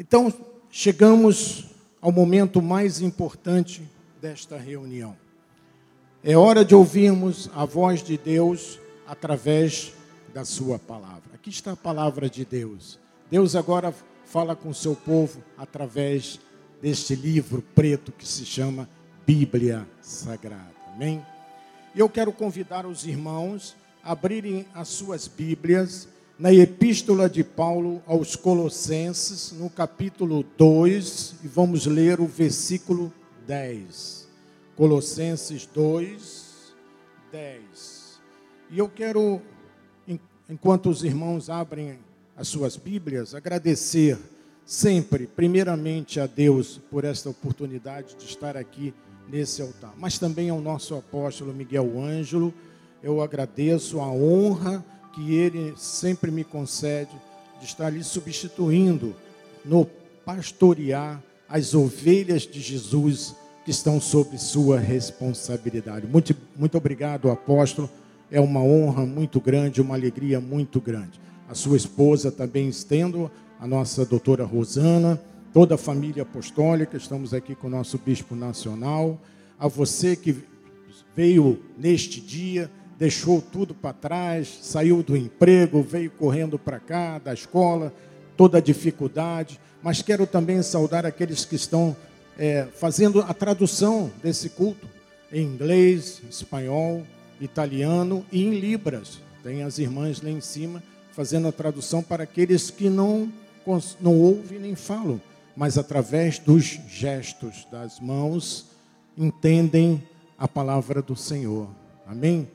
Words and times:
Então, 0.00 0.32
chegamos 0.70 1.66
ao 2.00 2.10
momento 2.10 2.62
mais 2.62 3.02
importante 3.02 3.86
desta 4.18 4.56
reunião. 4.56 5.14
É 6.24 6.34
hora 6.34 6.64
de 6.64 6.74
ouvirmos 6.74 7.50
a 7.54 7.66
voz 7.66 8.02
de 8.02 8.16
Deus 8.16 8.80
através 9.06 9.92
da 10.32 10.42
Sua 10.42 10.78
palavra. 10.78 11.34
Aqui 11.34 11.50
está 11.50 11.72
a 11.72 11.76
palavra 11.76 12.30
de 12.30 12.46
Deus. 12.46 12.98
Deus 13.30 13.54
agora 13.54 13.94
fala 14.24 14.56
com 14.56 14.70
o 14.70 14.74
seu 14.74 14.96
povo 14.96 15.44
através 15.58 16.40
deste 16.80 17.14
livro 17.14 17.62
preto 17.74 18.10
que 18.10 18.26
se 18.26 18.46
chama 18.46 18.88
Bíblia 19.26 19.86
Sagrada. 20.00 20.74
Amém? 20.94 21.22
E 21.94 22.00
eu 22.00 22.08
quero 22.08 22.32
convidar 22.32 22.86
os 22.86 23.04
irmãos 23.04 23.76
a 24.02 24.12
abrirem 24.12 24.64
as 24.72 24.88
suas 24.88 25.28
Bíblias 25.28 26.08
na 26.40 26.50
Epístola 26.54 27.28
de 27.28 27.44
Paulo 27.44 28.02
aos 28.06 28.34
Colossenses, 28.34 29.52
no 29.52 29.68
capítulo 29.68 30.42
2, 30.56 31.34
e 31.44 31.48
vamos 31.48 31.84
ler 31.84 32.18
o 32.18 32.26
versículo 32.26 33.12
10. 33.46 34.26
Colossenses 34.74 35.66
2, 35.66 36.74
10. 37.30 38.20
E 38.70 38.78
eu 38.78 38.88
quero, 38.88 39.42
enquanto 40.48 40.88
os 40.88 41.04
irmãos 41.04 41.50
abrem 41.50 41.98
as 42.34 42.48
suas 42.48 42.74
Bíblias, 42.74 43.34
agradecer 43.34 44.18
sempre, 44.64 45.26
primeiramente, 45.26 46.20
a 46.20 46.26
Deus 46.26 46.80
por 46.90 47.04
esta 47.04 47.28
oportunidade 47.28 48.16
de 48.16 48.24
estar 48.24 48.56
aqui 48.56 48.94
nesse 49.28 49.60
altar, 49.60 49.92
mas 49.98 50.18
também 50.18 50.48
ao 50.48 50.58
nosso 50.58 50.94
apóstolo 50.94 51.52
Miguel 51.52 52.00
Ângelo. 52.00 52.54
Eu 53.02 53.20
agradeço 53.20 54.00
a 54.00 54.10
honra 54.10 54.82
que 55.12 55.34
Ele 55.34 55.74
sempre 55.76 56.30
me 56.30 56.44
concede 56.44 57.10
de 57.58 57.66
estar 57.66 57.86
ali 57.86 58.02
substituindo 58.02 59.14
no 59.64 59.86
pastorear 60.24 61.22
as 61.48 61.74
ovelhas 61.74 62.42
de 62.42 62.60
Jesus 62.60 63.34
que 63.64 63.70
estão 63.70 64.00
sob 64.00 64.38
sua 64.38 64.78
responsabilidade. 64.78 66.06
Muito, 66.06 66.34
muito 66.56 66.78
obrigado, 66.78 67.30
apóstolo. 67.30 67.90
É 68.30 68.40
uma 68.40 68.60
honra 68.60 69.04
muito 69.04 69.40
grande, 69.40 69.80
uma 69.80 69.94
alegria 69.94 70.40
muito 70.40 70.80
grande. 70.80 71.20
A 71.48 71.54
sua 71.54 71.76
esposa 71.76 72.30
também 72.30 72.68
estendo, 72.68 73.30
a 73.58 73.66
nossa 73.66 74.06
doutora 74.06 74.44
Rosana, 74.44 75.20
toda 75.52 75.74
a 75.74 75.78
família 75.78 76.22
apostólica, 76.22 76.96
estamos 76.96 77.34
aqui 77.34 77.54
com 77.54 77.66
o 77.66 77.70
nosso 77.70 77.98
bispo 77.98 78.36
nacional. 78.36 79.20
A 79.58 79.66
você 79.66 80.14
que 80.14 80.36
veio 81.14 81.60
neste 81.76 82.20
dia 82.20 82.70
deixou 83.00 83.40
tudo 83.40 83.74
para 83.74 83.94
trás, 83.94 84.58
saiu 84.60 85.02
do 85.02 85.16
emprego, 85.16 85.82
veio 85.82 86.10
correndo 86.10 86.58
para 86.58 86.78
cá, 86.78 87.18
da 87.18 87.32
escola, 87.32 87.94
toda 88.36 88.58
a 88.58 88.60
dificuldade. 88.60 89.58
Mas 89.82 90.02
quero 90.02 90.26
também 90.26 90.62
saudar 90.62 91.06
aqueles 91.06 91.46
que 91.46 91.56
estão 91.56 91.96
é, 92.38 92.68
fazendo 92.74 93.22
a 93.22 93.32
tradução 93.32 94.12
desse 94.22 94.50
culto 94.50 94.86
em 95.32 95.42
inglês, 95.42 96.20
espanhol, 96.28 97.02
italiano 97.40 98.22
e 98.30 98.44
em 98.44 98.60
libras. 98.60 99.18
Tem 99.42 99.62
as 99.62 99.78
irmãs 99.78 100.20
lá 100.20 100.28
em 100.28 100.42
cima 100.42 100.82
fazendo 101.12 101.48
a 101.48 101.52
tradução 101.52 102.02
para 102.02 102.24
aqueles 102.24 102.70
que 102.70 102.90
não, 102.90 103.32
não 103.98 104.18
ouvem 104.18 104.58
nem 104.58 104.74
falam, 104.74 105.18
mas 105.56 105.78
através 105.78 106.38
dos 106.38 106.64
gestos 106.86 107.66
das 107.72 107.98
mãos 107.98 108.66
entendem 109.16 110.02
a 110.38 110.46
palavra 110.46 111.00
do 111.00 111.16
Senhor. 111.16 111.68
Amém? 112.06 112.46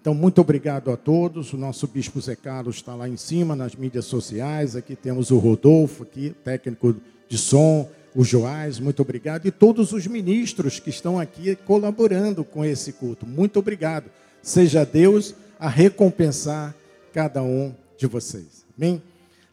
Então, 0.00 0.14
muito 0.14 0.40
obrigado 0.40 0.90
a 0.90 0.96
todos. 0.96 1.52
O 1.52 1.58
nosso 1.58 1.86
bispo 1.86 2.20
Zé 2.20 2.34
Carlos 2.34 2.76
está 2.76 2.94
lá 2.94 3.08
em 3.08 3.18
cima 3.18 3.54
nas 3.54 3.74
mídias 3.74 4.06
sociais. 4.06 4.74
Aqui 4.74 4.96
temos 4.96 5.30
o 5.30 5.38
Rodolfo, 5.38 6.04
aqui, 6.04 6.34
técnico 6.42 6.96
de 7.28 7.36
som, 7.36 7.88
o 8.14 8.24
Joás, 8.24 8.80
muito 8.80 9.02
obrigado. 9.02 9.46
E 9.46 9.50
todos 9.50 9.92
os 9.92 10.06
ministros 10.06 10.80
que 10.80 10.90
estão 10.90 11.18
aqui 11.18 11.54
colaborando 11.54 12.42
com 12.42 12.64
esse 12.64 12.92
culto. 12.92 13.26
Muito 13.26 13.58
obrigado. 13.58 14.10
Seja 14.42 14.84
Deus 14.84 15.34
a 15.58 15.68
recompensar 15.68 16.74
cada 17.12 17.42
um 17.42 17.74
de 17.98 18.06
vocês. 18.06 18.64
Amém? 18.76 19.02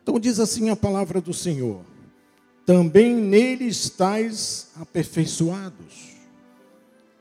Então 0.02 0.20
diz 0.20 0.40
assim 0.40 0.70
a 0.70 0.76
palavra 0.76 1.20
do 1.20 1.34
Senhor: 1.34 1.82
Também 2.66 3.14
nele 3.14 3.66
estáis 3.66 4.70
aperfeiçoados. 4.80 6.16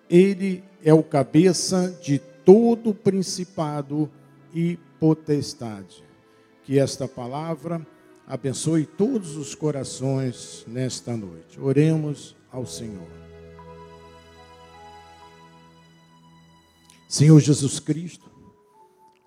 Ele 0.08 0.62
é 0.84 0.94
o 0.94 1.02
cabeça 1.02 1.92
de 2.00 2.20
todo 2.46 2.94
principado 2.94 4.08
e 4.54 4.78
potestade. 5.00 6.04
Que 6.62 6.78
esta 6.78 7.08
palavra 7.08 7.84
abençoe 8.24 8.86
todos 8.86 9.36
os 9.36 9.52
corações 9.52 10.64
nesta 10.68 11.16
noite. 11.16 11.60
Oremos 11.60 12.36
ao 12.50 12.64
Senhor. 12.64 13.08
Senhor 17.08 17.40
Jesus 17.40 17.80
Cristo, 17.80 18.30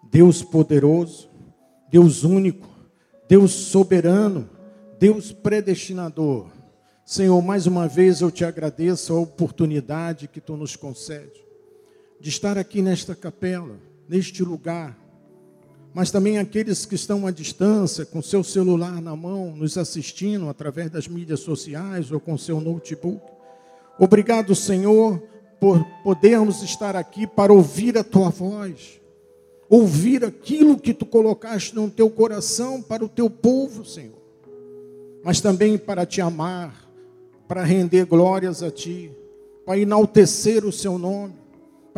Deus 0.09 0.41
poderoso, 0.41 1.30
Deus 1.91 2.24
único, 2.24 2.69
Deus 3.28 3.51
soberano, 3.51 4.50
Deus 4.97 5.34
predestinador. 5.34 6.47
Senhor, 7.06 7.41
mais 7.41 7.68
uma 7.68 7.88
vez 7.88 8.22
eu 8.22 8.31
te 8.31 8.46
agradeço 8.46 9.13
a 9.13 9.19
oportunidade 9.19 10.28
que 10.28 10.40
tu 10.40 10.56
nos 10.56 10.78
concede 10.78 11.49
de 12.19 12.30
estar 12.30 12.57
aqui 12.57 12.81
nesta 12.81 13.16
capela, 13.16 13.78
neste 14.07 14.44
lugar, 14.44 14.97
mas 15.94 16.12
também 16.12 16.38
aqueles 16.38 16.85
que 16.85 16.96
estão 16.96 17.25
à 17.25 17.31
distância, 17.31 18.06
com 18.06 18.22
seu 18.22 18.44
celular 18.44 19.02
na 19.02 19.16
mão, 19.16 19.56
nos 19.56 19.78
assistindo 19.78 20.50
através 20.50 20.91
das 20.91 21.07
mídias 21.07 21.40
sociais 21.40 22.12
ou 22.12 22.19
com 22.19 22.38
seu 22.38 22.62
notebook. 22.62 23.22
Obrigado, 23.97 24.53
Senhor, 24.53 25.22
por 25.59 25.84
podermos 26.03 26.62
estar 26.62 26.96
aqui 26.96 27.25
para 27.25 27.52
ouvir 27.52 27.97
a 27.97 28.03
tua 28.03 28.30
voz, 28.30 29.00
ouvir 29.69 30.24
aquilo 30.24 30.78
que 30.78 30.94
tu 30.94 31.06
colocaste 31.06 31.74
no 31.74 31.90
teu 31.90 32.09
coração 32.09 32.81
para 32.81 33.03
o 33.03 33.09
teu 33.09 33.30
povo, 33.30 33.84
Senhor, 33.84 34.19
mas 35.24 35.41
também 35.41 35.78
para 35.78 36.06
te 36.06 36.22
amar, 36.22 36.88
para 37.47 37.63
render 37.63 38.06
glórias 38.06 38.62
a 38.62 38.69
ti, 38.69 39.12
para 39.66 39.80
enaltecer 39.80 40.66
o 40.66 40.72
seu 40.72 40.97
nome 40.97 41.39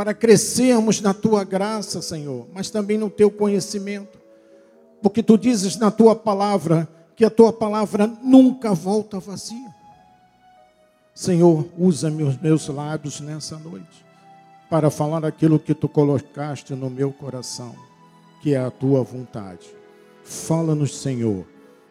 para 0.01 0.15
crescermos 0.15 0.99
na 0.99 1.13
tua 1.13 1.43
graça, 1.43 2.01
Senhor, 2.01 2.47
mas 2.55 2.71
também 2.71 2.97
no 2.97 3.07
teu 3.07 3.29
conhecimento. 3.29 4.17
Porque 4.99 5.21
tu 5.21 5.37
dizes 5.37 5.77
na 5.77 5.91
tua 5.91 6.15
palavra 6.15 6.89
que 7.15 7.23
a 7.23 7.29
tua 7.29 7.53
palavra 7.53 8.07
nunca 8.07 8.73
volta 8.73 9.19
vazia. 9.19 9.69
Senhor, 11.13 11.67
usa 11.77 12.09
meus, 12.09 12.35
meus 12.41 12.67
lábios 12.67 13.21
nessa 13.21 13.59
noite 13.59 14.03
para 14.71 14.89
falar 14.89 15.23
aquilo 15.23 15.59
que 15.59 15.75
tu 15.75 15.87
colocaste 15.87 16.73
no 16.73 16.89
meu 16.89 17.13
coração, 17.13 17.75
que 18.41 18.55
é 18.55 18.59
a 18.59 18.71
tua 18.71 19.03
vontade. 19.03 19.69
Fala-nos, 20.23 20.97
Senhor, 20.97 21.45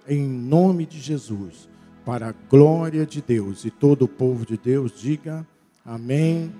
em 0.08 0.26
nome 0.26 0.84
de 0.84 0.98
Jesus, 0.98 1.68
para 2.04 2.30
a 2.30 2.34
glória 2.50 3.06
de 3.06 3.22
Deus. 3.22 3.64
E 3.64 3.70
todo 3.70 4.06
o 4.06 4.08
povo 4.08 4.44
de 4.44 4.58
Deus 4.58 5.00
diga 5.00 5.46
amém 5.86 6.52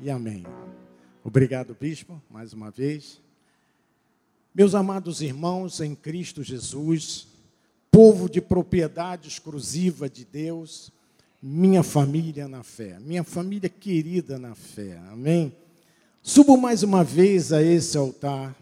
e 0.00 0.10
amém. 0.10 0.44
Obrigado, 1.26 1.74
bispo, 1.80 2.20
mais 2.28 2.52
uma 2.52 2.70
vez. 2.70 3.18
Meus 4.54 4.74
amados 4.74 5.22
irmãos 5.22 5.80
em 5.80 5.94
Cristo 5.94 6.42
Jesus, 6.42 7.26
povo 7.90 8.28
de 8.28 8.42
propriedade 8.42 9.26
exclusiva 9.26 10.06
de 10.06 10.22
Deus, 10.22 10.92
minha 11.42 11.82
família 11.82 12.46
na 12.46 12.62
fé, 12.62 12.98
minha 13.00 13.24
família 13.24 13.70
querida 13.70 14.38
na 14.38 14.54
fé, 14.54 14.98
amém? 15.10 15.50
Subo 16.22 16.58
mais 16.58 16.82
uma 16.82 17.02
vez 17.02 17.54
a 17.54 17.62
esse 17.62 17.96
altar 17.96 18.54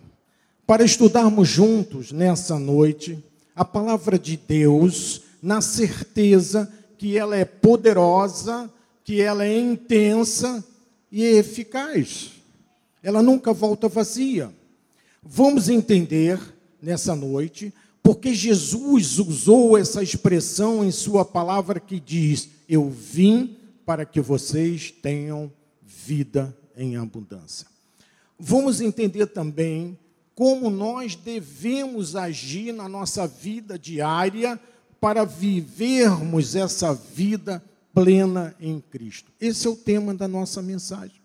para 0.65 0.85
estudarmos 0.85 1.49
juntos 1.49 2.13
nessa 2.13 2.61
noite 2.61 3.19
a 3.57 3.65
palavra 3.65 4.17
de 4.17 4.37
Deus, 4.37 5.23
na 5.43 5.61
certeza 5.61 6.73
que 6.97 7.19
ela 7.19 7.37
é 7.37 7.45
poderosa, 7.45 8.73
que 9.03 9.21
ela 9.21 9.45
é 9.45 9.59
intensa 9.59 10.65
e 11.11 11.25
eficaz 11.25 12.32
ela 13.03 13.23
nunca 13.23 13.53
volta 13.53 13.89
vazia. 13.89 14.53
Vamos 15.23 15.69
entender 15.69 16.39
nessa 16.81 17.15
noite 17.15 17.73
porque 18.03 18.35
Jesus 18.35 19.19
usou 19.19 19.79
essa 19.79 20.03
expressão 20.03 20.85
em 20.85 20.91
Sua 20.91 21.25
palavra 21.25 21.79
que 21.79 22.01
diz: 22.01 22.49
Eu 22.69 22.91
vim 22.91 23.57
para 23.85 24.05
que 24.05 24.21
vocês 24.21 24.91
tenham 24.91 25.53
vida 25.85 26.57
em 26.77 26.97
abundância. 26.97 27.67
Vamos 28.39 28.81
entender 28.81 29.27
também 29.27 29.97
como 30.35 30.71
nós 30.71 31.15
devemos 31.15 32.17
agir 32.17 32.73
na 32.73 32.89
nossa 32.89 33.27
vida 33.27 33.79
diária 33.79 34.59
para 35.01 35.25
vivermos 35.25 36.57
essa 36.57 36.95
vida 36.95 37.63
plena 37.95 38.55
em 38.59 38.81
Cristo. 38.81 39.31
Esse 39.41 39.67
é 39.67 39.71
o 39.71 39.77
tema 39.77 40.15
da 40.15 40.27
nossa 40.27 40.63
mensagem. 40.63 41.21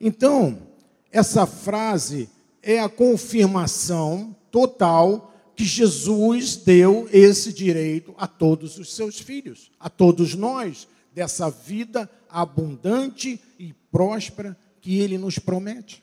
Então, 0.00 0.67
essa 1.10 1.46
frase 1.46 2.28
é 2.62 2.80
a 2.80 2.88
confirmação 2.88 4.36
total 4.50 5.34
que 5.56 5.64
Jesus 5.64 6.56
deu 6.56 7.08
esse 7.12 7.52
direito 7.52 8.14
a 8.16 8.26
todos 8.26 8.78
os 8.78 8.94
seus 8.94 9.18
filhos, 9.18 9.70
a 9.80 9.90
todos 9.90 10.34
nós, 10.34 10.86
dessa 11.14 11.50
vida 11.50 12.08
abundante 12.28 13.40
e 13.58 13.72
próspera 13.90 14.56
que 14.80 14.98
ele 14.98 15.18
nos 15.18 15.38
promete. 15.38 16.02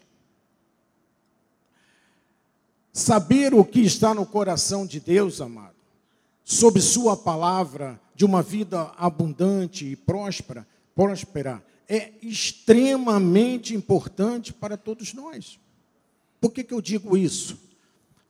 Saber 2.92 3.54
o 3.54 3.63
que 3.63 3.81
está 3.81 4.13
no 4.13 4.25
coração 4.25 4.86
de 4.86 5.00
Deus, 5.00 5.40
amado, 5.40 5.75
sob 6.44 6.81
Sua 6.81 7.16
palavra 7.16 8.00
de 8.16 8.25
uma 8.25 8.42
vida 8.42 8.92
abundante 8.98 9.86
e 9.86 9.96
próspera, 9.96 10.66
próspera, 10.94 11.63
é 11.87 12.13
extremamente 12.21 13.75
importante 13.75 14.51
para 14.53 14.77
todos 14.77 15.13
nós. 15.13 15.59
Por 16.39 16.51
que, 16.51 16.63
que 16.63 16.73
eu 16.73 16.81
digo 16.81 17.17
isso? 17.17 17.57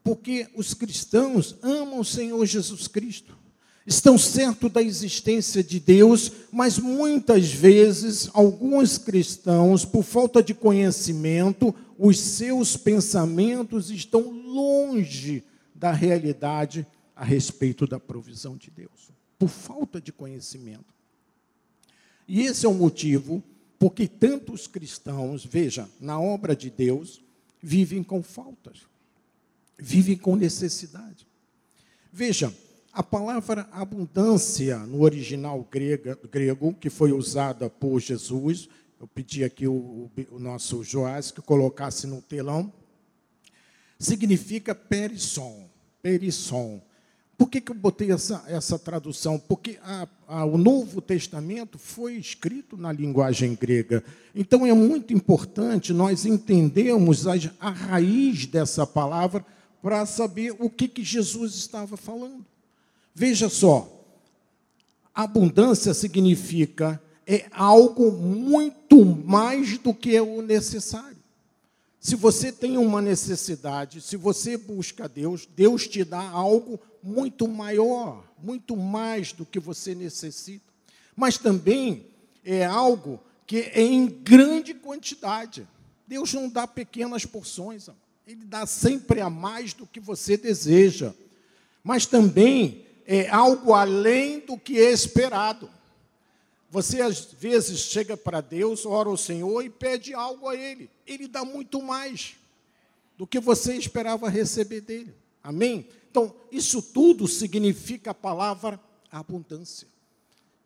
Porque 0.03 0.47
os 0.55 0.73
cristãos 0.73 1.55
amam 1.61 1.99
o 1.99 2.05
Senhor 2.05 2.45
Jesus 2.45 2.87
Cristo, 2.87 3.37
estão 3.85 4.17
certos 4.17 4.71
da 4.71 4.81
existência 4.81 5.63
de 5.63 5.79
Deus, 5.79 6.31
mas 6.51 6.77
muitas 6.79 7.51
vezes 7.51 8.29
alguns 8.33 8.97
cristãos, 8.97 9.83
por 9.83 10.03
falta 10.03 10.41
de 10.41 10.53
conhecimento, 10.53 11.73
os 11.97 12.19
seus 12.19 12.77
pensamentos 12.77 13.89
estão 13.89 14.21
longe 14.21 15.43
da 15.73 15.91
realidade 15.91 16.85
a 17.15 17.23
respeito 17.23 17.87
da 17.87 17.99
provisão 17.99 18.57
de 18.57 18.69
Deus, 18.69 19.11
por 19.37 19.49
falta 19.49 20.01
de 20.01 20.11
conhecimento. 20.11 20.94
E 22.27 22.41
esse 22.41 22.65
é 22.65 22.69
o 22.69 22.73
motivo 22.73 23.43
porque 23.77 24.07
tantos 24.07 24.67
cristãos, 24.67 25.45
veja, 25.45 25.89
na 25.99 26.19
obra 26.19 26.55
de 26.55 26.69
Deus, 26.69 27.21
vivem 27.61 28.03
com 28.03 28.23
faltas, 28.23 28.79
vivem 29.77 30.17
com 30.17 30.35
necessidade. 30.35 31.27
Veja, 32.11 32.53
a 32.93 33.03
palavra 33.03 33.67
abundância 33.71 34.79
no 34.79 35.01
original 35.01 35.67
grega, 35.69 36.17
grego, 36.31 36.73
que 36.73 36.89
foi 36.89 37.11
usada 37.11 37.69
por 37.69 37.99
Jesus, 37.99 38.69
eu 38.99 39.07
pedi 39.07 39.43
aqui 39.43 39.67
o, 39.67 40.09
o 40.31 40.39
nosso 40.39 40.83
Joás 40.83 41.29
que 41.29 41.41
colocasse 41.41 42.07
no 42.07 42.21
telão, 42.21 42.71
significa 43.99 44.73
perisson, 44.73 45.69
perisson. 46.01 46.81
Por 47.37 47.49
que, 47.49 47.59
que 47.59 47.71
eu 47.71 47.75
botei 47.75 48.11
essa, 48.11 48.43
essa 48.47 48.79
tradução? 48.79 49.37
Porque 49.37 49.77
a, 49.83 50.07
a, 50.27 50.45
o 50.45 50.57
Novo 50.57 51.01
Testamento 51.01 51.77
foi 51.77 52.13
escrito 52.15 52.77
na 52.77 52.91
linguagem 52.91 53.55
grega. 53.55 54.03
Então 54.33 54.65
é 54.65 54.73
muito 54.73 55.13
importante 55.13 55.91
nós 55.91 56.25
entendermos 56.25 57.25
a, 57.27 57.69
raiz 57.69 58.45
dessa 58.45 58.87
palavra 58.87 59.45
para 59.81 60.05
saber 60.05 60.55
o 60.59 60.69
que, 60.69 60.87
que 60.87 61.03
Jesus 61.03 61.55
estava 61.55 61.97
falando. 61.97 62.45
Veja 63.13 63.49
só, 63.49 64.03
abundância 65.13 65.93
significa 65.93 67.01
é 67.27 67.47
algo 67.51 68.11
muito 68.11 69.03
mais 69.03 69.77
do 69.77 69.93
que 69.93 70.15
é 70.15 70.21
o 70.21 70.41
necessário. 70.41 71.17
Se 71.99 72.15
você 72.15 72.51
tem 72.51 72.77
uma 72.77 73.01
necessidade, 73.01 73.99
se 73.99 74.15
você 74.15 74.57
busca 74.57 75.09
Deus, 75.09 75.47
Deus 75.55 75.87
te 75.87 76.03
dá 76.03 76.21
algo 76.21 76.79
muito 77.05 77.47
maior, 77.47 78.25
muito 78.41 78.75
mais 78.75 79.31
do 79.31 79.45
que 79.45 79.59
você 79.59 79.93
necessita. 79.93 80.73
Mas 81.15 81.37
também 81.37 82.07
é 82.43 82.65
algo 82.65 83.21
que 83.45 83.59
é 83.59 83.81
em 83.81 84.07
grande 84.07 84.73
quantidade. 84.73 85.67
Deus 86.07 86.33
não 86.33 86.49
dá 86.49 86.65
pequenas 86.65 87.23
porções, 87.23 87.87
Ele 88.27 88.43
dá 88.43 88.65
sempre 88.65 89.21
a 89.21 89.29
mais 89.29 89.71
do 89.71 89.85
que 89.85 89.99
você 89.99 90.35
deseja. 90.35 91.13
Mas 91.83 92.07
também 92.07 92.83
é 93.05 93.29
algo 93.29 93.73
além 93.73 94.39
do 94.39 94.57
que 94.57 94.79
é 94.79 94.91
esperado. 94.91 95.69
Você 96.71 97.01
às 97.01 97.23
vezes 97.33 97.81
chega 97.81 98.17
para 98.17 98.41
Deus, 98.41 98.83
ora 98.83 99.09
ao 99.09 99.15
Senhor 99.15 99.61
e 99.63 99.69
pede 99.69 100.15
algo 100.15 100.49
a 100.49 100.55
Ele. 100.55 100.89
Ele 101.05 101.27
dá 101.27 101.45
muito 101.45 101.83
mais 101.83 102.35
do 103.15 103.27
que 103.27 103.39
você 103.39 103.75
esperava 103.75 104.27
receber 104.27 104.81
dele. 104.81 105.13
Amém? 105.43 105.87
Então, 106.15 106.33
isso 106.49 106.81
tudo 106.81 107.27
significa 107.27 108.11
a 108.11 108.13
palavra 108.13 108.79
abundância. 109.11 109.85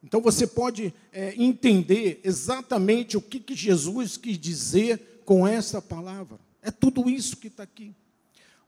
Então, 0.04 0.22
você 0.22 0.46
pode 0.46 0.94
é, 1.12 1.34
entender 1.36 2.22
exatamente 2.24 3.18
o 3.18 3.22
que, 3.22 3.40
que 3.40 3.56
Jesus 3.56 4.16
quis 4.16 4.38
dizer 4.38 5.24
com 5.26 5.48
essa 5.48 5.82
palavra. 5.82 6.40
É 6.62 6.70
tudo 6.70 7.10
isso 7.10 7.38
que 7.38 7.48
está 7.48 7.64
aqui. 7.64 7.96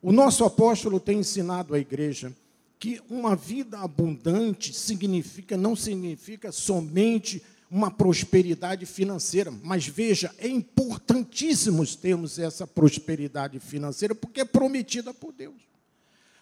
O 0.01 0.11
nosso 0.11 0.43
apóstolo 0.43 0.99
tem 0.99 1.19
ensinado 1.19 1.75
à 1.75 1.79
igreja 1.79 2.35
que 2.79 2.99
uma 3.07 3.35
vida 3.35 3.77
abundante 3.77 4.73
significa 4.73 5.55
não 5.55 5.75
significa 5.75 6.51
somente 6.51 7.43
uma 7.69 7.91
prosperidade 7.91 8.87
financeira, 8.87 9.51
mas 9.51 9.85
veja, 9.85 10.33
é 10.39 10.47
importantíssimo 10.47 11.85
termos 11.95 12.39
essa 12.39 12.65
prosperidade 12.65 13.59
financeira 13.59 14.15
porque 14.15 14.41
é 14.41 14.45
prometida 14.45 15.13
por 15.13 15.31
Deus. 15.31 15.70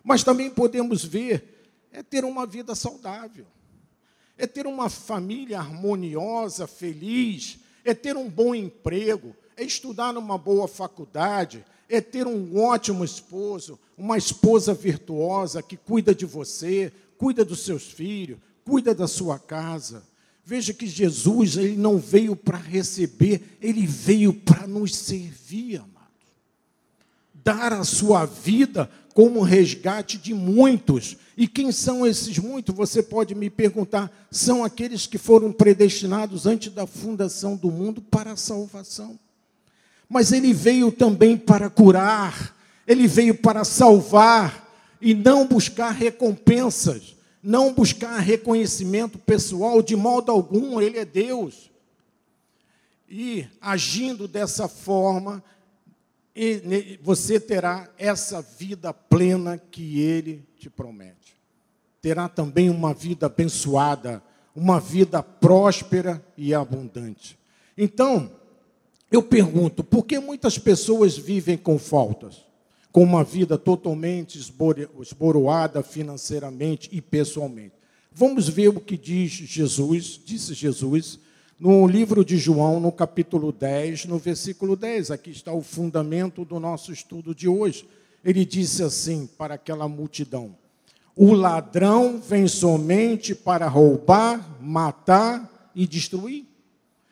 Mas 0.04 0.24
também 0.24 0.50
podemos 0.50 1.04
ver 1.04 1.60
é 1.92 2.04
ter 2.04 2.24
uma 2.24 2.46
vida 2.46 2.75
saudável. 2.75 3.46
É 4.38 4.48
ter 4.48 4.66
uma 4.66 4.90
família 4.90 5.60
harmoniosa, 5.60 6.66
feliz, 6.66 7.60
é 7.84 7.94
ter 7.94 8.16
um 8.16 8.30
bom 8.30 8.56
emprego, 8.56 9.36
é 9.57 9.63
estudar 9.63 10.13
numa 10.13 10.38
boa 10.38 10.68
faculdade, 10.68 11.66
é 11.90 12.00
ter 12.00 12.25
um 12.25 12.57
ótimo 12.57 13.04
esposo, 13.04 13.78
uma 13.98 14.18
esposa 14.18 14.74
virtuosa 14.74 15.62
que 15.62 15.75
cuida 15.75 16.16
de 16.16 16.25
você, 16.25 16.94
cuida 17.18 17.44
dos 17.44 17.66
seus 17.66 17.84
filhos, 17.92 18.40
cuida 18.63 18.94
da 18.94 19.07
sua 19.07 19.38
casa. 19.38 20.07
Veja 20.46 20.74
que 20.74 20.88
Jesus, 20.88 21.57
ele 21.57 21.75
não 21.75 21.98
veio 21.98 22.36
para 22.36 22.57
receber, 22.57 23.57
ele 23.62 23.86
veio 23.86 24.34
para 24.34 24.66
nos 24.66 24.96
servir, 24.96 25.78
amados. 25.78 26.00
Dar 27.34 27.74
a 27.74 27.84
sua 27.84 28.25
vida 28.25 28.90
como 29.19 29.42
resgate 29.42 30.18
de 30.18 30.33
muitos. 30.33 31.18
E 31.36 31.45
quem 31.45 31.74
são 31.74 32.07
esses 32.07 32.38
muitos? 32.38 32.74
Você 32.74 33.04
pode 33.04 33.36
me 33.36 33.50
perguntar. 33.50 34.10
São 34.31 34.63
aqueles 34.63 35.06
que 35.06 35.18
foram 35.18 35.51
predestinados 35.51 36.45
antes 36.45 36.71
da 36.71 36.88
fundação 36.88 37.57
do 37.57 37.69
mundo 37.69 38.01
para 38.01 38.31
a 38.31 38.38
salvação 38.38 39.19
mas 40.10 40.31
ele 40.31 40.51
veio 40.51 40.92
também 40.92 41.38
para 41.38 41.69
curar, 41.69 42.57
ele 42.88 43.07
veio 43.07 43.36
para 43.36 43.63
salvar 43.63 44.68
e 45.00 45.13
não 45.13 45.45
buscar 45.45 45.92
recompensas, 45.92 47.15
não 47.44 47.72
buscar 47.72 48.18
reconhecimento 48.18 49.19
pessoal, 49.19 49.83
de 49.83 49.95
modo 49.95 50.31
algum, 50.31 50.82
ele 50.82 50.98
é 50.98 51.05
Deus. 51.05 51.70
E 53.08 53.48
agindo 53.62 54.27
dessa 54.27 54.67
forma, 54.67 55.43
você 57.01 57.39
terá 57.39 57.89
essa 57.98 58.41
vida 58.41 58.93
plena 58.93 59.58
que 59.58 60.00
ele 60.00 60.48
te 60.58 60.69
promete. 60.69 61.38
Terá 62.01 62.29
também 62.29 62.69
uma 62.69 62.93
vida 62.93 63.25
abençoada, 63.25 64.24
uma 64.55 64.79
vida 64.79 65.22
próspera 65.22 66.24
e 66.38 66.53
abundante. 66.53 67.38
Então, 67.77 68.31
eu 69.12 69.22
pergunto, 69.22 69.84
por 69.84 70.05
que 70.05 70.19
muitas 70.19 70.58
pessoas 70.58 71.17
vivem 71.17 71.58
com 71.58 71.77
faltas? 71.77 72.46
Com 72.91 73.03
uma 73.03 73.24
vida 73.24 73.58
totalmente 73.58 74.39
esboroada 74.39 75.84
financeiramente 75.84 76.89
e 76.91 77.01
pessoalmente. 77.01 77.74
Vamos 78.12 78.48
ver 78.48 78.69
o 78.69 78.79
que 78.79 78.98
diz 78.98 79.31
Jesus, 79.31 80.19
disse 80.24 80.53
Jesus, 80.53 81.19
no 81.60 81.86
livro 81.86 82.24
de 82.24 82.38
João, 82.38 82.80
no 82.80 82.92
capítulo 82.92 83.51
10, 83.51 84.06
no 84.06 84.18
versículo 84.18 84.75
10. 84.75 85.12
Aqui 85.12 85.32
está 85.32 85.51
o 85.51 85.62
fundamento 85.62 86.46
do 86.46 86.60
nosso 86.60 86.92
estudo 86.92 87.36
de 87.36 87.48
hoje. 87.48 87.88
Ele 88.24 88.46
disse 88.46 88.82
assim 88.82 89.28
para 89.38 89.56
aquela 89.56 89.88
multidão: 89.88 90.56
O 91.16 91.34
ladrão 91.34 92.20
vem 92.20 92.48
somente 92.48 93.36
para 93.36 93.68
roubar, 93.68 94.58
matar 94.62 95.72
e 95.75 95.86
destruir. 95.86 96.46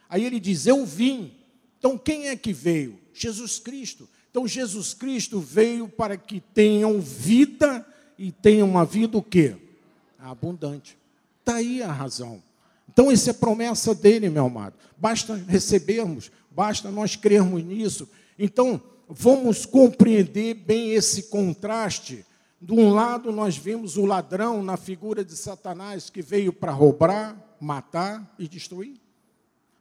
Aí 0.10 0.24
ele 0.24 0.40
diz: 0.40 0.66
Eu 0.66 0.86
vim 0.86 1.38
então, 1.80 1.98
quem 1.98 2.28
é 2.28 2.36
que 2.36 2.52
veio? 2.52 3.00
Jesus 3.14 3.60
Cristo. 3.60 4.10
Então, 4.30 4.48
Jesus 4.48 4.94
Cristo 4.94 5.40
veio 5.40 5.88
para 5.88 6.18
que 6.18 6.40
tenham 6.40 7.00
vida 7.00 7.86
e 8.18 8.32
tenham 8.32 8.70
uma 8.70 8.86
vida 8.86 9.18
o 9.18 9.24
quê? 9.24 9.56
Abundante. 10.20 10.98
Está 11.40 11.56
aí 11.56 11.82
a 11.82 11.92
razão. 11.92 12.42
Então, 12.98 13.12
essa 13.12 13.30
é 13.30 13.34
promessa 13.34 13.94
dele, 13.94 14.28
meu 14.28 14.48
amado. 14.48 14.74
Basta 14.98 15.36
recebermos, 15.36 16.32
basta 16.50 16.90
nós 16.90 17.16
crermos 17.16 17.64
nisso. 17.64 18.10
Então, 18.40 18.82
vamos 19.08 19.68
compreender 19.68 20.56
bem 20.56 20.94
esse 20.94 21.30
contraste. 21.30 22.26
De 22.60 22.74
um 22.74 22.90
lado, 22.90 23.32
nós 23.32 23.56
vemos 23.56 23.98
o 23.98 24.06
ladrão 24.08 24.64
na 24.64 24.78
figura 24.78 25.24
de 25.24 25.36
Satanás 25.36 26.10
que 26.10 26.24
veio 26.24 26.52
para 26.52 26.72
roubar, 26.72 27.38
matar 27.62 28.34
e 28.40 28.48
destruir. 28.48 29.00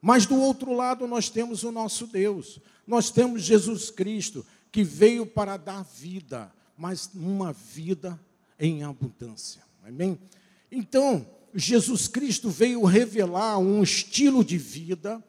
Mas 0.03 0.27
do 0.27 0.39
outro 0.39 0.75
lado 0.75 1.07
nós 1.07 1.31
temos 1.31 1.65
o 1.65 1.73
nosso 1.73 2.07
Deus, 2.07 2.61
nós 2.87 3.11
temos 3.11 3.41
Jesus 3.41 3.91
Cristo, 3.91 4.45
que 4.71 4.85
veio 4.85 5.25
para 5.25 5.57
dar 5.57 5.83
vida, 5.83 6.53
mas 6.77 7.09
uma 7.15 7.55
vida 7.55 8.21
em 8.61 8.83
abundância. 8.83 9.63
Amém? 9.83 10.19
Então, 10.71 11.27
Jesus 11.59 12.07
Cristo 12.07 12.51
veio 12.51 12.85
revelar 12.85 13.59
um 13.59 13.83
estilo 13.83 14.45
de 14.45 14.59
vida 14.59 15.23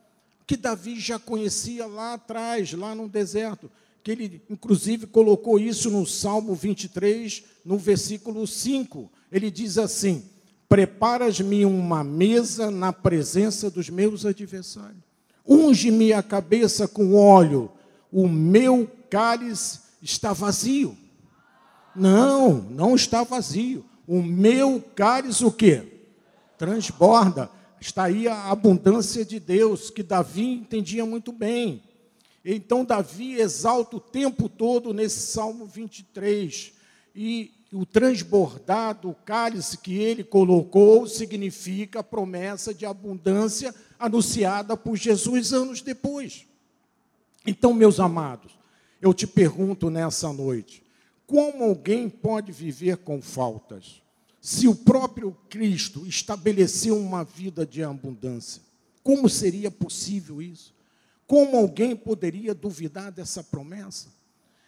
que 0.45 0.57
Davi 0.57 0.99
já 0.99 1.17
conhecia 1.17 1.85
lá 1.85 2.15
atrás, 2.15 2.73
lá 2.73 2.93
no 2.93 3.07
deserto, 3.07 3.71
que 4.03 4.11
ele 4.11 4.41
inclusive 4.49 5.07
colocou 5.07 5.57
isso 5.57 5.89
no 5.89 6.05
Salmo 6.05 6.53
23, 6.53 7.43
no 7.63 7.77
versículo 7.77 8.45
5. 8.45 9.09
Ele 9.31 9.49
diz 9.49 9.77
assim: 9.77 10.23
Preparas-me 10.67 11.65
uma 11.65 12.03
mesa 12.03 12.69
na 12.69 12.91
presença 12.91 13.69
dos 13.69 13.89
meus 13.89 14.25
adversários. 14.25 15.03
Unge-me 15.45 16.11
a 16.11 16.21
cabeça 16.21 16.89
com 16.89 17.15
óleo, 17.15 17.71
o 18.11 18.27
meu 18.27 18.89
cálice 19.09 19.79
está 20.01 20.33
vazio. 20.33 20.97
Não, 21.95 22.53
não 22.53 22.95
está 22.95 23.23
vazio. 23.23 23.85
O 24.05 24.21
meu 24.21 24.83
cálice 24.93 25.43
o 25.43 25.51
quê? 25.51 25.96
Transborda. 26.57 27.49
Está 27.79 28.05
aí 28.05 28.27
a 28.27 28.49
abundância 28.49 29.23
de 29.23 29.39
Deus, 29.39 29.89
que 29.89 30.01
Davi 30.01 30.53
entendia 30.53 31.05
muito 31.05 31.31
bem. 31.31 31.83
Então, 32.43 32.85
Davi 32.85 33.35
exalta 33.35 33.97
o 33.97 33.99
tempo 33.99 34.49
todo 34.49 34.93
nesse 34.93 35.19
Salmo 35.27 35.65
23. 35.65 36.73
E 37.15 37.51
o 37.71 37.85
transbordado, 37.85 39.09
o 39.09 39.15
cálice 39.15 39.77
que 39.77 39.95
ele 39.95 40.23
colocou, 40.23 41.07
significa 41.07 41.99
a 41.99 42.03
promessa 42.03 42.73
de 42.73 42.85
abundância 42.85 43.75
anunciada 43.99 44.77
por 44.77 44.95
Jesus 44.95 45.53
anos 45.53 45.81
depois. 45.81 46.45
Então, 47.45 47.73
meus 47.73 47.99
amados, 47.99 48.57
eu 49.01 49.13
te 49.13 49.27
pergunto 49.27 49.89
nessa 49.89 50.31
noite: 50.31 50.83
como 51.25 51.63
alguém 51.63 52.09
pode 52.09 52.51
viver 52.51 52.97
com 52.97 53.21
faltas? 53.21 54.01
Se 54.41 54.67
o 54.67 54.75
próprio 54.75 55.35
Cristo 55.49 56.05
estabeleceu 56.05 56.97
uma 56.97 57.23
vida 57.23 57.65
de 57.65 57.83
abundância, 57.83 58.61
como 59.03 59.29
seria 59.29 59.71
possível 59.71 60.41
isso? 60.41 60.73
Como 61.25 61.57
alguém 61.57 61.95
poderia 61.95 62.53
duvidar 62.53 63.11
dessa 63.11 63.43
promessa? 63.43 64.07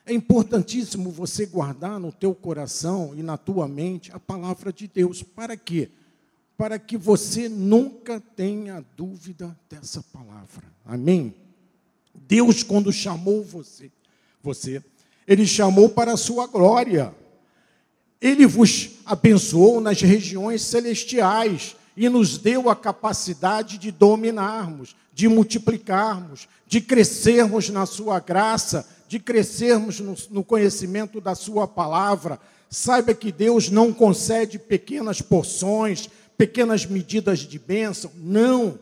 É 0.06 0.14
importantíssimo 0.14 1.12
você 1.12 1.46
guardar 1.46 2.00
no 2.00 2.12
teu 2.12 2.34
coração 2.34 3.14
e 3.16 3.22
na 3.22 3.38
tua 3.38 3.68
mente 3.68 4.12
a 4.12 4.20
palavra 4.20 4.74
de 4.74 4.88
Deus. 4.88 5.22
Para 5.22 5.56
quê? 5.56 5.90
Para 6.58 6.80
que 6.80 6.98
você 6.98 7.48
nunca 7.48 8.20
tenha 8.20 8.84
dúvida 8.98 9.58
dessa 9.70 10.02
palavra. 10.02 10.64
Amém? 10.84 11.36
Deus, 12.14 12.64
quando 12.64 12.92
chamou 12.92 13.44
você, 13.44 13.92
você, 14.42 14.84
ele 15.28 15.46
chamou 15.46 15.90
para 15.90 16.14
a 16.14 16.18
sua 16.18 16.48
glória. 16.48 17.14
Ele 18.22 18.46
vos 18.46 18.90
abençoou 19.06 19.80
nas 19.80 20.02
regiões 20.02 20.62
celestiais 20.62 21.76
e 21.96 22.10
nos 22.10 22.38
deu 22.38 22.70
a 22.70 22.76
capacidade 22.76 23.78
de 23.78 23.92
dominarmos, 23.92 24.96
de 25.14 25.28
multiplicarmos, 25.28 26.48
de 26.68 26.82
crescermos 26.82 27.70
na 27.70 27.86
Sua 27.86 28.20
graça, 28.20 28.88
de 29.08 29.20
crescermos 29.20 30.00
no, 30.00 30.16
no 30.30 30.44
conhecimento 30.44 31.22
da 31.22 31.34
Sua 31.36 31.68
palavra. 31.68 32.40
Saiba 32.70 33.14
que 33.14 33.32
Deus 33.32 33.70
não 33.70 33.92
concede 33.92 34.60
pequenas 34.60 35.22
porções, 35.22 36.10
pequenas 36.38 36.86
medidas 36.86 37.40
de 37.40 37.58
bênção. 37.58 38.12
Não. 38.16 38.80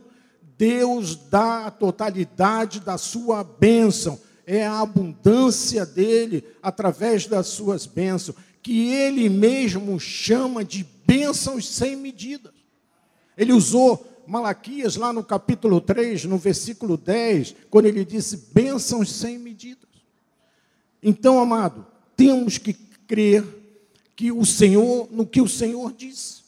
Deus 0.58 1.16
dá 1.16 1.68
a 1.68 1.72
totalidade 1.72 2.80
da 2.80 2.98
sua 2.98 3.44
bênção. 3.44 4.20
É 4.46 4.66
a 4.66 4.80
abundância 4.80 5.86
dele 5.86 6.44
através 6.62 7.28
das 7.28 7.48
suas 7.48 7.86
bênçãos 7.86 8.36
que 8.68 8.92
ele 8.92 9.30
mesmo 9.30 9.98
chama 9.98 10.62
de 10.62 10.86
bênçãos 11.06 11.66
sem 11.70 11.96
medidas. 11.96 12.52
Ele 13.38 13.54
usou 13.54 14.06
Malaquias 14.28 14.98
lá 14.98 15.14
no 15.14 15.24
capítulo 15.24 15.80
3, 15.80 16.26
no 16.26 16.38
versículo 16.38 16.98
10, 16.98 17.56
quando 17.70 17.86
ele 17.86 18.04
disse 18.04 18.50
bênçãos 18.54 19.10
sem 19.10 19.38
medidas. 19.38 19.88
Então, 21.02 21.40
amado, 21.40 21.88
temos 22.14 22.58
que 22.58 22.74
crer 22.74 23.42
que 24.14 24.34
o 24.34 24.46
Senhor, 24.46 25.08
no 25.12 25.26
que 25.26 25.40
o 25.40 25.48
Senhor 25.48 25.94
disse. 25.94 26.42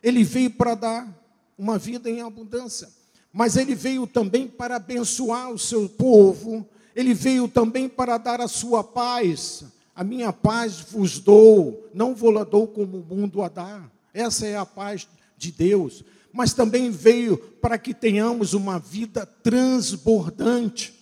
Ele 0.00 0.22
veio 0.22 0.50
para 0.50 0.76
dar 0.76 1.24
uma 1.58 1.76
vida 1.76 2.08
em 2.08 2.20
abundância, 2.20 2.88
mas 3.32 3.56
ele 3.56 3.74
veio 3.74 4.06
também 4.06 4.46
para 4.46 4.76
abençoar 4.76 5.50
o 5.50 5.58
seu 5.58 5.88
povo, 5.88 6.64
ele 6.94 7.12
veio 7.12 7.48
também 7.48 7.88
para 7.88 8.16
dar 8.16 8.40
a 8.40 8.46
sua 8.46 8.84
paz, 8.84 9.64
a 9.94 10.02
minha 10.02 10.32
paz 10.32 10.80
vos 10.80 11.20
dou, 11.20 11.88
não 11.94 12.14
vou 12.14 12.30
lá 12.30 12.42
dou 12.42 12.66
como 12.66 12.98
o 12.98 13.04
mundo 13.04 13.42
a 13.42 13.48
dá. 13.48 13.88
Essa 14.12 14.46
é 14.46 14.56
a 14.56 14.66
paz 14.66 15.06
de 15.36 15.52
Deus. 15.52 16.04
Mas 16.32 16.52
também 16.52 16.90
veio 16.90 17.36
para 17.36 17.78
que 17.78 17.94
tenhamos 17.94 18.54
uma 18.54 18.78
vida 18.78 19.24
transbordante, 19.24 20.92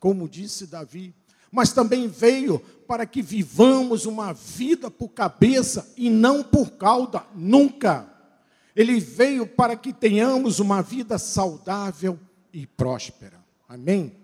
como 0.00 0.28
disse 0.28 0.66
Davi. 0.66 1.14
Mas 1.52 1.72
também 1.72 2.08
veio 2.08 2.58
para 2.86 3.04
que 3.04 3.20
vivamos 3.20 4.06
uma 4.06 4.32
vida 4.32 4.90
por 4.90 5.10
cabeça 5.10 5.92
e 5.94 6.08
não 6.08 6.42
por 6.42 6.70
cauda, 6.70 7.24
nunca. 7.34 8.08
Ele 8.74 8.98
veio 8.98 9.46
para 9.46 9.76
que 9.76 9.92
tenhamos 9.92 10.58
uma 10.58 10.80
vida 10.80 11.18
saudável 11.18 12.18
e 12.50 12.66
próspera. 12.66 13.44
Amém? 13.68 14.14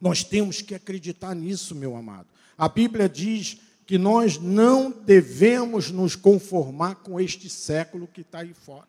Nós 0.00 0.22
temos 0.22 0.62
que 0.62 0.76
acreditar 0.76 1.34
nisso, 1.34 1.74
meu 1.74 1.96
amado. 1.96 2.29
A 2.60 2.68
Bíblia 2.68 3.08
diz 3.08 3.56
que 3.86 3.96
nós 3.96 4.38
não 4.38 4.90
devemos 4.90 5.90
nos 5.90 6.14
conformar 6.14 6.96
com 6.96 7.18
este 7.18 7.48
século 7.48 8.06
que 8.06 8.20
está 8.20 8.40
aí 8.40 8.52
fora, 8.52 8.86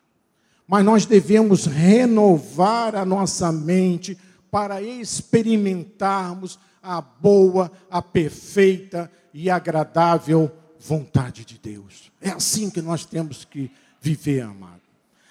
mas 0.68 0.84
nós 0.84 1.06
devemos 1.06 1.64
renovar 1.64 2.94
a 2.94 3.06
nossa 3.06 3.50
mente 3.50 4.18
para 4.50 4.82
experimentarmos 4.82 6.58
a 6.82 7.00
boa, 7.00 7.72
a 7.90 8.02
perfeita 8.02 9.10
e 9.32 9.48
agradável 9.48 10.52
vontade 10.78 11.42
de 11.42 11.58
Deus. 11.58 12.12
É 12.20 12.28
assim 12.28 12.68
que 12.68 12.82
nós 12.82 13.06
temos 13.06 13.42
que 13.42 13.70
viver, 14.02 14.42
amado. 14.42 14.82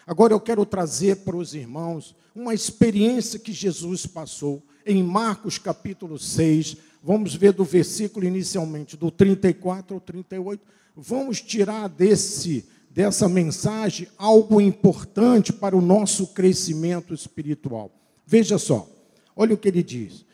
Agora 0.08 0.34
eu 0.34 0.40
quero 0.40 0.66
trazer 0.66 1.18
para 1.18 1.38
os 1.38 1.54
irmãos 1.54 2.16
uma 2.34 2.56
experiência 2.56 3.38
que 3.38 3.54
Jesus 3.54 4.08
passou 4.08 4.64
em 4.84 5.04
Marcos 5.04 5.60
capítulo 5.60 6.18
6, 6.18 6.78
Vamos 7.03 7.34
ver 7.34 7.53
do 7.53 7.63
versículo 7.63 8.25
inicialmente, 8.25 8.96
do 8.96 9.10
34 9.10 9.96
ao 9.96 10.00
38. 10.00 10.63
Vamos 10.96 11.41
tirar 11.41 11.88
desse 11.88 12.65
dessa 12.93 13.29
mensagem 13.29 14.05
algo 14.17 14.60
importante 14.60 15.53
para 15.53 15.77
o 15.77 15.81
nosso 15.81 16.27
crescimento 16.27 17.13
espiritual. 17.13 17.89
Veja 18.27 18.58
só, 18.58 18.86
olha 19.34 19.53
o 19.53 19.58
que 19.58 19.70
ele 19.70 19.81
diz. 19.81 20.25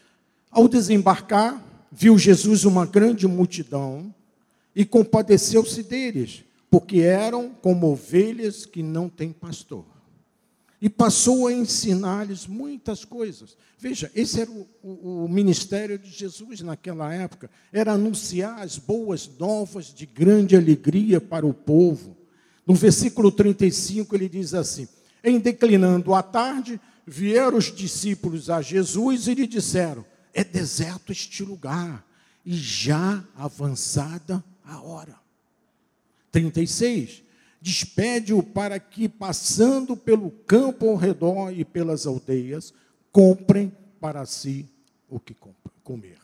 Ao 0.49 0.67
desembarcar, 0.67 1.63
viu 1.91 2.17
Jesus 2.17 2.65
uma 2.65 2.83
grande 2.83 3.27
multidão 3.27 4.11
e 4.75 4.83
compadeceu-se 4.83 5.83
deles, 5.83 6.43
porque 6.67 7.01
eram 7.01 7.51
como 7.61 7.91
ovelhas 7.91 8.65
que 8.65 8.81
não 8.81 9.07
têm 9.07 9.31
pastor 9.31 9.85
e 10.81 10.89
passou 10.89 11.47
a 11.47 11.53
ensinar-lhes 11.53 12.45
muitas 12.45 13.03
coisas. 13.03 13.57
Veja, 13.79 14.11
esse 14.15 14.41
era 14.41 14.51
o, 14.51 14.67
o, 14.83 15.25
o, 15.25 15.29
ministério 15.29 15.97
de 15.97 16.09
Jesus 16.09 16.61
naquela 16.61 17.13
época, 17.13 17.49
era 17.71 17.93
anunciar 17.93 18.61
as 18.61 18.77
boas 18.77 19.29
novas 19.39 19.93
de 19.93 20.05
grande 20.05 20.55
alegria 20.55 21.19
para 21.19 21.45
o 21.45 21.53
povo. 21.53 22.15
No 22.65 22.75
versículo 22.75 23.31
35 23.31 24.15
ele 24.15 24.29
diz 24.29 24.53
assim: 24.53 24.87
Em 25.23 25.39
declinando 25.39 26.13
a 26.13 26.21
tarde, 26.21 26.79
vieram 27.05 27.57
os 27.57 27.73
discípulos 27.73 28.49
a 28.49 28.61
Jesus 28.61 29.27
e 29.27 29.33
lhe 29.33 29.47
disseram: 29.47 30.05
É 30.33 30.43
deserto 30.43 31.11
este 31.11 31.43
lugar, 31.43 32.05
e 32.45 32.55
já 32.55 33.23
avançada 33.35 34.43
a 34.63 34.79
hora. 34.81 35.15
36 36.31 37.23
despede-o 37.61 38.41
para 38.43 38.79
que, 38.79 39.09
passando 39.09 39.95
pelo 39.95 40.31
campo 40.31 40.89
ao 40.89 40.95
redor 40.95 41.51
e 41.51 41.65
pelas 41.65 42.05
aldeias, 42.05 42.73
comprem 43.11 43.71
para 43.99 44.25
si 44.25 44.69
o 45.09 45.19
que 45.19 45.35
comer. 45.83 46.19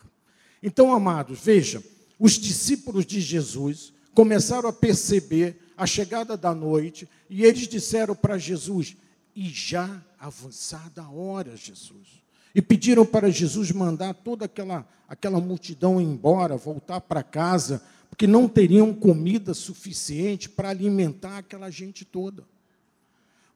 Então, 0.62 0.92
amados, 0.92 1.40
veja, 1.40 1.82
os 2.18 2.32
discípulos 2.32 3.04
de 3.04 3.20
Jesus 3.20 3.92
começaram 4.14 4.68
a 4.68 4.72
perceber 4.72 5.58
a 5.76 5.86
chegada 5.86 6.36
da 6.36 6.54
noite 6.54 7.08
e 7.28 7.44
eles 7.44 7.66
disseram 7.66 8.14
para 8.14 8.38
Jesus: 8.38 8.96
E 9.34 9.48
já 9.48 10.02
avançada 10.18 11.02
a 11.02 11.10
hora, 11.10 11.56
Jesus. 11.56 12.22
E 12.54 12.62
pediram 12.62 13.04
para 13.04 13.30
Jesus 13.30 13.72
mandar 13.72 14.14
toda 14.14 14.44
aquela, 14.44 14.88
aquela 15.08 15.40
multidão 15.40 16.00
embora, 16.00 16.56
voltar 16.56 17.00
para 17.00 17.22
casa, 17.22 17.82
porque 18.14 18.28
não 18.28 18.46
teriam 18.46 18.94
comida 18.94 19.52
suficiente 19.54 20.48
para 20.48 20.68
alimentar 20.68 21.38
aquela 21.38 21.68
gente 21.68 22.04
toda. 22.04 22.44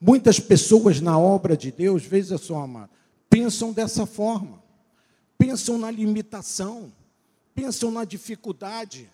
Muitas 0.00 0.40
pessoas 0.40 1.00
na 1.00 1.16
obra 1.16 1.56
de 1.56 1.70
Deus, 1.70 2.02
veja 2.02 2.36
só, 2.36 2.62
amado, 2.62 2.90
pensam 3.30 3.72
dessa 3.72 4.04
forma, 4.04 4.60
pensam 5.38 5.78
na 5.78 5.92
limitação, 5.92 6.92
pensam 7.54 7.92
na 7.92 8.04
dificuldade, 8.04 9.08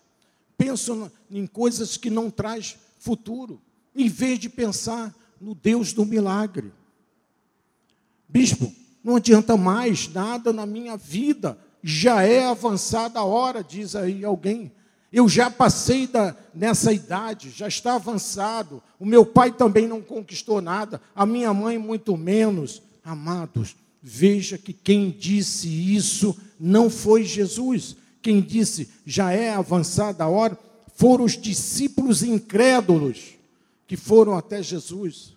pensam 0.57 1.11
em 1.29 1.45
coisas 1.45 1.95
que 1.95 2.09
não 2.09 2.31
traz 2.31 2.75
futuro, 2.97 3.61
em 3.95 4.09
vez 4.09 4.39
de 4.39 4.49
pensar 4.49 5.15
no 5.39 5.53
Deus 5.53 5.93
do 5.93 6.07
milagre. 6.07 6.73
Bispo, 8.27 8.73
não 9.03 9.17
adianta 9.17 9.55
mais 9.55 10.07
nada 10.07 10.51
na 10.51 10.65
minha 10.65 10.97
vida, 10.97 11.55
já 11.83 12.23
é 12.23 12.43
avançada 12.43 13.19
a 13.19 13.23
hora, 13.23 13.63
diz 13.63 13.95
aí 13.95 14.25
alguém. 14.25 14.71
Eu 15.15 15.29
já 15.29 15.49
passei 15.49 16.07
da, 16.07 16.35
nessa 16.53 16.91
idade, 16.91 17.49
já 17.49 17.69
está 17.69 17.95
avançado. 17.95 18.83
O 18.99 19.05
meu 19.05 19.25
pai 19.25 19.49
também 19.49 19.87
não 19.87 20.01
conquistou 20.01 20.61
nada, 20.61 21.01
a 21.15 21.25
minha 21.25 21.53
mãe 21.53 21.77
muito 21.77 22.17
menos. 22.17 22.81
Amados, 23.01 23.77
veja 24.03 24.57
que 24.57 24.73
quem 24.73 25.09
disse 25.09 25.69
isso 25.69 26.35
não 26.59 26.89
foi 26.89 27.23
Jesus. 27.23 27.95
Quem 28.21 28.41
disse 28.41 28.89
já 29.05 29.31
é 29.31 29.53
avançada 29.53 30.25
a 30.25 30.27
hora 30.27 30.59
foram 30.95 31.23
os 31.23 31.37
discípulos 31.37 32.21
incrédulos 32.21 33.35
que 33.87 33.95
foram 33.95 34.35
até 34.35 34.61
Jesus. 34.61 35.31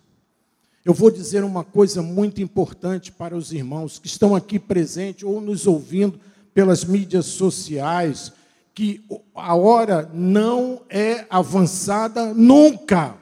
Eu 0.83 0.93
vou 0.93 1.09
dizer 1.09 1.41
uma 1.45 1.63
coisa 1.63 2.01
muito 2.01 2.41
importante 2.41 3.13
para 3.13 3.33
os 3.33 3.53
irmãos 3.53 3.97
que 3.97 4.07
estão 4.07 4.35
aqui 4.35 4.59
presentes 4.59 5.23
ou 5.23 5.39
nos 5.39 5.65
ouvindo 5.65 6.19
pelas 6.53 6.83
mídias 6.83 7.27
sociais 7.27 8.33
que 8.79 9.03
a 9.35 9.55
hora 9.55 10.09
não 10.13 10.83
é 10.89 11.25
avançada 11.29 12.33
nunca. 12.33 13.13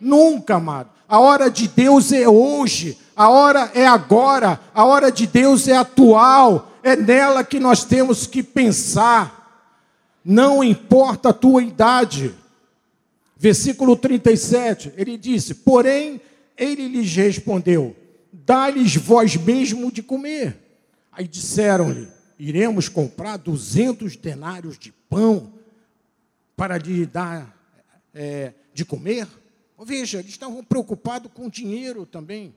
Nunca, 0.00 0.56
amado. 0.56 0.90
A 1.08 1.20
hora 1.20 1.48
de 1.48 1.68
Deus 1.68 2.10
é 2.10 2.28
hoje, 2.28 2.98
a 3.14 3.28
hora 3.28 3.70
é 3.76 3.86
agora, 3.86 4.58
a 4.74 4.84
hora 4.84 5.12
de 5.12 5.24
Deus 5.24 5.68
é 5.68 5.76
atual, 5.76 6.72
é 6.82 6.96
nela 6.96 7.44
que 7.44 7.60
nós 7.60 7.84
temos 7.84 8.26
que 8.26 8.42
pensar. 8.42 9.70
Não 10.24 10.64
importa 10.64 11.28
a 11.28 11.32
tua 11.32 11.62
idade. 11.62 12.34
Versículo 13.36 13.94
37, 13.94 14.94
ele 14.96 15.16
disse: 15.16 15.54
Porém, 15.54 16.20
ele 16.58 16.88
lhes 16.88 17.14
respondeu: 17.14 17.94
Dá-lhes 18.32 18.96
vós 18.96 19.36
mesmo 19.36 19.92
de 19.92 20.02
comer. 20.02 20.58
Aí 21.12 21.28
disseram-lhe: 21.28 22.08
iremos 22.48 22.88
comprar 22.88 23.36
200 23.36 24.16
denários 24.16 24.76
de 24.76 24.90
pão 25.08 25.52
para 26.56 26.76
lhe 26.76 27.06
dar 27.06 27.56
é, 28.12 28.52
de 28.74 28.84
comer? 28.84 29.28
Veja, 29.84 30.18
eles 30.18 30.32
estavam 30.32 30.62
preocupados 30.64 31.30
com 31.32 31.48
dinheiro 31.48 32.04
também. 32.04 32.54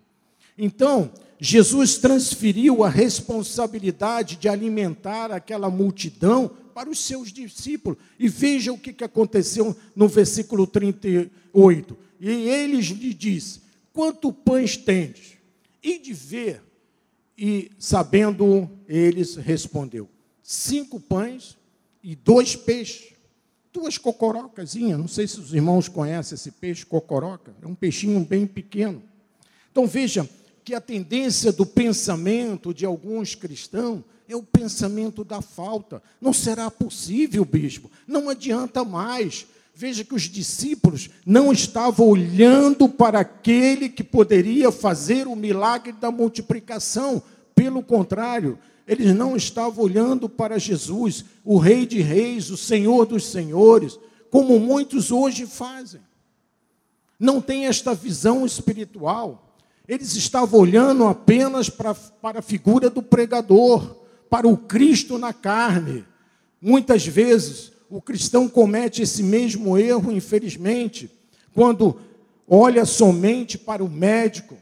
Então, 0.57 1.11
Jesus 1.39 1.97
transferiu 1.97 2.83
a 2.83 2.89
responsabilidade 2.89 4.37
de 4.37 4.49
alimentar 4.49 5.31
aquela 5.31 5.69
multidão 5.69 6.49
para 6.73 6.89
os 6.89 6.99
seus 6.99 7.31
discípulos. 7.31 7.99
E 8.17 8.27
veja 8.27 8.73
o 8.73 8.77
que 8.77 9.03
aconteceu 9.03 9.75
no 9.95 10.07
versículo 10.07 10.65
38. 10.65 11.97
E 12.19 12.29
eles 12.29 12.87
lhe 12.87 13.13
disse: 13.13 13.61
Quanto 13.93 14.33
pães 14.33 14.77
tendes? 14.77 15.33
E 15.83 15.99
de 15.99 16.13
ver 16.13 16.64
e 17.37 17.71
sabendo 17.77 18.69
eles, 18.87 19.35
respondeu: 19.35 20.09
cinco 20.41 20.99
pães 20.99 21.57
e 22.03 22.15
dois 22.15 22.55
peixes, 22.55 23.13
duas 23.73 23.97
cocorocazinhas. 23.97 24.99
Não 24.99 25.07
sei 25.07 25.27
se 25.27 25.39
os 25.39 25.53
irmãos 25.53 25.87
conhecem 25.87 26.35
esse 26.35 26.51
peixe 26.51 26.85
cocoroca, 26.85 27.53
é 27.61 27.67
um 27.67 27.75
peixinho 27.75 28.19
bem 28.21 28.47
pequeno. 28.47 29.03
Então 29.71 29.85
veja 29.85 30.29
que 30.63 30.73
a 30.73 30.81
tendência 30.81 31.51
do 31.51 31.65
pensamento 31.65 32.73
de 32.73 32.85
alguns 32.85 33.35
cristãos 33.35 34.03
é 34.27 34.35
o 34.35 34.41
pensamento 34.41 35.23
da 35.23 35.41
falta. 35.41 36.01
Não 36.19 36.33
será 36.33 36.71
possível, 36.71 37.45
bispo, 37.45 37.91
não 38.07 38.29
adianta 38.29 38.83
mais. 38.83 39.45
Veja 39.77 40.05
que 40.05 40.15
os 40.15 40.21
discípulos 40.21 41.09
não 41.25 41.51
estavam 41.51 42.07
olhando 42.07 42.87
para 42.87 43.19
aquele 43.19 43.89
que 43.89 44.05
poderia 44.05 44.71
fazer 44.71 45.27
o 45.27 45.35
milagre 45.35 45.91
da 45.91 46.09
multiplicação. 46.09 47.21
Pelo 47.53 47.83
contrário, 47.83 48.57
eles 48.87 49.13
não 49.13 49.35
estavam 49.35 49.83
olhando 49.83 50.29
para 50.29 50.57
Jesus, 50.57 51.25
o 51.43 51.57
Rei 51.57 51.85
de 51.85 52.01
Reis, 52.01 52.49
o 52.49 52.55
Senhor 52.55 53.05
dos 53.05 53.25
Senhores, 53.25 53.99
como 54.31 54.57
muitos 54.61 55.11
hoje 55.11 55.45
fazem. 55.45 55.99
Não 57.19 57.41
tem 57.41 57.65
esta 57.65 57.93
visão 57.93 58.45
espiritual. 58.45 59.57
Eles 59.85 60.15
estavam 60.15 60.61
olhando 60.61 61.03
apenas 61.03 61.69
para, 61.69 61.93
para 61.93 62.39
a 62.39 62.41
figura 62.41 62.89
do 62.89 63.03
pregador, 63.03 63.97
para 64.29 64.47
o 64.47 64.55
Cristo 64.55 65.17
na 65.17 65.33
carne. 65.33 66.05
Muitas 66.61 67.05
vezes 67.05 67.74
o 67.95 68.01
cristão 68.01 68.49
comete 68.49 69.01
esse 69.01 69.23
mesmo 69.23 69.77
erro, 69.77 70.11
infelizmente, 70.11 71.09
quando 71.53 71.95
olha 72.45 72.83
somente 72.83 73.57
para 73.57 73.81
o 73.81 73.87
médico, 73.89 74.57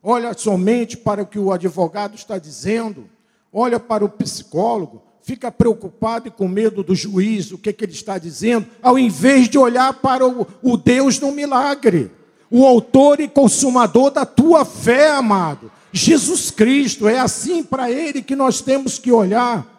olha 0.00 0.32
somente 0.34 0.96
para 0.96 1.24
o 1.24 1.26
que 1.26 1.36
o 1.36 1.52
advogado 1.52 2.14
está 2.14 2.38
dizendo, 2.38 3.10
olha 3.52 3.80
para 3.80 4.04
o 4.04 4.08
psicólogo, 4.08 5.02
fica 5.20 5.50
preocupado 5.50 6.28
e 6.28 6.30
com 6.30 6.46
medo 6.46 6.84
do 6.84 6.94
juiz, 6.94 7.50
o 7.50 7.58
que, 7.58 7.72
que 7.72 7.84
ele 7.86 7.92
está 7.92 8.18
dizendo, 8.18 8.68
ao 8.80 8.96
invés 8.96 9.48
de 9.48 9.58
olhar 9.58 9.92
para 9.94 10.24
o, 10.24 10.46
o 10.62 10.76
Deus 10.76 11.18
do 11.18 11.32
milagre, 11.32 12.12
o 12.48 12.64
autor 12.64 13.18
e 13.18 13.26
consumador 13.26 14.12
da 14.12 14.24
tua 14.24 14.64
fé, 14.64 15.10
amado. 15.10 15.72
Jesus 15.92 16.52
Cristo, 16.52 17.08
é 17.08 17.18
assim 17.18 17.64
para 17.64 17.90
ele 17.90 18.22
que 18.22 18.36
nós 18.36 18.60
temos 18.60 18.96
que 18.96 19.10
olhar. 19.10 19.73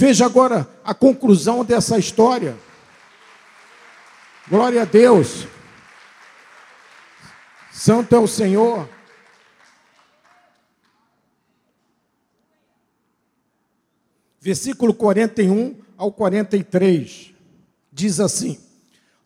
Veja 0.00 0.24
agora 0.24 0.66
a 0.82 0.94
conclusão 0.94 1.62
dessa 1.62 1.98
história. 1.98 2.56
Glória 4.48 4.80
a 4.80 4.84
Deus. 4.86 5.46
Santo 7.70 8.16
é 8.16 8.18
o 8.18 8.26
Senhor. 8.26 8.88
Versículo 14.40 14.94
41 14.94 15.76
ao 15.98 16.10
43 16.10 17.34
diz 17.92 18.20
assim: 18.20 18.58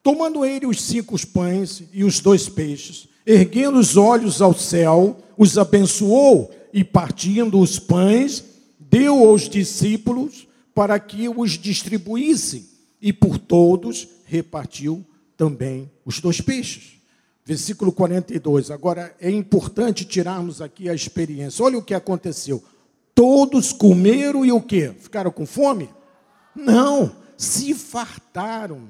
Tomando 0.02 0.44
ele 0.44 0.66
os 0.66 0.82
cinco 0.82 1.14
pães 1.28 1.84
e 1.92 2.02
os 2.02 2.18
dois 2.18 2.48
peixes, 2.48 3.08
erguendo 3.24 3.78
os 3.78 3.96
olhos 3.96 4.42
ao 4.42 4.52
céu, 4.52 5.22
os 5.38 5.56
abençoou 5.56 6.52
e, 6.72 6.82
partindo 6.82 7.60
os 7.60 7.78
pães, 7.78 8.42
deu 8.80 9.24
aos 9.24 9.48
discípulos 9.48 10.48
para 10.74 10.98
que 10.98 11.28
os 11.28 11.52
distribuíssem, 11.52 12.66
e 13.00 13.12
por 13.12 13.38
todos 13.38 14.08
repartiu 14.24 15.04
também 15.36 15.90
os 16.04 16.20
dois 16.20 16.40
peixes. 16.40 16.94
Versículo 17.44 17.92
42. 17.92 18.70
Agora 18.70 19.14
é 19.20 19.30
importante 19.30 20.04
tirarmos 20.04 20.62
aqui 20.62 20.88
a 20.88 20.94
experiência. 20.94 21.64
Olha 21.64 21.76
o 21.76 21.82
que 21.82 21.92
aconteceu. 21.92 22.64
Todos 23.14 23.72
comeram 23.72 24.44
e 24.44 24.50
o 24.50 24.60
quê? 24.60 24.92
Ficaram 24.98 25.30
com 25.30 25.44
fome? 25.44 25.90
Não, 26.56 27.14
se 27.36 27.74
fartaram. 27.74 28.88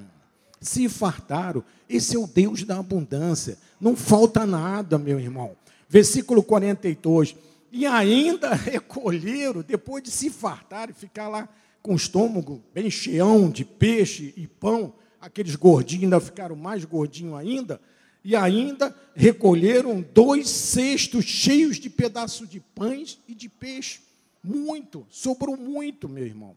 Se 0.60 0.88
fartaram. 0.88 1.64
Esse 1.88 2.14
é 2.16 2.18
o 2.18 2.26
Deus 2.26 2.62
da 2.62 2.78
abundância. 2.78 3.58
Não 3.80 3.96
falta 3.96 4.46
nada, 4.46 4.96
meu 4.96 5.18
irmão. 5.18 5.56
Versículo 5.88 6.42
42. 6.42 7.34
E 7.72 7.84
ainda 7.84 8.54
recolheram, 8.54 9.62
depois 9.62 10.04
de 10.04 10.10
se 10.10 10.30
fartar 10.30 10.88
e 10.88 10.92
ficar 10.92 11.28
lá 11.28 11.48
com 11.84 11.92
o 11.92 11.96
estômago 11.96 12.62
bem 12.72 12.90
cheião 12.90 13.50
de 13.50 13.62
peixe 13.62 14.32
e 14.38 14.46
pão, 14.46 14.94
aqueles 15.20 15.54
gordinhos 15.54 16.04
ainda 16.04 16.18
ficaram 16.18 16.56
mais 16.56 16.82
gordinhos 16.82 17.34
ainda, 17.34 17.78
e 18.24 18.34
ainda 18.34 18.96
recolheram 19.14 20.02
dois 20.14 20.48
cestos 20.48 21.26
cheios 21.26 21.76
de 21.78 21.90
pedaços 21.90 22.48
de 22.48 22.58
pães 22.58 23.18
e 23.28 23.34
de 23.34 23.50
peixe. 23.50 24.00
Muito, 24.42 25.06
sobrou 25.10 25.58
muito, 25.58 26.08
meu 26.08 26.24
irmão. 26.24 26.56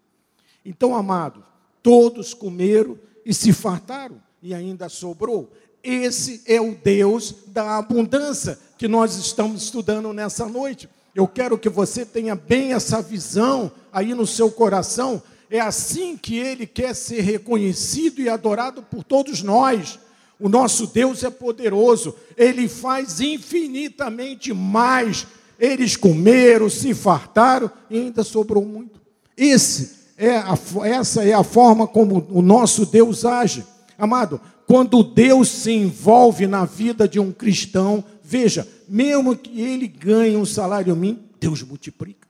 Então, 0.64 0.96
amado, 0.96 1.44
todos 1.84 2.34
comeram 2.34 2.98
e 3.26 3.34
se 3.34 3.52
fartaram, 3.52 4.24
e 4.42 4.54
ainda 4.54 4.88
sobrou. 4.88 5.52
Esse 5.84 6.42
é 6.46 6.62
o 6.62 6.74
Deus 6.74 7.36
da 7.48 7.78
abundância 7.78 8.58
que 8.78 8.88
nós 8.88 9.18
estamos 9.18 9.64
estudando 9.64 10.14
nessa 10.14 10.46
noite. 10.46 10.88
Eu 11.18 11.28
quero 11.28 11.58
que 11.58 11.68
você 11.68 12.06
tenha 12.06 12.36
bem 12.36 12.74
essa 12.74 13.02
visão 13.02 13.72
aí 13.92 14.14
no 14.14 14.28
seu 14.28 14.52
coração. 14.52 15.20
É 15.50 15.60
assim 15.60 16.16
que 16.16 16.38
ele 16.38 16.68
quer 16.68 16.94
ser 16.94 17.22
reconhecido 17.22 18.22
e 18.22 18.30
adorado 18.30 18.84
por 18.84 19.04
todos 19.04 19.42
nós. 19.42 19.98
O 20.40 20.48
nosso 20.48 20.86
Deus 20.86 21.24
é 21.24 21.32
poderoso, 21.32 22.14
ele 22.38 22.68
faz 22.68 23.20
infinitamente 23.20 24.54
mais. 24.54 25.26
Eles 25.60 25.96
comeram, 25.96 26.70
se 26.70 26.94
fartaram 26.94 27.72
e 27.90 27.98
ainda 27.98 28.24
sobrou 28.24 28.64
muito. 28.64 29.02
Esse 29.36 29.96
é 30.20 30.38
a, 30.38 30.56
essa 30.84 31.24
é 31.24 31.34
a 31.34 31.44
forma 31.44 31.88
como 31.88 32.28
o 32.30 32.44
nosso 32.44 32.86
Deus 32.86 33.26
age. 33.26 33.66
Amado, 33.98 34.40
quando 34.68 35.02
Deus 35.02 35.50
se 35.50 35.72
envolve 35.72 36.46
na 36.46 36.64
vida 36.64 37.08
de 37.08 37.20
um 37.20 37.32
cristão, 37.32 38.04
veja, 38.28 38.68
mesmo 38.90 39.38
que 39.38 39.62
ele 39.62 39.88
ganhe 39.88 40.36
um 40.36 40.46
salário 40.46 40.94
mínimo, 40.98 41.30
Deus 41.40 41.64
multiplica. 41.64 42.28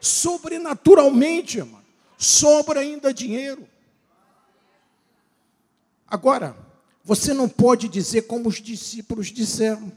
Sobrenaturalmente, 0.00 1.60
amado. 1.60 1.84
Sobra 2.18 2.80
ainda 2.80 3.14
dinheiro. 3.14 3.68
Agora, 6.08 6.56
você 7.04 7.32
não 7.32 7.48
pode 7.48 7.88
dizer 7.88 8.22
como 8.22 8.48
os 8.48 8.56
discípulos 8.56 9.28
disseram: 9.28 9.92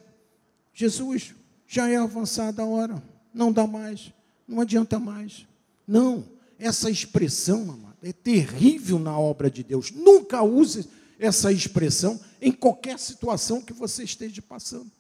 Jesus, 0.75 1.33
já 1.67 1.89
é 1.89 1.95
avançada 1.95 2.61
a 2.61 2.65
hora, 2.65 3.01
não 3.33 3.51
dá 3.51 3.65
mais, 3.65 4.13
não 4.47 4.61
adianta 4.61 4.99
mais. 4.99 5.47
Não, 5.87 6.23
essa 6.59 6.91
expressão, 6.91 7.63
amado, 7.63 7.97
é 8.03 8.13
terrível 8.13 8.99
na 8.99 9.17
obra 9.17 9.49
de 9.49 9.63
Deus. 9.63 9.89
Nunca 9.89 10.43
use 10.43 10.87
essa 11.17 11.51
expressão 11.51 12.19
em 12.39 12.51
qualquer 12.51 12.99
situação 12.99 13.59
que 13.59 13.73
você 13.73 14.03
esteja 14.03 14.41
passando. 14.43 14.91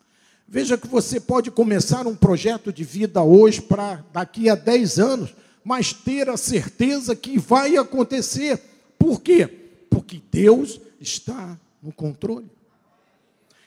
Veja 0.53 0.77
que 0.77 0.85
você 0.85 1.17
pode 1.17 1.49
começar 1.49 2.05
um 2.05 2.13
projeto 2.13 2.73
de 2.73 2.83
vida 2.83 3.23
hoje 3.23 3.61
para 3.61 4.03
daqui 4.11 4.49
a 4.49 4.55
10 4.55 4.99
anos, 4.99 5.33
mas 5.63 5.93
ter 5.93 6.29
a 6.29 6.35
certeza 6.35 7.15
que 7.15 7.39
vai 7.39 7.77
acontecer. 7.77 8.61
Por 8.99 9.21
quê? 9.21 9.47
Porque 9.89 10.21
Deus 10.29 10.81
está 10.99 11.57
no 11.81 11.93
controle. 11.93 12.51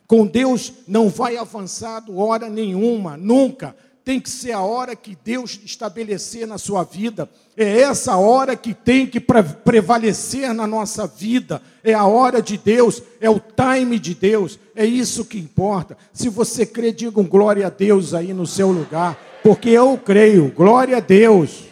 Com 0.06 0.26
Deus 0.26 0.74
não 0.86 1.08
vai 1.08 1.38
avançado 1.38 2.18
hora 2.18 2.50
nenhuma, 2.50 3.16
nunca. 3.16 3.74
Tem 4.04 4.20
que 4.20 4.28
ser 4.28 4.52
a 4.52 4.60
hora 4.60 4.94
que 4.94 5.16
Deus 5.24 5.58
estabelecer 5.64 6.46
na 6.46 6.58
sua 6.58 6.84
vida. 6.84 7.28
É 7.56 7.80
essa 7.80 8.16
hora 8.16 8.54
que 8.54 8.74
tem 8.74 9.06
que 9.06 9.18
prevalecer 9.18 10.52
na 10.52 10.66
nossa 10.66 11.06
vida. 11.06 11.62
É 11.82 11.94
a 11.94 12.04
hora 12.04 12.42
de 12.42 12.58
Deus, 12.58 13.02
é 13.18 13.30
o 13.30 13.40
time 13.40 13.98
de 13.98 14.14
Deus. 14.14 14.58
É 14.76 14.84
isso 14.84 15.24
que 15.24 15.38
importa. 15.38 15.96
Se 16.12 16.28
você 16.28 16.66
crê, 16.66 16.92
diga 16.92 17.18
um 17.18 17.26
glória 17.26 17.66
a 17.66 17.70
Deus 17.70 18.12
aí 18.12 18.34
no 18.34 18.46
seu 18.46 18.70
lugar, 18.70 19.18
porque 19.42 19.70
eu 19.70 19.96
creio. 19.96 20.52
Glória 20.54 20.98
a 20.98 21.00
Deus. 21.00 21.64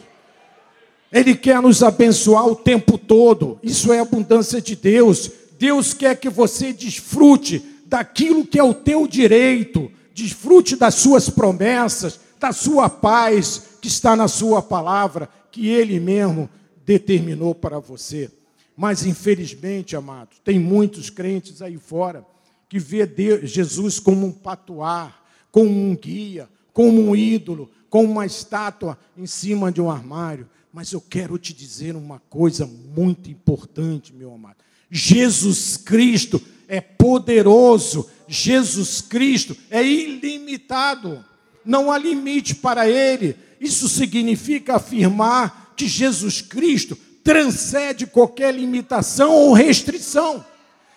Ele 1.13 1.35
quer 1.35 1.61
nos 1.61 1.83
abençoar 1.83 2.47
o 2.47 2.57
tempo 2.57 2.97
todo. 2.97 3.59
Isso 3.63 3.93
é 3.93 3.99
abundância 3.99 4.59
de 4.63 4.75
Deus. 4.75 5.31
Deus 5.59 5.93
quer 5.93 6.17
que 6.17 6.31
você 6.31 6.73
desfrute 6.73 7.63
daquilo 7.85 8.47
que 8.47 8.59
é 8.59 8.65
o 8.65 8.73
teu 8.73 9.07
direito, 9.07 9.93
desfrute 10.15 10.77
das 10.77 10.95
suas 10.95 11.29
promessas, 11.29 12.19
da 12.43 12.53
sua 12.53 12.91
paz 12.91 13.63
que 13.81 13.87
está 13.87 14.17
na 14.17 14.27
sua 14.27 14.61
palavra, 14.61 15.29
que 15.53 15.69
ele 15.69 16.01
mesmo 16.01 16.51
determinou 16.85 17.55
para 17.55 17.79
você. 17.79 18.29
Mas 18.77 19.07
infelizmente, 19.07 19.95
amados, 19.95 20.41
tem 20.45 20.59
muitos 20.59 21.09
crentes 21.09 21.63
aí 21.63 21.79
fora 21.79 22.27
que 22.69 22.81
vê 22.81 23.07
Deus, 23.07 23.49
Jesus 23.49 24.01
como 24.01 24.27
um 24.27 24.33
patuar, 24.33 25.25
como 25.53 25.71
um 25.71 25.95
guia, 25.95 26.49
como 26.73 27.01
um 27.01 27.15
ídolo, 27.15 27.71
como 27.89 28.11
uma 28.11 28.27
estátua 28.27 28.99
em 29.17 29.27
cima 29.27 29.71
de 29.71 29.81
um 29.81 29.89
armário. 29.89 30.49
Mas 30.73 30.91
eu 30.91 31.01
quero 31.01 31.39
te 31.39 31.53
dizer 31.53 31.95
uma 31.95 32.19
coisa 32.29 32.67
muito 32.67 33.31
importante, 33.31 34.13
meu 34.13 34.35
amado. 34.35 34.57
Jesus 34.91 35.77
Cristo 35.77 36.43
é 36.67 36.81
poderoso, 36.81 38.11
Jesus 38.27 39.01
Cristo 39.01 39.57
é 39.71 39.87
ilimitado, 39.87 41.25
não 41.65 41.91
há 41.91 41.99
limite 41.99 42.55
para 42.55 42.89
ele. 42.89 43.37
Isso 43.61 43.89
significa 43.89 44.77
afirmar 44.77 45.73
que 45.77 45.87
Jesus 45.87 46.41
Cristo 46.41 46.97
transcende 47.23 48.07
qualquer 48.07 48.55
limitação 48.55 49.33
ou 49.33 49.53
restrição. 49.53 50.45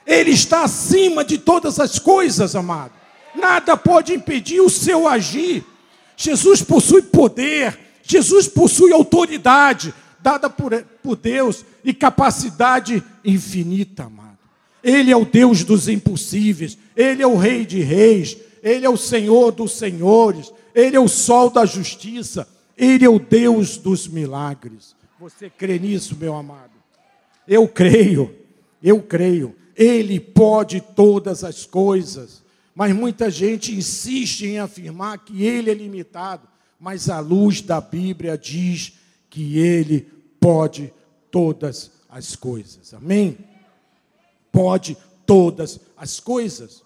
Ele 0.05 0.31
está 0.31 0.63
acima 0.63 1.23
de 1.23 1.37
todas 1.37 1.79
as 1.79 1.99
coisas, 1.99 2.55
amado. 2.55 2.91
Nada 3.35 3.75
pode 3.75 4.13
impedir 4.13 4.61
o 4.61 4.69
seu 4.69 5.07
agir. 5.07 5.63
Jesus 6.15 6.61
possui 6.61 7.01
poder, 7.01 7.77
Jesus 8.03 8.47
possui 8.47 8.93
autoridade, 8.93 9.93
dada 10.21 10.49
por, 10.49 10.73
por 11.03 11.15
Deus 11.15 11.65
e 11.83 11.93
capacidade 11.93 13.03
infinita, 13.23 14.03
amado. 14.03 14.37
Ele 14.83 15.11
é 15.11 15.17
o 15.17 15.25
Deus 15.25 15.63
dos 15.63 15.89
impossíveis, 15.89 16.77
Ele 16.95 17.21
é 17.21 17.27
o 17.27 17.35
Rei 17.35 17.65
de 17.65 17.81
Reis, 17.81 18.37
Ele 18.65 18.83
é 18.83 18.89
o 18.89 18.97
Senhor 18.97 19.51
dos 19.51 19.73
Senhores, 19.73 20.51
Ele 20.73 20.95
é 20.95 20.99
o 20.99 21.07
Sol 21.07 21.51
da 21.51 21.67
Justiça, 21.67 22.47
Ele 22.75 23.05
é 23.05 23.09
o 23.09 23.19
Deus 23.19 23.77
dos 23.77 24.07
milagres. 24.07 24.95
Você 25.19 25.51
crê 25.51 25.77
nisso, 25.77 26.17
meu 26.19 26.33
amado? 26.35 26.71
Eu 27.47 27.67
creio, 27.67 28.35
eu 28.81 29.03
creio. 29.03 29.55
Ele 29.75 30.19
pode 30.19 30.81
todas 30.81 31.43
as 31.43 31.63
coisas, 31.63 32.43
mas 32.73 32.95
muita 32.95 33.29
gente 33.29 33.75
insiste 33.75 34.47
em 34.47 34.57
afirmar 34.57 35.19
que 35.19 35.43
Ele 35.43 35.69
é 35.69 35.73
limitado, 35.75 36.47
mas 36.79 37.07
a 37.07 37.19
luz 37.19 37.61
da 37.61 37.79
Bíblia 37.79 38.35
diz 38.35 38.93
que 39.29 39.59
Ele 39.59 40.11
pode 40.39 40.91
todas 41.29 41.91
as 42.09 42.35
coisas. 42.35 42.95
Amém? 42.95 43.37
Pode 44.51 44.97
todas 45.23 45.79
as 45.95 46.19
coisas. 46.19 46.84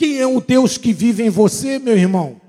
Quem 0.00 0.18
é 0.18 0.26
o 0.26 0.40
Deus 0.40 0.78
que 0.78 0.94
vive 0.94 1.24
em 1.24 1.28
você, 1.28 1.78
meu 1.78 1.94
irmão? 1.94 2.40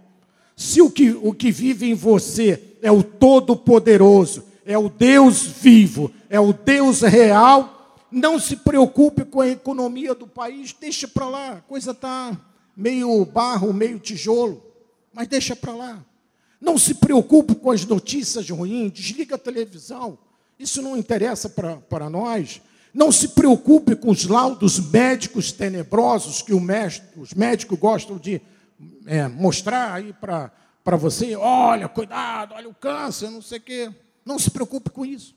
Se 0.56 0.82
o 0.82 0.90
que, 0.90 1.10
o 1.10 1.34
que 1.34 1.52
vive 1.52 1.86
em 1.86 1.94
você 1.94 2.78
é 2.82 2.90
o 2.90 3.04
Todo-Poderoso, 3.04 4.46
é 4.66 4.78
o 4.78 4.88
Deus 4.88 5.42
vivo, 5.42 6.10
é 6.30 6.40
o 6.40 6.54
Deus 6.54 7.02
real, 7.02 8.00
não 8.10 8.40
se 8.40 8.56
preocupe 8.56 9.26
com 9.26 9.42
a 9.42 9.50
economia 9.50 10.16
do 10.16 10.26
país, 10.26 10.74
deixa 10.80 11.10
para 11.10 11.28
lá, 11.28 11.52
a 11.56 11.62
coisa 11.64 11.92
está 11.92 12.40
meio 12.74 13.26
barro, 13.26 13.74
meio 13.74 14.00
tijolo, 14.00 14.64
mas 15.14 15.28
deixa 15.28 15.54
para 15.54 15.76
lá. 15.76 16.06
Não 16.62 16.78
se 16.78 16.94
preocupe 16.94 17.54
com 17.54 17.70
as 17.70 17.84
notícias 17.84 18.50
ruins, 18.50 18.94
desliga 18.94 19.36
a 19.36 19.38
televisão, 19.38 20.18
isso 20.58 20.82
não 20.82 20.96
interessa 20.96 21.50
para 21.50 22.10
nós. 22.10 22.62
Não 22.94 23.12
se 23.12 23.30
preocupe 23.30 23.96
com 23.96 24.10
os 24.12 24.26
laudos 24.26 24.80
médicos 24.92 25.52
tenebrosos 25.52 26.42
que 26.42 26.54
mestre, 26.54 27.08
os 27.16 27.34
médicos 27.34 27.80
gostam 27.80 28.18
de 28.18 28.42
é, 29.06 29.28
mostrar 29.28 29.94
aí 29.94 30.14
para 30.14 30.52
você. 30.98 31.36
Olha, 31.36 31.88
cuidado, 31.88 32.54
olha 32.54 32.68
o 32.68 32.74
câncer, 32.74 33.30
não 33.30 33.42
sei 33.42 33.60
o 33.60 33.62
quê. 33.62 33.92
Não 34.26 34.38
se 34.38 34.52
preocupe 34.52 34.90
com 34.90 35.06
isso. 35.06 35.36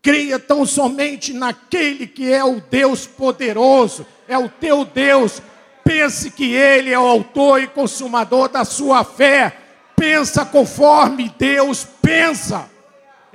Creia 0.00 0.38
tão 0.38 0.64
somente 0.64 1.32
naquele 1.32 2.06
que 2.06 2.32
é 2.32 2.44
o 2.44 2.60
Deus 2.60 3.06
poderoso, 3.06 4.06
é 4.28 4.38
o 4.38 4.48
teu 4.48 4.84
Deus. 4.84 5.42
Pense 5.84 6.30
que 6.30 6.52
Ele 6.52 6.90
é 6.90 6.98
o 6.98 7.06
autor 7.06 7.60
e 7.60 7.66
consumador 7.66 8.48
da 8.48 8.64
sua 8.64 9.02
fé. 9.02 9.56
Pensa 9.96 10.44
conforme 10.44 11.34
Deus 11.36 11.84
pensa. 12.00 12.70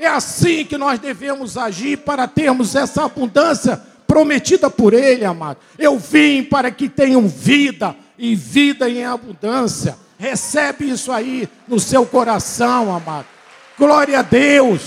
É 0.03 0.07
assim 0.07 0.65
que 0.65 0.77
nós 0.77 0.99
devemos 0.99 1.57
agir 1.57 1.99
para 1.99 2.27
termos 2.27 2.75
essa 2.75 3.05
abundância 3.05 3.81
prometida 4.05 4.69
por 4.69 4.93
Ele, 4.93 5.23
amado. 5.23 5.59
Eu 5.79 5.97
vim 5.97 6.43
para 6.43 6.69
que 6.69 6.89
tenham 6.89 7.25
vida 7.25 7.95
e 8.17 8.35
vida 8.35 8.89
em 8.89 9.05
abundância. 9.05 9.97
Recebe 10.19 10.89
isso 10.89 11.09
aí 11.09 11.47
no 11.69 11.79
seu 11.79 12.05
coração, 12.05 12.93
amado. 12.93 13.25
Glória 13.79 14.19
a 14.19 14.21
Deus, 14.21 14.81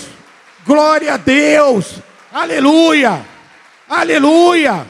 glória 0.67 1.15
a 1.15 1.17
Deus, 1.17 1.95
aleluia, 2.31 3.25
aleluia. 3.89 4.87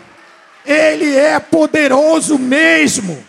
Ele 0.65 1.15
é 1.15 1.39
poderoso 1.39 2.37
mesmo. 2.37 3.25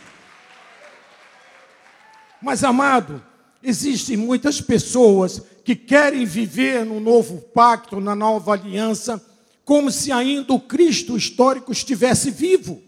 Mas, 2.42 2.64
amado, 2.64 3.24
existem 3.62 4.18
muitas 4.18 4.60
pessoas 4.60 5.44
que 5.68 5.76
querem 5.76 6.24
viver 6.24 6.86
no 6.86 6.98
novo 6.98 7.42
pacto, 7.54 8.00
na 8.00 8.16
nova 8.16 8.54
aliança, 8.54 9.22
como 9.66 9.92
se 9.92 10.14
ainda 10.14 10.54
o 10.54 10.62
Cristo 10.62 11.18
histórico 11.18 11.74
estivesse 11.74 12.32
vivo. 12.32 12.82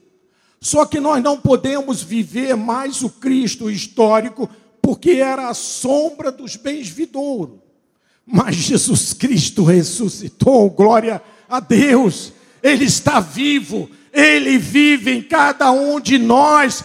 Só 0.61 0.85
que 0.85 0.97
nós 0.97 1.21
não 1.21 1.41
podemos 1.41 2.01
viver 2.01 2.55
mais 2.55 3.03
o 3.03 3.09
Cristo 3.09 3.69
histórico, 3.69 4.49
porque 4.81 5.11
era 5.11 5.49
a 5.49 5.53
sombra 5.53 6.31
dos 6.31 6.55
bens 6.55 6.87
vidouros. 6.87 7.59
Mas 8.25 8.55
Jesus 8.55 9.11
Cristo 9.11 9.65
ressuscitou, 9.65 10.69
glória 10.69 11.21
a 11.49 11.59
Deus. 11.59 12.31
Ele 12.63 12.85
está 12.85 13.19
vivo, 13.19 13.89
ele 14.13 14.57
vive 14.57 15.11
em 15.11 15.21
cada 15.21 15.69
um 15.69 15.99
de 15.99 16.17
nós. 16.17 16.81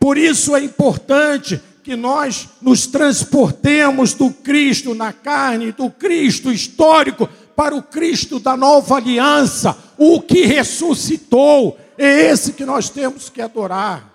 Por 0.00 0.16
isso 0.16 0.56
é 0.56 0.64
importante 0.64 1.60
que 1.84 1.94
nós 1.94 2.48
nos 2.62 2.86
transportemos 2.86 4.14
do 4.14 4.30
Cristo 4.30 4.94
na 4.94 5.12
carne, 5.12 5.70
do 5.70 5.90
Cristo 5.90 6.50
histórico, 6.50 7.28
para 7.54 7.76
o 7.76 7.82
Cristo 7.82 8.40
da 8.40 8.56
nova 8.56 8.96
aliança, 8.96 9.76
o 9.98 10.18
que 10.22 10.46
ressuscitou. 10.46 11.78
É 11.98 12.30
esse 12.30 12.54
que 12.54 12.64
nós 12.64 12.88
temos 12.88 13.28
que 13.28 13.42
adorar. 13.42 14.10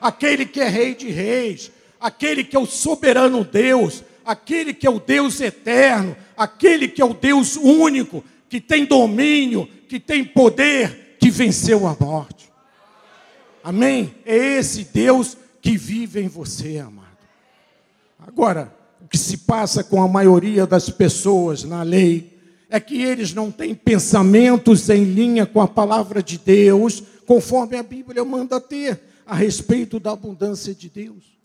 Aquele 0.00 0.46
que 0.46 0.58
é 0.58 0.68
Rei 0.68 0.94
de 0.94 1.10
Reis, 1.10 1.70
aquele 2.00 2.42
que 2.42 2.56
é 2.56 2.58
o 2.58 2.66
soberano 2.66 3.44
Deus, 3.44 4.02
aquele 4.24 4.72
que 4.72 4.86
é 4.86 4.90
o 4.90 4.98
Deus 4.98 5.38
eterno, 5.42 6.16
aquele 6.34 6.88
que 6.88 7.02
é 7.02 7.04
o 7.04 7.12
Deus 7.12 7.56
único, 7.56 8.24
que 8.48 8.58
tem 8.58 8.86
domínio, 8.86 9.68
que 9.86 10.00
tem 10.00 10.24
poder, 10.24 11.18
que 11.20 11.30
venceu 11.30 11.86
a 11.86 11.94
morte. 12.00 12.50
Amém? 13.62 14.14
É 14.24 14.34
esse 14.34 14.84
Deus 14.84 15.36
que 15.66 15.76
vive 15.76 16.20
em 16.20 16.28
você, 16.28 16.78
amado. 16.78 17.08
Agora, 18.24 18.72
o 19.04 19.08
que 19.08 19.18
se 19.18 19.38
passa 19.38 19.82
com 19.82 20.00
a 20.00 20.06
maioria 20.06 20.64
das 20.64 20.88
pessoas 20.88 21.64
na 21.64 21.82
lei 21.82 22.38
é 22.70 22.78
que 22.78 23.02
eles 23.02 23.34
não 23.34 23.50
têm 23.50 23.74
pensamentos 23.74 24.88
em 24.88 25.02
linha 25.02 25.44
com 25.44 25.60
a 25.60 25.66
palavra 25.66 26.22
de 26.22 26.38
Deus, 26.38 27.02
conforme 27.26 27.76
a 27.76 27.82
Bíblia 27.82 28.24
manda 28.24 28.60
ter 28.60 29.00
a 29.26 29.34
respeito 29.34 29.98
da 29.98 30.12
abundância 30.12 30.72
de 30.72 30.88
Deus. 30.88 31.36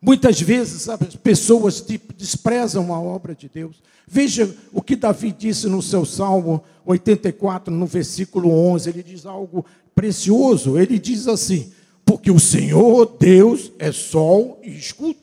Muitas 0.00 0.40
vezes 0.40 0.88
as 0.88 1.16
pessoas 1.16 1.84
desprezam 2.16 2.94
a 2.94 3.00
obra 3.00 3.34
de 3.34 3.48
Deus. 3.52 3.82
Veja 4.06 4.56
o 4.72 4.80
que 4.80 4.94
Davi 4.94 5.32
disse 5.32 5.66
no 5.66 5.82
seu 5.82 6.04
Salmo 6.04 6.62
84, 6.86 7.74
no 7.74 7.86
versículo 7.86 8.52
11. 8.52 8.88
Ele 8.88 9.02
diz 9.02 9.26
algo 9.26 9.66
precioso. 9.96 10.78
Ele 10.78 10.96
diz 10.96 11.26
assim: 11.26 11.72
Porque 12.04 12.30
o 12.30 12.38
Senhor 12.38 13.16
Deus 13.18 13.72
é 13.78 13.90
sol 13.90 14.60
e 14.62 14.70
escudo. 14.70 15.18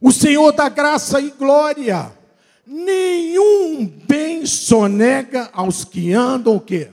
O 0.00 0.12
Senhor 0.12 0.52
dá 0.52 0.68
graça 0.68 1.20
e 1.20 1.30
glória. 1.30 2.12
Nenhum 2.66 3.86
bem 3.86 4.44
sonega 4.44 5.48
aos 5.52 5.84
que 5.84 6.12
andam 6.12 6.56
o 6.56 6.60
quê? 6.60 6.90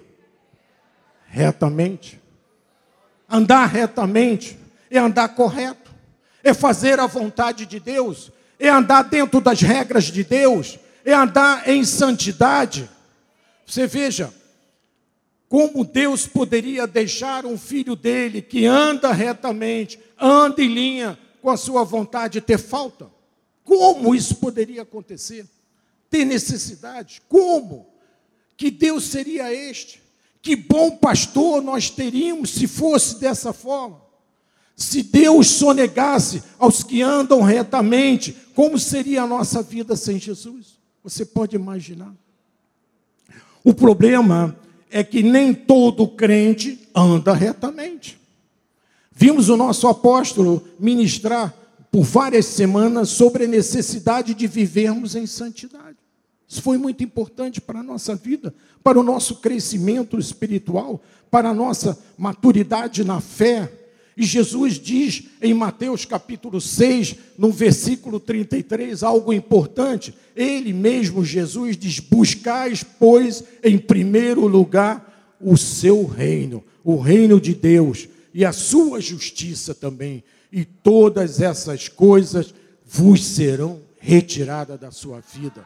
Retamente. 1.27 2.21
Andar 3.29 3.65
retamente 3.65 4.57
é 4.89 4.99
andar 4.99 5.29
correto, 5.29 5.91
é 6.43 6.53
fazer 6.53 6.99
a 6.99 7.07
vontade 7.07 7.65
de 7.65 7.79
Deus, 7.79 8.31
é 8.59 8.69
andar 8.69 9.03
dentro 9.03 9.41
das 9.41 9.61
regras 9.61 10.05
de 10.05 10.23
Deus, 10.23 10.77
é 11.03 11.13
andar 11.13 11.67
em 11.67 11.83
santidade. 11.83 12.87
Você 13.65 13.87
veja, 13.87 14.31
como 15.53 15.85
Deus 15.85 16.25
poderia 16.25 16.87
deixar 16.87 17.45
um 17.45 17.59
filho 17.59 17.95
dele 17.95 18.41
que 18.41 18.65
anda 18.65 19.13
retamente, 19.13 19.99
anda 20.19 20.63
em 20.63 20.67
linha 20.67 21.15
com 21.43 21.49
a 21.51 21.55
sua 21.55 21.83
vontade, 21.83 22.41
ter 22.41 22.57
falta? 22.57 23.07
Como 23.63 24.15
isso 24.15 24.37
poderia 24.37 24.81
acontecer? 24.81 25.45
Ter 26.09 26.25
necessidade? 26.25 27.21
Como? 27.29 27.85
Que 28.57 28.71
Deus 28.71 29.03
seria 29.03 29.53
este? 29.53 30.01
Que 30.41 30.55
bom 30.55 30.97
pastor 30.97 31.61
nós 31.61 31.87
teríamos 31.87 32.49
se 32.49 32.65
fosse 32.65 33.19
dessa 33.19 33.53
forma. 33.53 34.01
Se 34.75 35.03
Deus 35.03 35.49
sonegasse 35.49 36.41
aos 36.57 36.81
que 36.81 37.03
andam 37.03 37.43
retamente, 37.43 38.35
como 38.55 38.79
seria 38.79 39.21
a 39.21 39.27
nossa 39.27 39.61
vida 39.61 39.95
sem 39.95 40.17
Jesus? 40.17 40.79
Você 41.03 41.23
pode 41.23 41.55
imaginar. 41.55 42.11
O 43.63 43.71
problema 43.71 44.57
é 44.93 45.03
que 45.03 45.23
nem 45.23 45.55
todo 45.55 46.07
crente 46.07 46.87
anda 46.93 47.33
retamente. 47.33 48.21
Vimos 49.11 49.49
o 49.49 49.57
nosso 49.57 49.87
apóstolo 49.87 50.63
ministrar 50.79 51.51
por 51.91 52.03
várias 52.03 52.45
semanas 52.45 53.09
sobre 53.09 53.45
a 53.45 53.47
necessidade 53.47 54.35
de 54.35 54.45
vivermos 54.45 55.15
em 55.15 55.25
santidade. 55.25 55.97
Isso 56.47 56.61
foi 56.61 56.77
muito 56.77 57.03
importante 57.03 57.59
para 57.59 57.79
a 57.79 57.83
nossa 57.83 58.15
vida, 58.15 58.53
para 58.83 58.99
o 58.99 59.03
nosso 59.03 59.37
crescimento 59.37 60.19
espiritual, 60.19 61.01
para 61.31 61.49
a 61.49 61.53
nossa 61.53 61.97
maturidade 62.15 63.03
na 63.03 63.19
fé. 63.19 63.71
E 64.15 64.23
Jesus 64.23 64.79
diz 64.79 65.23
em 65.41 65.53
Mateus 65.53 66.05
capítulo 66.05 66.61
6, 66.61 67.15
no 67.37 67.51
versículo 67.51 68.19
33, 68.19 69.01
algo 69.01 69.33
importante. 69.33 70.13
Ele 70.35 70.71
mesmo, 70.71 71.25
Jesus, 71.25 71.75
diz: 71.75 71.99
Buscais, 71.99 72.83
pois, 72.83 73.43
em 73.63 73.77
primeiro 73.77 74.45
lugar 74.45 75.37
o 75.41 75.57
seu 75.57 76.05
reino, 76.05 76.63
o 76.83 76.97
reino 76.97 77.41
de 77.41 77.53
Deus 77.53 78.07
e 78.33 78.45
a 78.45 78.51
sua 78.51 78.99
justiça 78.99 79.75
também, 79.75 80.23
e 80.51 80.63
todas 80.63 81.41
essas 81.41 81.87
coisas 81.87 82.53
vos 82.85 83.23
serão 83.23 83.81
retiradas 83.99 84.79
da 84.79 84.91
sua 84.91 85.19
vida. 85.21 85.65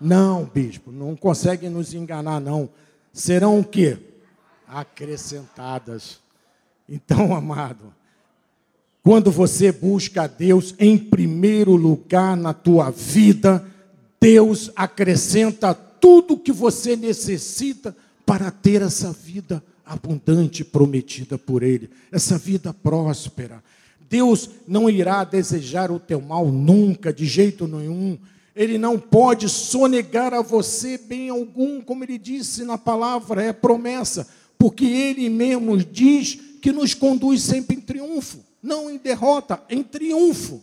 Não, 0.00 0.44
bispo, 0.44 0.92
não 0.92 1.16
consegue 1.16 1.68
nos 1.68 1.92
enganar, 1.92 2.40
não. 2.40 2.70
Serão 3.12 3.58
o 3.58 3.64
quê? 3.64 3.98
Acrescentadas. 4.66 6.20
Então, 6.88 7.34
amado, 7.34 7.92
quando 9.02 9.30
você 9.30 9.70
busca 9.70 10.22
a 10.22 10.26
Deus 10.26 10.74
em 10.78 10.96
primeiro 10.96 11.76
lugar 11.76 12.36
na 12.36 12.54
tua 12.54 12.90
vida, 12.90 13.64
Deus 14.20 14.70
acrescenta 14.74 15.74
tudo 15.74 16.38
que 16.38 16.52
você 16.52 16.96
necessita 16.96 17.94
para 18.24 18.50
ter 18.50 18.82
essa 18.82 19.12
vida 19.12 19.62
abundante 19.84 20.64
prometida 20.64 21.38
por 21.38 21.62
Ele, 21.62 21.90
essa 22.12 22.36
vida 22.36 22.74
próspera. 22.74 23.62
Deus 24.08 24.50
não 24.66 24.88
irá 24.88 25.24
desejar 25.24 25.90
o 25.90 25.98
teu 25.98 26.20
mal 26.20 26.46
nunca, 26.46 27.12
de 27.12 27.26
jeito 27.26 27.66
nenhum. 27.66 28.18
Ele 28.56 28.78
não 28.78 28.98
pode 28.98 29.48
sonegar 29.48 30.34
a 30.34 30.42
você 30.42 30.98
bem 30.98 31.28
algum, 31.28 31.80
como 31.80 32.04
ele 32.04 32.18
disse 32.18 32.64
na 32.64 32.76
palavra, 32.76 33.42
é 33.42 33.52
promessa, 33.52 34.26
porque 34.58 34.84
ele 34.84 35.28
mesmo 35.28 35.76
diz 35.76 36.38
que 36.60 36.72
nos 36.72 36.94
conduz 36.94 37.42
sempre 37.42 37.76
em 37.76 37.80
triunfo, 37.80 38.44
não 38.62 38.90
em 38.90 38.98
derrota, 38.98 39.62
em 39.68 39.82
triunfo. 39.82 40.62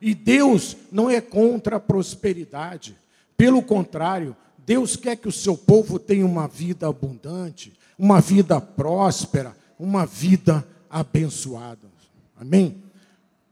E 0.00 0.14
Deus 0.14 0.76
não 0.90 1.08
é 1.08 1.20
contra 1.20 1.76
a 1.76 1.80
prosperidade, 1.80 2.96
pelo 3.42 3.60
contrário, 3.60 4.36
Deus 4.64 4.94
quer 4.94 5.16
que 5.16 5.26
o 5.26 5.32
seu 5.32 5.56
povo 5.56 5.98
tenha 5.98 6.24
uma 6.24 6.46
vida 6.46 6.86
abundante, 6.86 7.72
uma 7.98 8.20
vida 8.20 8.60
próspera, 8.60 9.56
uma 9.76 10.06
vida 10.06 10.64
abençoada. 10.88 11.90
Amém? 12.36 12.76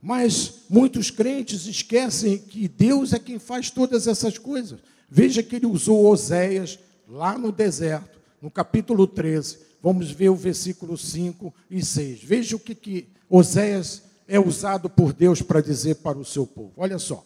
Mas 0.00 0.62
muitos 0.68 1.10
crentes 1.10 1.66
esquecem 1.66 2.38
que 2.38 2.68
Deus 2.68 3.12
é 3.12 3.18
quem 3.18 3.38
faz 3.40 3.70
todas 3.70 4.06
essas 4.06 4.38
coisas. 4.38 4.78
Veja 5.08 5.42
que 5.42 5.56
ele 5.56 5.66
usou 5.66 6.06
Oséias 6.06 6.78
lá 7.08 7.36
no 7.36 7.50
deserto, 7.50 8.20
no 8.40 8.50
capítulo 8.50 9.08
13. 9.08 9.58
Vamos 9.82 10.10
ver 10.10 10.28
o 10.28 10.34
versículo 10.34 10.96
5 10.96 11.52
e 11.70 11.84
6. 11.84 12.22
Veja 12.22 12.56
o 12.56 12.60
que, 12.60 12.74
que 12.74 13.08
Oséias 13.28 14.02
é 14.28 14.38
usado 14.38 14.88
por 14.88 15.12
Deus 15.12 15.42
para 15.42 15.60
dizer 15.60 15.96
para 15.96 16.18
o 16.18 16.24
seu 16.24 16.46
povo. 16.46 16.72
Olha 16.76 16.98
só. 16.98 17.24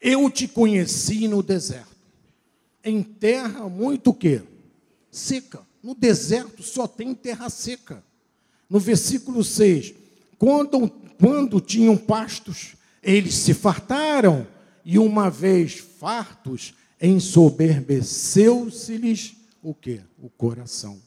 Eu 0.00 0.30
te 0.30 0.48
conheci 0.48 1.28
no 1.28 1.42
deserto, 1.42 1.94
em 2.82 3.02
terra 3.02 3.68
muito 3.68 4.14
que 4.14 4.40
seca. 5.10 5.60
No 5.82 5.94
deserto 5.94 6.62
só 6.62 6.86
tem 6.86 7.14
terra 7.14 7.50
seca. 7.50 8.02
No 8.68 8.78
versículo 8.78 9.44
6, 9.44 9.92
quando 10.38 10.90
quando 11.20 11.60
tinham 11.60 11.96
pastos, 11.98 12.76
eles 13.02 13.34
se 13.34 13.52
fartaram, 13.52 14.46
e 14.82 14.98
uma 14.98 15.28
vez 15.28 15.74
fartos, 15.74 16.72
ensoberbeceu-se-lhes 17.00 19.36
o 19.62 19.74
que? 19.74 20.00
O 20.18 20.30
coração. 20.30 20.98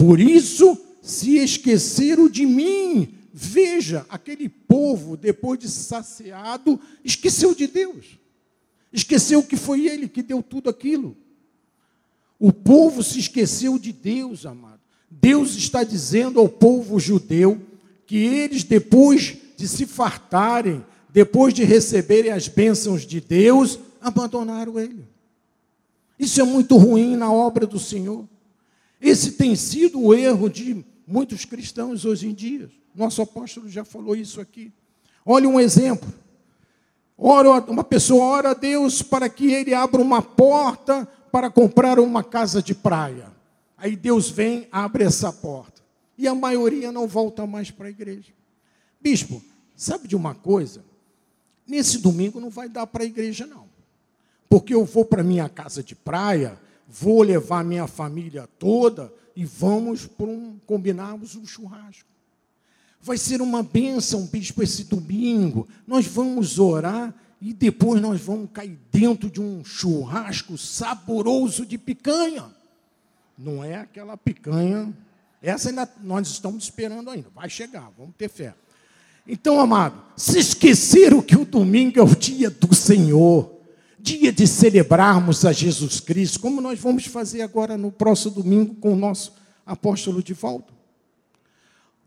Por 0.00 0.18
isso 0.18 0.78
se 1.02 1.36
esqueceram 1.36 2.26
de 2.26 2.46
mim. 2.46 3.12
Veja, 3.34 4.06
aquele 4.08 4.48
povo, 4.48 5.14
depois 5.14 5.58
de 5.58 5.68
saciado, 5.68 6.80
esqueceu 7.04 7.54
de 7.54 7.66
Deus. 7.66 8.18
Esqueceu 8.90 9.42
que 9.42 9.58
foi 9.58 9.86
Ele 9.86 10.08
que 10.08 10.22
deu 10.22 10.42
tudo 10.42 10.70
aquilo. 10.70 11.14
O 12.38 12.50
povo 12.50 13.02
se 13.02 13.18
esqueceu 13.18 13.78
de 13.78 13.92
Deus, 13.92 14.46
amado. 14.46 14.80
Deus 15.10 15.54
está 15.54 15.84
dizendo 15.84 16.40
ao 16.40 16.48
povo 16.48 16.98
judeu 16.98 17.60
que 18.06 18.16
eles, 18.16 18.64
depois 18.64 19.36
de 19.54 19.68
se 19.68 19.84
fartarem, 19.84 20.82
depois 21.10 21.52
de 21.52 21.62
receberem 21.62 22.32
as 22.32 22.48
bênçãos 22.48 23.04
de 23.04 23.20
Deus, 23.20 23.78
abandonaram 24.00 24.80
Ele. 24.80 25.04
Isso 26.18 26.40
é 26.40 26.44
muito 26.44 26.78
ruim 26.78 27.16
na 27.16 27.30
obra 27.30 27.66
do 27.66 27.78
Senhor. 27.78 28.26
Esse 29.00 29.32
tem 29.32 29.56
sido 29.56 30.00
o 30.00 30.14
erro 30.14 30.48
de 30.48 30.84
muitos 31.06 31.44
cristãos 31.44 32.04
hoje 32.04 32.28
em 32.28 32.34
dia. 32.34 32.70
Nosso 32.94 33.22
apóstolo 33.22 33.68
já 33.68 33.84
falou 33.84 34.14
isso 34.14 34.40
aqui. 34.40 34.72
Olha 35.24 35.48
um 35.48 35.58
exemplo. 35.58 36.12
Ora, 37.16 37.50
uma 37.70 37.84
pessoa 37.84 38.24
ora 38.24 38.50
a 38.50 38.54
Deus 38.54 39.02
para 39.02 39.28
que 39.28 39.52
ele 39.52 39.74
abra 39.74 40.00
uma 40.00 40.22
porta 40.22 41.06
para 41.30 41.50
comprar 41.50 41.98
uma 41.98 42.24
casa 42.24 42.62
de 42.62 42.74
praia. 42.74 43.30
Aí 43.76 43.96
Deus 43.96 44.28
vem, 44.30 44.68
abre 44.70 45.04
essa 45.04 45.32
porta 45.32 45.80
e 46.20 46.28
a 46.28 46.34
maioria 46.34 46.92
não 46.92 47.08
volta 47.08 47.46
mais 47.46 47.70
para 47.70 47.86
a 47.86 47.90
igreja. 47.90 48.32
Bispo, 49.00 49.42
sabe 49.74 50.06
de 50.06 50.14
uma 50.14 50.34
coisa? 50.34 50.84
Nesse 51.66 51.96
domingo 51.96 52.38
não 52.38 52.50
vai 52.50 52.68
dar 52.68 52.86
para 52.86 53.04
a 53.04 53.06
igreja, 53.06 53.46
não. 53.46 53.64
Porque 54.46 54.74
eu 54.74 54.84
vou 54.84 55.04
para 55.04 55.22
minha 55.22 55.48
casa 55.48 55.82
de 55.82 55.94
praia, 55.94 56.60
vou 56.90 57.22
levar 57.22 57.64
minha 57.64 57.86
família 57.86 58.48
toda 58.58 59.12
e 59.36 59.44
vamos 59.44 60.06
por 60.06 60.28
um, 60.28 60.58
combinarmos 60.66 61.36
um 61.36 61.46
churrasco. 61.46 62.08
Vai 63.00 63.16
ser 63.16 63.40
uma 63.40 63.62
bênção, 63.62 64.26
bispo, 64.26 64.62
esse 64.62 64.84
domingo. 64.84 65.68
Nós 65.86 66.06
vamos 66.06 66.58
orar 66.58 67.14
e 67.40 67.52
depois 67.54 68.00
nós 68.00 68.20
vamos 68.20 68.50
cair 68.52 68.78
dentro 68.92 69.30
de 69.30 69.40
um 69.40 69.64
churrasco 69.64 70.58
saboroso 70.58 71.64
de 71.64 71.78
picanha. 71.78 72.50
Não 73.38 73.64
é 73.64 73.76
aquela 73.76 74.16
picanha 74.16 74.94
essa 75.42 75.70
ainda 75.70 75.88
nós 76.02 76.28
estamos 76.28 76.64
esperando 76.64 77.08
ainda. 77.10 77.28
Vai 77.34 77.48
chegar, 77.48 77.90
vamos 77.96 78.14
ter 78.16 78.28
fé. 78.28 78.54
Então, 79.26 79.60
amado, 79.60 80.02
se 80.16 80.38
esqueceram 80.38 81.22
que 81.22 81.36
o 81.36 81.44
domingo 81.44 81.98
é 81.98 82.02
o 82.02 82.16
dia 82.16 82.50
do 82.50 82.74
Senhor, 82.74 83.59
dia 84.02 84.32
de 84.32 84.46
celebrarmos 84.46 85.44
a 85.44 85.52
Jesus 85.52 86.00
Cristo, 86.00 86.40
como 86.40 86.60
nós 86.60 86.78
vamos 86.78 87.06
fazer 87.06 87.42
agora 87.42 87.76
no 87.76 87.92
próximo 87.92 88.34
domingo 88.34 88.74
com 88.76 88.92
o 88.92 88.96
nosso 88.96 89.34
apóstolo 89.64 90.22
de 90.22 90.34
volta. 90.34 90.72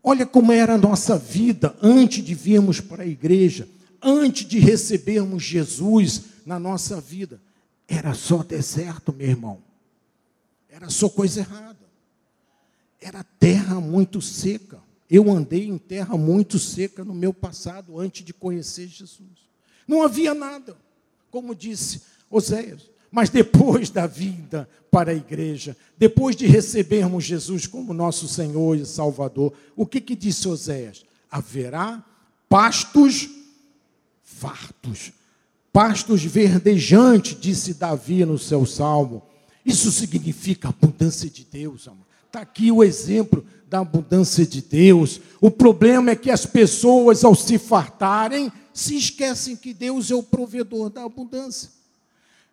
Olha 0.02 0.26
como 0.26 0.52
era 0.52 0.74
a 0.74 0.78
nossa 0.78 1.16
vida 1.16 1.74
antes 1.80 2.22
de 2.22 2.34
virmos 2.34 2.80
para 2.80 3.04
a 3.04 3.06
igreja, 3.06 3.66
antes 4.02 4.46
de 4.46 4.58
recebermos 4.58 5.42
Jesus 5.42 6.24
na 6.44 6.58
nossa 6.58 7.00
vida. 7.00 7.40
Era 7.88 8.12
só 8.12 8.42
deserto, 8.42 9.12
meu 9.12 9.28
irmão. 9.28 9.62
Era 10.68 10.90
só 10.90 11.08
coisa 11.08 11.40
errada. 11.40 11.84
Era 13.00 13.24
terra 13.38 13.80
muito 13.80 14.20
seca. 14.20 14.82
Eu 15.08 15.30
andei 15.30 15.68
em 15.68 15.78
terra 15.78 16.16
muito 16.16 16.58
seca 16.58 17.04
no 17.04 17.14
meu 17.14 17.32
passado, 17.32 17.98
antes 17.98 18.24
de 18.24 18.34
conhecer 18.34 18.88
Jesus. 18.88 19.44
Não 19.86 20.02
havia 20.02 20.34
nada, 20.34 20.76
como 21.34 21.52
disse 21.52 22.02
Oséias. 22.30 22.88
Mas 23.10 23.28
depois 23.28 23.90
da 23.90 24.06
vinda 24.06 24.68
para 24.88 25.10
a 25.10 25.14
igreja, 25.14 25.76
depois 25.98 26.36
de 26.36 26.46
recebermos 26.46 27.24
Jesus 27.24 27.66
como 27.66 27.92
nosso 27.92 28.28
Senhor 28.28 28.76
e 28.76 28.86
Salvador, 28.86 29.52
o 29.74 29.84
que, 29.84 30.00
que 30.00 30.14
disse 30.14 30.46
Oséias? 30.46 31.04
Haverá 31.28 32.04
pastos 32.48 33.28
fartos, 34.22 35.12
pastos 35.72 36.22
verdejantes, 36.22 37.36
disse 37.40 37.74
Davi 37.74 38.24
no 38.24 38.38
seu 38.38 38.64
salmo. 38.64 39.20
Isso 39.66 39.90
significa 39.90 40.68
abundância 40.68 41.28
de 41.28 41.44
Deus, 41.44 41.88
Está 42.34 42.42
aqui 42.42 42.72
o 42.72 42.82
exemplo 42.82 43.46
da 43.68 43.78
abundância 43.78 44.44
de 44.44 44.60
Deus. 44.60 45.20
O 45.40 45.52
problema 45.52 46.10
é 46.10 46.16
que 46.16 46.32
as 46.32 46.44
pessoas, 46.44 47.22
ao 47.22 47.32
se 47.32 47.58
fartarem, 47.58 48.50
se 48.72 48.96
esquecem 48.96 49.54
que 49.54 49.72
Deus 49.72 50.10
é 50.10 50.16
o 50.16 50.22
provedor 50.22 50.90
da 50.90 51.04
abundância. 51.04 51.70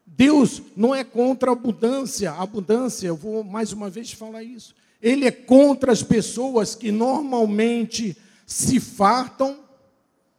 Deus 0.05 0.61
não 0.77 0.93
é 0.93 1.03
contra 1.03 1.49
a 1.49 1.53
abundância, 1.53 2.29
a 2.29 2.43
abundância, 2.43 3.07
eu 3.07 3.15
vou 3.15 3.43
mais 3.43 3.73
uma 3.73 3.89
vez 3.89 4.11
falar 4.11 4.43
isso. 4.43 4.75
Ele 5.01 5.25
é 5.25 5.31
contra 5.31 5.91
as 5.91 6.03
pessoas 6.03 6.75
que 6.75 6.91
normalmente 6.91 8.15
se 8.45 8.79
fartam 8.79 9.61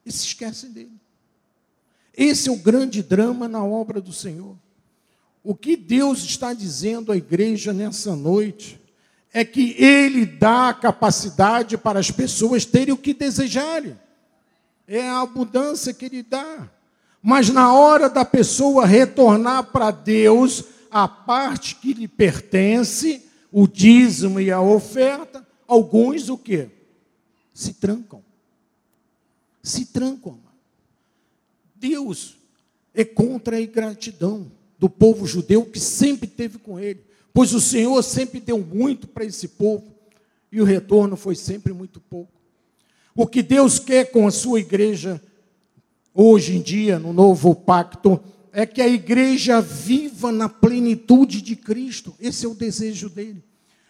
e 0.07 0.13
se 0.13 0.27
esquecem 0.27 0.71
dele. 0.71 1.01
Esse 2.17 2.49
é 2.49 2.53
o 2.53 2.63
grande 2.63 3.03
drama 3.03 3.49
na 3.49 3.65
obra 3.65 4.01
do 4.01 4.13
Senhor. 4.13 4.57
O 5.43 5.53
que 5.53 5.77
Deus 5.77 6.23
está 6.23 6.55
dizendo 6.55 7.11
à 7.11 7.17
igreja 7.17 7.73
nessa 7.73 8.15
noite 8.15 8.81
é 9.33 9.45
que 9.45 9.75
Ele 9.83 10.27
dá 10.27 10.69
a 10.69 10.75
capacidade 10.75 11.79
para 11.79 11.99
as 11.99 12.11
pessoas 12.11 12.65
terem 12.65 12.93
o 12.93 12.99
que 12.99 13.15
desejarem. 13.15 13.99
É 14.87 15.09
a 15.09 15.23
abundância 15.23 15.95
que 15.95 16.05
Ele 16.05 16.23
dá. 16.23 16.71
Mas 17.23 17.49
na 17.49 17.73
hora 17.73 18.11
da 18.11 18.25
pessoa 18.25 18.85
retornar 18.85 19.65
para 19.65 19.91
Deus 19.91 20.65
a 20.91 21.09
parte 21.09 21.77
que 21.77 21.95
lhe 21.95 22.09
pertence, 22.09 23.25
o 23.51 23.67
dízimo 23.67 24.41
e 24.41 24.51
a 24.51 24.61
oferta, 24.61 25.47
alguns 25.67 26.29
o 26.29 26.37
quê? 26.37 26.69
Se 27.55 27.75
trancam. 27.75 28.23
Se 29.63 29.87
trancam. 29.87 30.41
Deus 31.77 32.37
é 32.93 33.05
contra 33.05 33.57
a 33.57 33.63
ingratidão 33.63 34.51
do 34.79 34.91
povo 34.91 35.27
judeu 35.27 35.65
que 35.65 35.81
sempre 35.81 36.27
teve 36.27 36.59
com 36.59 36.79
ele, 36.79 37.03
pois 37.33 37.55
o 37.55 37.61
Senhor 37.61 38.03
sempre 38.03 38.41
deu 38.41 38.59
muito 38.59 39.07
para 39.07 39.25
esse 39.25 39.49
povo 39.49 39.93
e 40.51 40.61
o 40.61 40.65
retorno 40.65 41.17
foi 41.17 41.35
sempre 41.35 41.73
muito 41.73 42.01
pouco. 42.01 42.33
O 43.15 43.27
que 43.27 43.43
Deus 43.43 43.79
quer 43.79 44.11
com 44.11 44.27
a 44.27 44.31
sua 44.31 44.61
igreja 44.61 45.21
hoje 46.15 46.57
em 46.57 46.61
dia, 46.61 46.99
no 46.99 47.13
novo 47.13 47.55
pacto, 47.55 48.21
é 48.53 48.67
que 48.67 48.83
a 48.83 48.89
igreja 48.89 49.61
viva 49.61 50.31
na 50.31 50.49
plenitude 50.49 51.41
de 51.41 51.57
Cristo. 51.57 52.15
Esse 52.21 52.45
é 52.45 52.49
o 52.49 52.55
desejo 52.55 53.09
dele. 53.09 53.43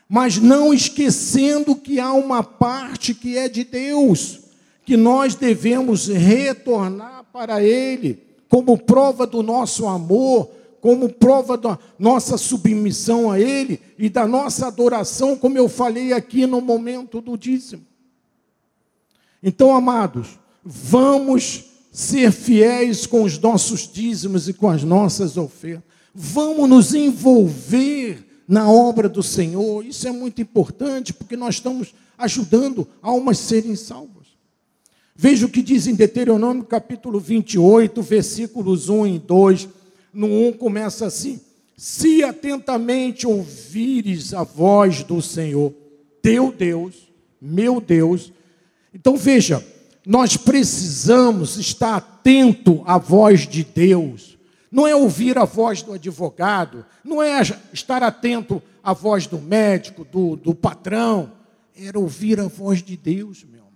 Mas 0.09 0.39
não 0.39 0.73
esquecendo 0.73 1.75
que 1.75 1.99
há 1.99 2.13
uma 2.13 2.43
parte 2.43 3.15
que 3.15 3.37
é 3.37 3.49
de 3.49 3.65
Deus, 3.65 4.41
que 4.85 4.97
nós 4.97 5.35
devemos 5.35 6.07
retornar 6.07 7.25
para 7.33 7.63
Ele, 7.63 8.23
como 8.49 8.79
prova 8.79 9.27
do 9.27 9.43
nosso 9.43 9.87
amor, 9.87 10.51
como 10.83 11.09
prova 11.09 11.57
da 11.57 11.79
nossa 11.97 12.37
submissão 12.37 13.31
a 13.31 13.39
Ele 13.39 13.81
e 13.97 14.11
da 14.11 14.27
nossa 14.27 14.67
adoração, 14.67 15.37
como 15.37 15.57
eu 15.57 15.69
falei 15.69 16.13
aqui 16.13 16.45
no 16.45 16.61
momento 16.61 17.21
do 17.21 17.39
dízimo. 17.39 17.87
Então, 19.41 19.73
amados, 19.77 20.41
vamos 20.65 21.67
ser 21.93 22.33
fiéis 22.33 23.07
com 23.07 23.23
os 23.23 23.39
nossos 23.39 23.89
dízimos 23.89 24.49
e 24.49 24.53
com 24.53 24.69
as 24.69 24.83
nossas 24.83 25.37
ofertas. 25.37 25.85
Vamos 26.13 26.69
nos 26.69 26.93
envolver 26.93 28.43
na 28.49 28.69
obra 28.69 29.09
do 29.09 29.23
Senhor. 29.23 29.87
Isso 29.87 30.09
é 30.09 30.11
muito 30.11 30.43
importante, 30.43 31.15
porque 31.15 31.37
nós 31.37 31.55
estamos 31.55 31.95
ajudando 32.19 32.89
almas 33.01 33.39
serem 33.39 33.77
salvas. 33.77 34.27
Veja 35.15 35.47
o 35.47 35.49
que 35.49 35.63
diz 35.63 35.87
em 35.87 35.95
Deuteronômio 35.95 36.65
capítulo 36.65 37.21
28, 37.21 38.03
versículos 38.03 38.89
1 38.89 39.07
e 39.07 39.19
2. 39.21 39.69
No 40.13 40.27
1 40.27 40.53
começa 40.55 41.07
assim: 41.07 41.41
Se 41.77 42.23
atentamente 42.23 43.27
ouvires 43.27 44.35
a 44.35 44.43
voz 44.43 45.03
do 45.03 45.23
Senhor, 45.23 45.73
teu 46.21 46.53
Deus, 46.53 47.11
meu 47.41 47.81
Deus. 47.81 48.33
Então 48.95 49.17
veja, 49.17 49.65
nós 50.07 50.37
precisamos 50.37 51.57
estar 51.57 51.97
atento 51.97 52.83
à 52.85 52.99
voz 52.99 53.47
de 53.47 53.65
Deus. 53.65 54.39
Não 54.71 54.87
é 54.87 54.97
ouvir 54.97 55.37
a 55.37 55.45
voz 55.45 55.83
do 55.83 55.93
advogado, 55.93 56.85
não 57.05 57.23
é 57.23 57.41
estar 57.73 58.03
atento 58.03 58.63
à 58.83 58.93
voz 58.93 59.27
do 59.27 59.39
médico, 59.39 60.05
do, 60.05 60.37
do 60.37 60.55
patrão. 60.55 61.33
Era 61.77 61.99
ouvir 61.99 62.41
a 62.41 62.49
voz 62.49 62.83
de 62.83 62.97
Deus, 62.97 63.45
meu 63.45 63.57
irmão. 63.57 63.73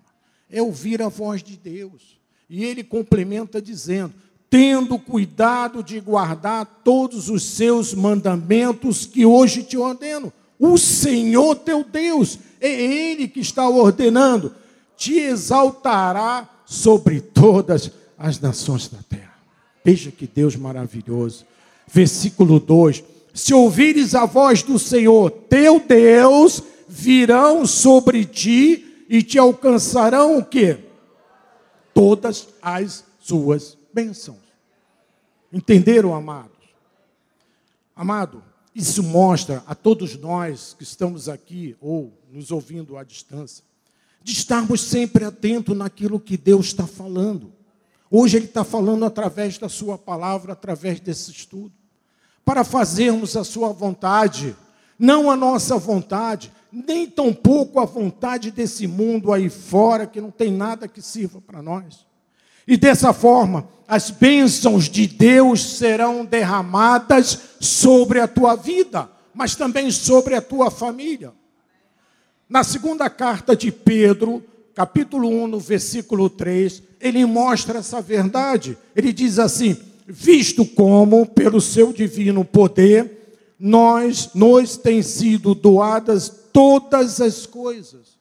É 0.51 0.63
ouvir 0.63 1.03
a 1.03 1.09
voz 1.09 1.43
de 1.43 1.57
Deus. 1.57 2.19
E 2.49 2.65
ele 2.65 2.83
complementa 2.83 3.61
dizendo: 3.61 4.15
tendo 4.49 4.99
cuidado 4.99 5.83
de 5.83 6.01
guardar 6.01 6.81
todos 6.85 7.29
os 7.29 7.43
seus 7.43 7.93
mandamentos 7.93 9.07
que 9.07 9.27
hoje 9.27 9.63
te 9.63 9.77
ordeno. 9.77 10.33
O 10.59 10.79
Senhor 10.79 11.55
teu 11.57 11.85
Deus, 11.85 12.39
é 12.61 12.71
Ele 12.71 13.29
que 13.29 13.41
está 13.41 13.69
ordenando 13.69 14.55
te 14.97 15.19
exaltará 15.19 16.49
sobre 16.65 17.21
todas 17.21 17.91
as 18.19 18.41
nações 18.41 18.89
da 18.89 18.99
terra. 19.09 19.35
Veja 19.85 20.11
que 20.11 20.27
Deus 20.27 20.57
maravilhoso. 20.57 21.45
Versículo 21.87 22.59
2: 22.59 23.05
Se 23.33 23.55
ouvires 23.55 24.15
a 24.15 24.25
voz 24.25 24.63
do 24.63 24.79
Senhor, 24.79 25.31
teu 25.31 25.79
Deus, 25.79 26.63
virão 26.89 27.67
sobre 27.67 28.25
ti 28.25 29.05
e 29.09 29.23
te 29.23 29.39
alcançarão 29.39 30.39
o 30.39 30.45
que? 30.45 30.79
Todas 31.95 32.49
as 32.61 33.05
suas 33.21 33.76
bênçãos. 33.97 34.37
Entenderam, 35.51 36.15
amados? 36.15 36.59
Amado, 37.95 38.45
isso 38.75 39.03
mostra 39.03 39.65
a 39.67 39.75
todos 39.75 40.19
nós 40.19 40.75
que 40.75 40.83
estamos 40.83 41.31
aqui 41.31 41.75
ou 41.81 42.13
nos 42.31 42.51
ouvindo 42.51 42.99
à 42.99 43.03
distância 43.03 43.65
de 44.23 44.33
estarmos 44.33 44.83
sempre 44.83 45.25
atentos 45.25 45.75
naquilo 45.75 46.21
que 46.21 46.37
Deus 46.37 46.67
está 46.67 46.87
falando. 46.87 47.55
Hoje 48.11 48.37
Ele 48.37 48.45
está 48.45 48.65
falando 48.65 49.05
através 49.05 49.57
da 49.57 49.69
Sua 49.69 49.97
palavra, 49.97 50.53
através 50.53 51.01
desse 51.01 51.31
estudo, 51.31 51.73
para 52.45 52.65
fazermos 52.65 53.35
a 53.35 53.45
Sua 53.45 53.73
vontade, 53.73 54.55
não 54.99 55.31
a 55.31 55.37
nossa 55.37 55.79
vontade, 55.79 56.53
nem 56.71 57.09
tampouco 57.09 57.81
a 57.81 57.87
vontade 57.87 58.51
desse 58.51 58.87
mundo 58.87 59.33
aí 59.33 59.49
fora, 59.49 60.07
que 60.07 60.21
não 60.21 60.31
tem 60.31 60.53
nada 60.53 60.87
que 60.87 61.01
sirva 61.01 61.41
para 61.41 61.63
nós. 61.63 62.06
E 62.67 62.77
dessa 62.77 63.13
forma, 63.13 63.69
as 63.87 64.11
bênçãos 64.11 64.89
de 64.89 65.07
Deus 65.07 65.79
serão 65.79 66.25
derramadas 66.25 67.39
sobre 67.61 68.19
a 68.19 68.27
tua 68.27 68.57
vida, 68.57 69.09
mas 69.33 69.55
também 69.55 69.91
sobre 69.91 70.35
a 70.35 70.43
tua 70.43 70.71
família. 70.71 71.33
Na 72.49 72.65
segunda 72.65 73.09
carta 73.09 73.55
de 73.55 73.71
Pedro, 73.71 74.43
capítulo 74.75 75.29
1, 75.29 75.47
no 75.47 75.61
versículo 75.61 76.29
3, 76.29 76.83
ele 77.01 77.25
mostra 77.25 77.79
essa 77.79 78.01
verdade. 78.01 78.77
Ele 78.95 79.13
diz 79.13 79.39
assim: 79.39 79.77
Visto 80.07 80.65
como, 80.65 81.27
pelo 81.27 81.61
seu 81.61 81.93
divino 81.93 82.45
poder, 82.45 83.55
nós, 83.59 84.31
nos 84.35 84.77
têm 84.77 85.03
sido 85.03 85.55
doadas 85.55 86.29
todas 86.53 87.21
as 87.21 87.47
coisas. 87.47 88.16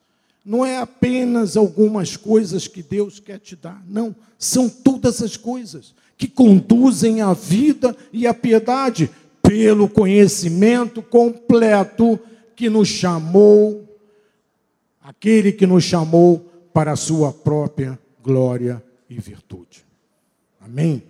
Não 0.46 0.66
é 0.66 0.78
apenas 0.78 1.58
algumas 1.58 2.16
coisas 2.16 2.68
que 2.68 2.84
Deus 2.84 3.20
quer 3.20 3.40
te 3.40 3.56
dar, 3.56 3.84
não, 3.88 4.16
são 4.38 4.70
todas 4.70 5.22
as 5.22 5.36
coisas 5.36 5.96
que 6.18 6.28
conduzem 6.28 7.22
à 7.22 7.34
vida 7.34 7.96
e 8.14 8.28
à 8.28 8.34
piedade, 8.34 9.10
pelo 9.42 9.90
conhecimento 9.90 11.02
completo 11.02 12.20
que 12.56 12.70
nos 12.70 12.88
chamou 12.88 13.86
aquele 15.06 15.52
que 15.52 15.68
nos 15.68 15.84
chamou 15.84 16.52
para 16.74 16.94
a 16.94 16.96
sua 16.96 17.32
própria 17.32 17.98
glória 18.24 18.84
e 19.08 19.20
virtude. 19.20 19.86
Amém? 20.60 21.04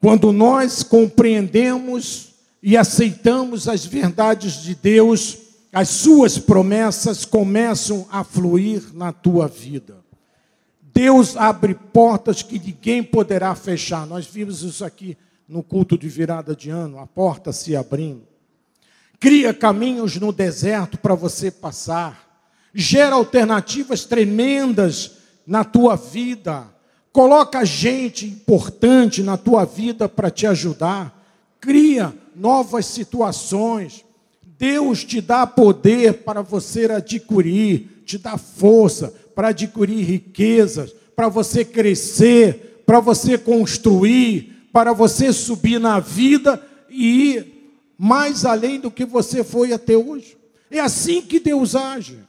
Quando 0.00 0.32
nós 0.32 0.82
compreendemos 0.82 2.32
e 2.60 2.76
aceitamos 2.76 3.68
as 3.68 3.86
verdades 3.86 4.62
de 4.62 4.74
Deus, 4.74 5.38
as 5.72 5.88
suas 5.88 6.38
promessas 6.38 7.24
começam 7.24 8.06
a 8.10 8.22
fluir 8.22 8.82
na 8.92 9.10
tua 9.10 9.48
vida. 9.48 9.96
Deus 10.92 11.36
abre 11.36 11.74
portas 11.74 12.42
que 12.42 12.58
ninguém 12.58 13.02
poderá 13.02 13.54
fechar. 13.54 14.06
Nós 14.06 14.26
vimos 14.26 14.62
isso 14.62 14.84
aqui 14.84 15.16
no 15.48 15.62
culto 15.62 15.96
de 15.96 16.08
virada 16.08 16.54
de 16.54 16.68
ano, 16.68 16.98
a 16.98 17.06
porta 17.06 17.52
se 17.52 17.74
abrindo. 17.74 18.26
Cria 19.18 19.54
caminhos 19.54 20.16
no 20.16 20.32
deserto 20.32 20.98
para 20.98 21.14
você 21.14 21.50
passar. 21.50 22.46
Gera 22.74 23.14
alternativas 23.14 24.04
tremendas 24.04 25.12
na 25.46 25.64
tua 25.64 25.96
vida. 25.96 26.66
Coloca 27.12 27.64
gente 27.64 28.26
importante 28.26 29.22
na 29.22 29.36
tua 29.36 29.64
vida 29.64 30.08
para 30.08 30.30
te 30.30 30.46
ajudar. 30.46 31.22
Cria 31.60 32.14
novas 32.34 32.86
situações. 32.86 34.04
Deus 34.62 35.02
te 35.02 35.20
dá 35.20 35.44
poder 35.44 36.22
para 36.22 36.40
você 36.40 36.84
adquirir, 36.84 38.04
te 38.06 38.16
dá 38.16 38.38
força 38.38 39.12
para 39.34 39.48
adquirir 39.48 40.04
riquezas, 40.04 40.94
para 41.16 41.28
você 41.28 41.64
crescer, 41.64 42.84
para 42.86 43.00
você 43.00 43.36
construir, 43.36 44.68
para 44.72 44.92
você 44.92 45.32
subir 45.32 45.80
na 45.80 45.98
vida 45.98 46.64
e 46.88 47.32
ir 47.32 47.74
mais 47.98 48.44
além 48.44 48.78
do 48.78 48.88
que 48.88 49.04
você 49.04 49.42
foi 49.42 49.72
até 49.72 49.96
hoje. 49.96 50.36
É 50.70 50.78
assim 50.78 51.22
que 51.22 51.40
Deus 51.40 51.74
age. 51.74 52.20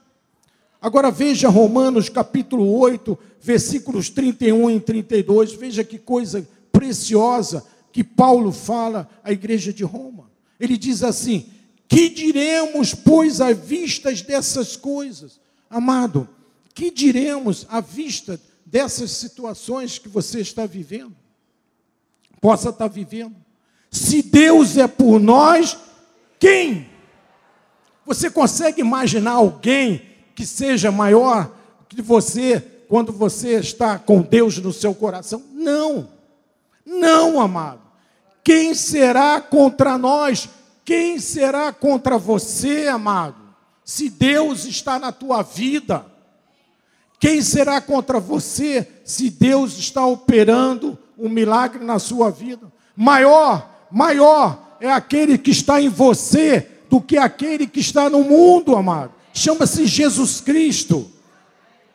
Agora 0.82 1.12
veja 1.12 1.50
Romanos 1.50 2.10
capítulo 2.10 2.68
8, 2.80 3.16
versículos 3.40 4.10
31 4.10 4.72
e 4.72 4.80
32. 4.80 5.54
Veja 5.54 5.84
que 5.84 6.00
coisa 6.00 6.50
preciosa 6.72 7.64
que 7.92 8.04
Paulo 8.04 8.52
fala 8.52 9.08
à 9.24 9.32
igreja 9.32 9.72
de 9.72 9.84
Roma. 9.84 10.32
Ele 10.60 10.76
diz 10.80 11.04
assim: 11.04 11.53
Que 11.94 12.10
diremos, 12.10 12.96
pois, 12.96 13.39
à 13.39 13.54
vista 13.54 14.12
dessas 14.12 14.76
coisas? 14.76 15.39
Amado, 15.70 16.28
que 16.74 16.89
diremos 16.89 17.68
à 17.70 17.80
vista 17.82 18.41
dessas 18.66 19.12
situações 19.12 20.00
que 20.00 20.10
você 20.10 20.39
está 20.39 20.66
vivendo? 20.66 21.16
Possa 22.41 22.70
estar 22.70 22.88
vivendo. 22.88 23.36
Se 23.91 24.24
Deus 24.24 24.76
é 24.76 24.88
por 24.88 25.20
nós, 25.20 25.78
quem? 26.39 26.89
Você 28.08 28.28
consegue 28.28 28.82
imaginar 28.82 29.34
alguém 29.34 30.02
que 30.34 30.48
seja 30.48 30.91
maior 30.91 31.56
que 31.88 32.02
você 32.02 32.60
quando 32.88 33.14
você 33.14 33.60
está 33.60 34.00
com 34.00 34.24
Deus 34.24 34.58
no 34.58 34.74
seu 34.74 34.96
coração? 34.96 35.44
Não. 35.54 36.10
Não, 36.84 37.39
amado. 37.39 37.82
Quem 38.44 38.74
será 38.74 39.39
contra 39.39 39.96
nós? 39.96 40.50
Quem 40.86 41.20
será 41.20 41.72
contra 41.72 42.18
você, 42.18 42.88
amado? 42.88 43.36
Se 43.86 44.10
Deus 44.10 44.66
está 44.66 45.00
na 45.00 45.12
tua 45.12 45.42
vida, 45.42 46.06
quem 47.20 47.42
será 47.42 47.80
contra 47.80 48.20
você 48.20 48.86
se 49.06 49.30
Deus 49.30 49.78
está 49.78 50.06
operando 50.06 50.98
um 51.18 51.30
milagre 51.30 51.84
na 51.84 52.00
sua 52.00 52.30
vida? 52.30 52.72
Maior, 52.96 53.88
maior 53.90 54.76
é 54.82 54.92
aquele 54.92 55.38
que 55.38 55.52
está 55.52 55.82
em 55.82 55.88
você 55.88 56.68
do 56.90 57.00
que 57.00 57.18
aquele 57.18 57.66
que 57.66 57.80
está 57.80 58.10
no 58.10 58.24
mundo, 58.24 58.76
amado. 58.76 59.12
Chama-se 59.34 59.86
Jesus 59.86 60.42
Cristo. 60.42 61.10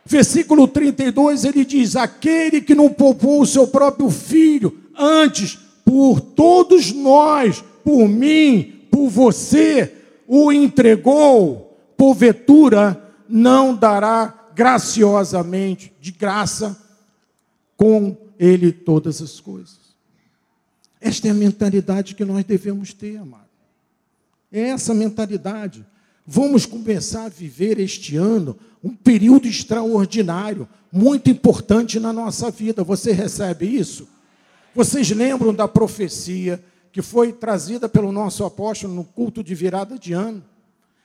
Versículo 0.04 0.66
32 0.66 1.44
ele 1.44 1.64
diz: 1.64 1.94
Aquele 1.94 2.62
que 2.62 2.74
não 2.74 2.88
poupou 2.88 3.42
o 3.42 3.46
seu 3.46 3.66
próprio 3.68 4.08
filho, 4.08 4.78
antes 4.98 5.58
por 5.84 6.20
todos 6.20 6.90
nós, 6.92 7.62
por 7.84 8.08
mim, 8.08 8.77
por 8.90 9.08
você, 9.08 9.94
o 10.26 10.52
entregou, 10.52 11.78
porventura 11.96 13.02
não 13.28 13.74
dará 13.74 14.50
graciosamente, 14.54 15.92
de 16.00 16.12
graça, 16.12 16.76
com 17.76 18.16
ele 18.38 18.72
todas 18.72 19.22
as 19.22 19.38
coisas. 19.40 19.78
Esta 21.00 21.28
é 21.28 21.30
a 21.30 21.34
mentalidade 21.34 22.14
que 22.14 22.24
nós 22.24 22.44
devemos 22.44 22.92
ter, 22.92 23.16
amado. 23.16 23.48
É 24.50 24.70
essa 24.70 24.92
mentalidade. 24.94 25.86
Vamos 26.26 26.66
começar 26.66 27.26
a 27.26 27.28
viver 27.28 27.78
este 27.78 28.16
ano 28.16 28.58
um 28.82 28.94
período 28.94 29.46
extraordinário, 29.48 30.68
muito 30.92 31.30
importante 31.30 31.98
na 31.98 32.12
nossa 32.12 32.50
vida. 32.50 32.84
Você 32.84 33.12
recebe 33.12 33.66
isso? 33.66 34.08
Vocês 34.74 35.10
lembram 35.10 35.54
da 35.54 35.66
profecia 35.66 36.62
que 36.98 37.02
foi 37.02 37.32
trazida 37.32 37.88
pelo 37.88 38.10
nosso 38.10 38.44
apóstolo 38.44 38.92
no 38.92 39.04
culto 39.04 39.40
de 39.40 39.54
virada 39.54 39.96
de 39.96 40.12
ano? 40.12 40.42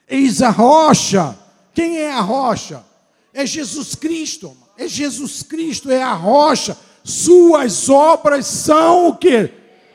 Eis 0.10 0.42
a 0.42 0.50
rocha. 0.50 1.38
Quem 1.72 2.00
é 2.00 2.12
a 2.12 2.20
rocha? 2.20 2.84
É 3.32 3.46
Jesus 3.46 3.94
Cristo. 3.94 4.58
É 4.76 4.88
Jesus 4.88 5.44
Cristo, 5.44 5.92
é 5.92 6.02
a 6.02 6.14
rocha. 6.14 6.76
Suas 7.04 7.90
obras 7.90 8.48
são 8.48 9.10
o 9.10 9.16
que? 9.16 9.52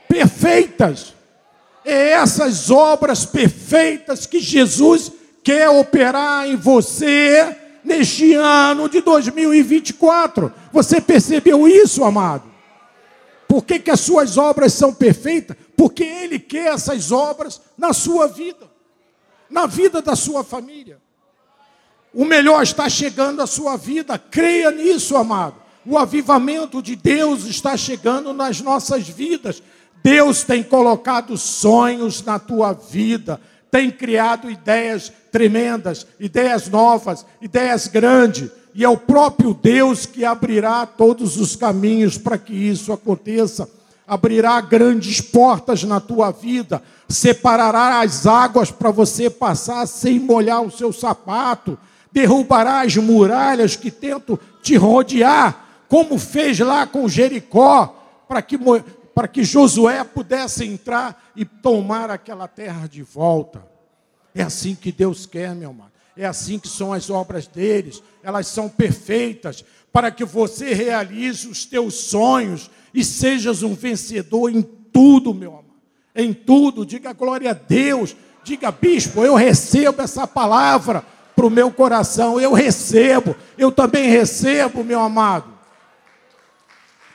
Perfeitas. 0.09 1.14
É 1.84 2.11
essas 2.11 2.70
obras 2.70 3.26
perfeitas 3.26 4.24
que 4.24 4.38
Jesus 4.38 5.11
quer 5.42 5.68
operar 5.68 6.49
em 6.49 6.55
você 6.55 7.57
neste 7.82 8.34
ano 8.34 8.88
de 8.88 9.01
2024. 9.01 10.55
Você 10.72 11.01
percebeu 11.01 11.66
isso, 11.66 12.05
amado? 12.05 12.44
Por 13.49 13.64
que, 13.64 13.80
que 13.80 13.90
as 13.90 13.99
suas 13.99 14.38
obras 14.38 14.72
são 14.74 14.94
perfeitas? 14.94 15.57
Porque 15.78 16.02
Ele 16.02 16.40
quer 16.40 16.74
essas 16.74 17.12
obras 17.12 17.60
na 17.78 17.92
sua 17.92 18.26
vida, 18.26 18.68
na 19.48 19.64
vida 19.64 20.02
da 20.02 20.16
sua 20.16 20.42
família. 20.42 20.98
O 22.12 22.24
melhor 22.24 22.64
está 22.64 22.88
chegando 22.88 23.40
à 23.40 23.46
sua 23.46 23.76
vida, 23.76 24.18
creia 24.18 24.72
nisso, 24.72 25.16
amado. 25.16 25.54
O 25.86 25.96
avivamento 25.96 26.82
de 26.82 26.96
Deus 26.96 27.44
está 27.44 27.76
chegando 27.76 28.32
nas 28.32 28.60
nossas 28.60 29.08
vidas. 29.08 29.62
Deus 30.02 30.42
tem 30.42 30.64
colocado 30.64 31.36
sonhos 31.38 32.24
na 32.24 32.40
tua 32.40 32.72
vida, 32.72 33.40
tem 33.70 33.88
criado 33.88 34.50
ideias 34.50 35.12
tremendas, 35.30 36.08
ideias 36.18 36.68
novas, 36.68 37.24
ideias 37.40 37.86
grandes 37.86 38.50
e 38.74 38.82
é 38.82 38.88
o 38.88 38.96
próprio 38.96 39.54
Deus 39.54 40.06
que 40.06 40.24
abrirá 40.24 40.84
todos 40.86 41.36
os 41.36 41.54
caminhos 41.54 42.18
para 42.18 42.36
que 42.36 42.52
isso 42.52 42.92
aconteça. 42.92 43.77
Abrirá 44.09 44.59
grandes 44.62 45.20
portas 45.20 45.84
na 45.84 46.00
tua 46.00 46.30
vida, 46.30 46.82
separará 47.06 48.00
as 48.00 48.26
águas 48.26 48.70
para 48.70 48.90
você 48.90 49.28
passar 49.28 49.86
sem 49.86 50.18
molhar 50.18 50.62
o 50.62 50.70
seu 50.70 50.94
sapato, 50.94 51.78
derrubará 52.11 52.80
as 52.80 52.96
muralhas 52.96 53.76
que 53.76 53.90
tentam 53.90 54.38
te 54.62 54.76
rodear, 54.76 55.84
como 55.88 56.18
fez 56.18 56.59
lá 56.59 56.86
com 56.86 57.06
Jericó, 57.06 58.24
para 58.26 58.40
que, 58.40 58.59
para 59.14 59.28
que 59.28 59.44
Josué 59.44 60.02
pudesse 60.04 60.64
entrar 60.64 61.30
e 61.36 61.44
tomar 61.44 62.11
aquela 62.11 62.48
terra 62.48 62.86
de 62.86 63.02
volta. 63.02 63.62
É 64.34 64.42
assim 64.42 64.74
que 64.74 64.90
Deus 64.90 65.26
quer, 65.26 65.54
meu 65.54 65.70
amado. 65.70 65.92
É 66.16 66.24
assim 66.24 66.59
que 66.59 66.68
são 66.68 66.92
as 66.92 67.11
obras 67.11 67.46
deles, 67.46 68.02
elas 68.22 68.46
são 68.46 68.68
perfeitas, 68.68 69.64
para 69.92 70.11
que 70.11 70.24
você 70.24 70.74
realize 70.74 71.46
os 71.46 71.64
teus 71.64 71.94
sonhos 71.94 72.70
e 72.93 73.05
sejas 73.05 73.62
um 73.62 73.74
vencedor 73.74 74.51
em 74.51 74.62
tudo, 74.62 75.34
meu 75.34 75.53
amado. 75.53 75.68
Em 76.14 76.32
tudo, 76.32 76.84
diga 76.84 77.12
glória 77.12 77.51
a 77.51 77.55
Deus, 77.55 78.16
diga 78.43 78.70
bispo, 78.70 79.24
eu 79.24 79.34
recebo 79.34 80.03
essa 80.03 80.26
palavra 80.26 81.05
para 81.36 81.47
o 81.47 81.51
meu 81.51 81.70
coração, 81.70 82.41
eu 82.41 82.53
recebo, 82.53 83.36
eu 83.57 83.70
também 83.70 84.09
recebo, 84.09 84.82
meu 84.82 85.01
amado. 85.01 85.59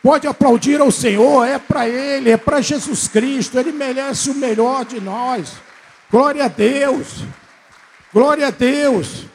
Pode 0.02 0.28
aplaudir 0.28 0.82
ao 0.82 0.92
Senhor, 0.92 1.46
é 1.46 1.58
para 1.58 1.88
Ele, 1.88 2.30
é 2.30 2.38
para 2.38 2.62
Jesus 2.62 3.08
Cristo, 3.08 3.58
Ele 3.58 3.72
merece 3.72 4.30
o 4.30 4.36
melhor 4.36 4.86
de 4.86 5.00
nós. 5.00 5.54
Glória 6.12 6.46
a 6.46 6.48
Deus. 6.48 7.26
Glória 8.14 8.48
a 8.48 8.52
Deus. 8.52 9.26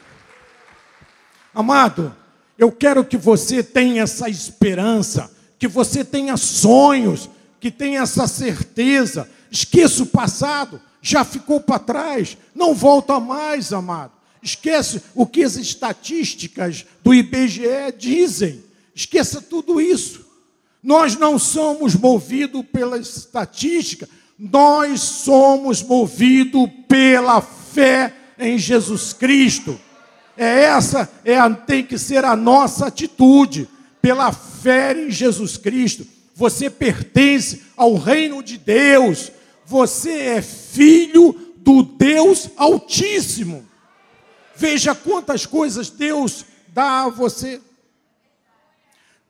Amado, 1.53 2.15
eu 2.57 2.71
quero 2.71 3.03
que 3.03 3.17
você 3.17 3.61
tenha 3.61 4.03
essa 4.03 4.29
esperança, 4.29 5.31
que 5.59 5.67
você 5.67 6.05
tenha 6.05 6.37
sonhos, 6.37 7.29
que 7.59 7.69
tenha 7.69 8.01
essa 8.01 8.25
certeza. 8.27 9.29
Esqueça 9.51 10.03
o 10.03 10.07
passado, 10.07 10.81
já 11.01 11.25
ficou 11.25 11.59
para 11.59 11.77
trás, 11.77 12.37
não 12.55 12.73
volta 12.73 13.19
mais, 13.19 13.73
amado. 13.73 14.13
Esquece 14.41 15.01
o 15.13 15.27
que 15.27 15.43
as 15.43 15.57
estatísticas 15.57 16.85
do 17.03 17.13
IBGE 17.13 17.93
dizem. 17.97 18.63
Esqueça 18.95 19.41
tudo 19.41 19.81
isso. 19.81 20.25
Nós 20.81 21.17
não 21.17 21.37
somos 21.37 21.93
movidos 21.93 22.63
pela 22.71 22.97
estatística, 22.97 24.07
nós 24.37 25.01
somos 25.01 25.83
movidos 25.83 26.69
pela 26.87 27.41
fé 27.41 28.13
em 28.37 28.57
Jesus 28.57 29.11
Cristo. 29.11 29.77
É 30.37 30.61
essa 30.61 31.09
é 31.25 31.37
a, 31.37 31.49
tem 31.49 31.83
que 31.83 31.97
ser 31.97 32.23
a 32.23 32.33
nossa 32.33 32.87
atitude 32.87 33.67
pela 34.01 34.31
fé 34.31 34.93
em 34.93 35.11
Jesus 35.11 35.57
Cristo. 35.57 36.05
Você 36.35 36.69
pertence 36.69 37.63
ao 37.75 37.95
reino 37.95 38.41
de 38.41 38.57
Deus. 38.57 39.31
Você 39.65 40.11
é 40.11 40.41
filho 40.41 41.53
do 41.57 41.83
Deus 41.83 42.49
Altíssimo. 42.55 43.67
Veja 44.55 44.95
quantas 44.95 45.45
coisas 45.45 45.89
Deus 45.89 46.45
dá 46.69 47.03
a 47.03 47.09
você. 47.09 47.61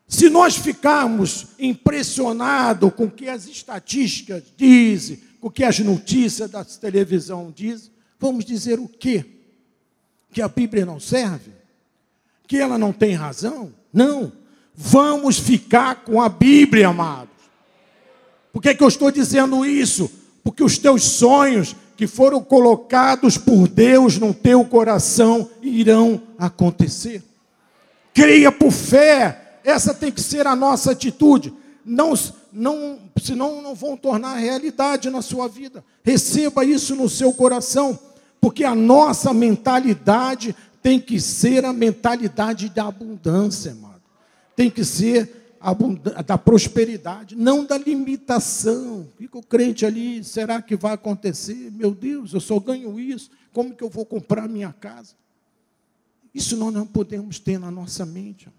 Se 0.08 0.28
nós 0.28 0.58
ficarmos 0.58 1.48
impressionados 1.60 2.92
com 2.96 3.06
o 3.06 3.12
que 3.12 3.30
as 3.30 3.48
estatísticas 3.48 4.44
dizem, 4.58 5.22
com 5.40 5.48
o 5.48 5.52
que 5.52 5.64
as 5.64 5.78
notícias 5.80 6.50
da 6.50 6.66
televisão 6.66 7.54
dizem, 7.56 7.92
vamos 8.20 8.44
dizer 8.44 8.80
o 8.80 8.88
quê? 8.88 9.24
Que 10.32 10.42
a 10.42 10.48
Bíblia 10.48 10.86
não 10.86 11.00
serve? 11.00 11.52
Que 12.48 12.58
ela 12.58 12.78
não 12.78 12.92
tem 12.92 13.14
razão? 13.14 13.72
Não. 13.94 14.32
Vamos 14.82 15.38
ficar 15.38 16.06
com 16.06 16.22
a 16.22 16.30
Bíblia, 16.30 16.88
amados. 16.88 17.34
Por 18.54 18.62
que, 18.62 18.74
que 18.74 18.82
eu 18.82 18.88
estou 18.88 19.12
dizendo 19.12 19.66
isso? 19.66 20.10
Porque 20.42 20.64
os 20.64 20.78
teus 20.78 21.04
sonhos 21.04 21.76
que 21.98 22.08
foram 22.08 22.42
colocados 22.42 23.38
por 23.38 23.68
Deus 23.68 24.18
no 24.18 24.34
teu 24.34 24.64
coração 24.64 25.50
irão 25.62 26.22
acontecer. 26.38 27.22
Creia 28.14 28.54
por 28.54 28.72
fé, 28.72 29.60
essa 29.66 29.94
tem 29.94 30.14
que 30.14 30.22
ser 30.22 30.48
a 30.48 30.56
nossa 30.56 30.94
atitude. 30.94 31.54
Não, 31.84 32.14
não, 32.54 33.00
senão 33.22 33.62
não 33.62 33.76
vão 33.76 33.98
tornar 33.98 34.36
realidade 34.36 35.10
na 35.10 35.22
sua 35.22 35.50
vida. 35.50 35.84
Receba 36.06 36.64
isso 36.64 36.96
no 36.96 37.10
seu 37.10 37.34
coração, 37.34 38.00
porque 38.40 38.64
a 38.64 38.74
nossa 38.74 39.34
mentalidade 39.34 40.56
tem 40.82 41.02
que 41.02 41.20
ser 41.20 41.66
a 41.66 41.74
mentalidade 41.74 42.70
da 42.70 42.88
abundância, 42.88 43.74
amado. 43.74 43.89
Tem 44.60 44.70
que 44.70 44.84
ser 44.84 45.56
da 46.26 46.38
prosperidade, 46.38 47.34
não 47.34 47.64
da 47.64 47.78
limitação. 47.78 49.08
Fica 49.18 49.38
o 49.38 49.42
crente 49.42 49.86
ali, 49.86 50.22
será 50.22 50.62
que 50.62 50.76
vai 50.76 50.92
acontecer? 50.92 51.72
Meu 51.72 51.92
Deus, 51.96 52.34
eu 52.34 52.42
só 52.42 52.60
ganho 52.60 53.00
isso, 53.00 53.32
como 53.54 53.74
que 53.74 53.82
eu 53.82 53.90
vou 53.90 54.06
comprar 54.06 54.50
minha 54.50 54.74
casa? 54.74 55.16
Isso 56.36 56.58
nós 56.58 56.74
não 56.74 56.86
podemos 56.86 57.40
ter 57.40 57.58
na 57.58 57.72
nossa 57.72 58.06
mente. 58.06 58.50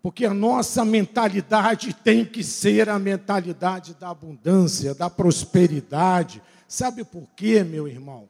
Porque 0.00 0.24
a 0.24 0.32
nossa 0.32 0.84
mentalidade 0.84 1.92
tem 1.92 2.24
que 2.24 2.44
ser 2.44 2.88
a 2.88 2.96
mentalidade 2.96 3.92
da 3.94 4.10
abundância, 4.10 4.94
da 4.94 5.10
prosperidade. 5.10 6.40
Sabe 6.68 7.02
por 7.02 7.26
quê, 7.34 7.64
meu 7.64 7.88
irmão? 7.88 8.28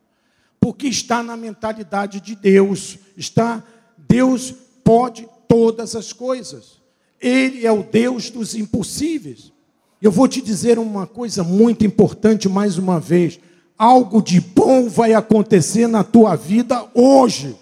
Porque 0.59 0.87
está 0.87 1.22
na 1.22 1.37
mentalidade 1.37 2.18
de 2.18 2.35
Deus. 2.35 2.99
Está 3.14 3.62
Deus 4.09 4.55
pode 4.91 5.28
todas 5.47 5.95
as 5.95 6.12
coisas. 6.12 6.80
Ele 7.20 7.64
é 7.64 7.70
o 7.70 7.84
Deus 7.84 8.28
dos 8.28 8.57
impossíveis. 8.57 9.53
Eu 10.03 10.11
vou 10.11 10.26
te 10.26 10.41
dizer 10.41 10.80
uma 10.80 11.07
coisa 11.07 11.45
muito 11.45 11.86
importante 11.86 12.49
mais 12.49 12.76
uma 12.76 12.99
vez. 12.99 13.38
Algo 13.78 14.20
de 14.20 14.41
bom 14.41 14.88
vai 14.88 15.14
acontecer 15.14 15.86
na 15.86 16.03
tua 16.03 16.34
vida 16.34 16.84
hoje. 16.93 17.57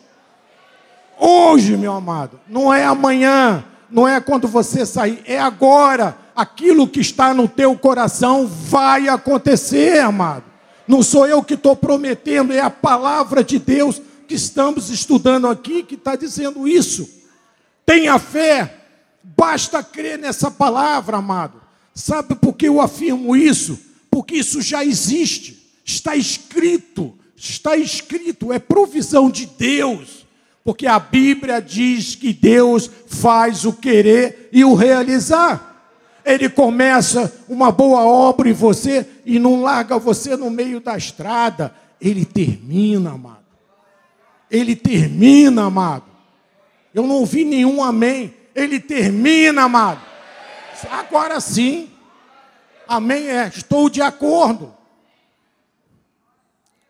Hoje, 1.21 1.77
meu 1.77 1.93
amado, 1.93 2.41
não 2.49 2.73
é 2.73 2.87
amanhã, 2.87 3.63
não 3.91 4.09
é 4.09 4.19
quando 4.23 4.49
você 4.49 4.87
sair, 4.87 5.23
é 5.27 5.39
agora. 5.39 6.17
Aquilo 6.35 6.89
que 6.89 7.01
está 7.01 7.35
no 7.35 7.47
teu 7.47 7.77
coração 7.77 8.47
vai 8.47 9.07
acontecer, 9.07 9.99
amado. 9.99 10.45
Não 10.87 11.03
sou 11.03 11.27
eu 11.27 11.43
que 11.43 11.55
estou 11.55 11.77
prometendo, 11.77 12.55
é 12.55 12.61
a 12.61 12.71
palavra 12.71 13.45
de 13.45 13.59
Deus 13.59 14.01
que 14.27 14.35
estamos 14.35 14.89
estudando 14.89 15.47
aqui 15.47 15.83
que 15.83 15.95
está 15.95 16.17
dizendo 16.17 16.67
isso. 16.67 17.18
Tenha 17.89 18.19
fé, 18.19 18.71
basta 19.23 19.83
crer 19.83 20.19
nessa 20.19 20.51
palavra, 20.51 21.17
amado. 21.17 21.59
Sabe 21.95 22.35
por 22.35 22.53
que 22.53 22.69
eu 22.69 22.83
afirmo 22.83 23.35
isso? 23.35 23.81
Porque 24.11 24.35
isso 24.35 24.61
já 24.61 24.85
existe, 24.85 25.73
está 25.87 26.15
escrito, 26.15 27.19
está 27.35 27.79
escrito, 27.79 28.53
é 28.53 28.59
provisão 28.59 29.31
de 29.31 29.47
Deus. 29.47 30.27
Porque 30.63 30.87
a 30.87 30.99
Bíblia 30.99 31.63
diz 31.63 32.15
que 32.15 32.35
Deus 32.35 32.91
faz 33.07 33.65
o 33.65 33.73
querer 33.73 34.51
e 34.53 34.63
o 34.67 34.75
realizar. 34.75 35.91
Ele 36.27 36.51
começa 36.51 37.35
uma 37.49 37.73
boa 37.73 38.05
obra 38.05 38.51
em 38.51 38.53
você 38.53 39.07
e 39.25 39.39
não 39.39 39.63
larga 39.63 39.99
você 39.99 40.37
no 40.37 40.51
meio 40.51 40.79
da 40.79 40.95
estrada. 40.95 41.75
Ele 41.99 42.27
termina, 42.27 43.13
amado. 43.13 43.39
Ele 44.51 44.77
termina, 44.77 45.63
amado. 45.65 46.08
Eu 46.95 47.07
não 47.07 47.17
ouvi 47.17 47.45
nenhum 47.45 47.83
amém. 47.83 48.35
Ele 48.55 48.81
termina, 48.81 49.63
amado. 49.63 50.01
Agora 50.91 51.41
sim. 51.41 51.91
Amém 52.87 53.29
é. 53.29 53.49
Estou 53.49 53.89
de 53.91 54.01
acordo. 54.01 54.75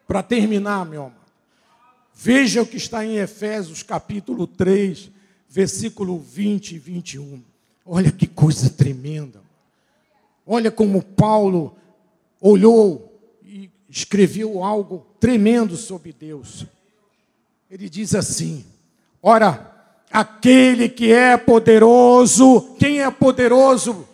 Para 0.07 0.23
terminar, 0.23 0.87
meu 0.87 1.03
amor. 1.03 1.19
Veja 2.15 2.63
o 2.63 2.67
que 2.67 2.77
está 2.77 3.05
em 3.05 3.17
Efésios 3.19 3.83
capítulo 3.83 4.47
3, 4.47 5.11
versículo 5.49 6.19
20 6.19 6.73
e 6.73 6.79
21. 6.79 7.43
Olha 7.87 8.11
que 8.11 8.27
coisa 8.27 8.69
tremenda. 8.71 9.41
Olha 10.47 10.71
como 10.71 11.03
Paulo 11.03 11.77
olhou 12.41 13.21
e 13.45 13.71
escreveu 13.89 14.63
algo 14.65 15.07
tremendo 15.21 15.77
sobre 15.77 16.13
Deus. 16.13 16.67
Ele 17.71 17.89
diz 17.89 18.15
assim: 18.15 18.65
Ora, 19.23 19.68
aquele 20.13 20.89
que 20.89 21.13
é 21.13 21.37
poderoso, 21.37 22.75
quem 22.79 23.01
é 23.01 23.11
poderoso? 23.11 24.07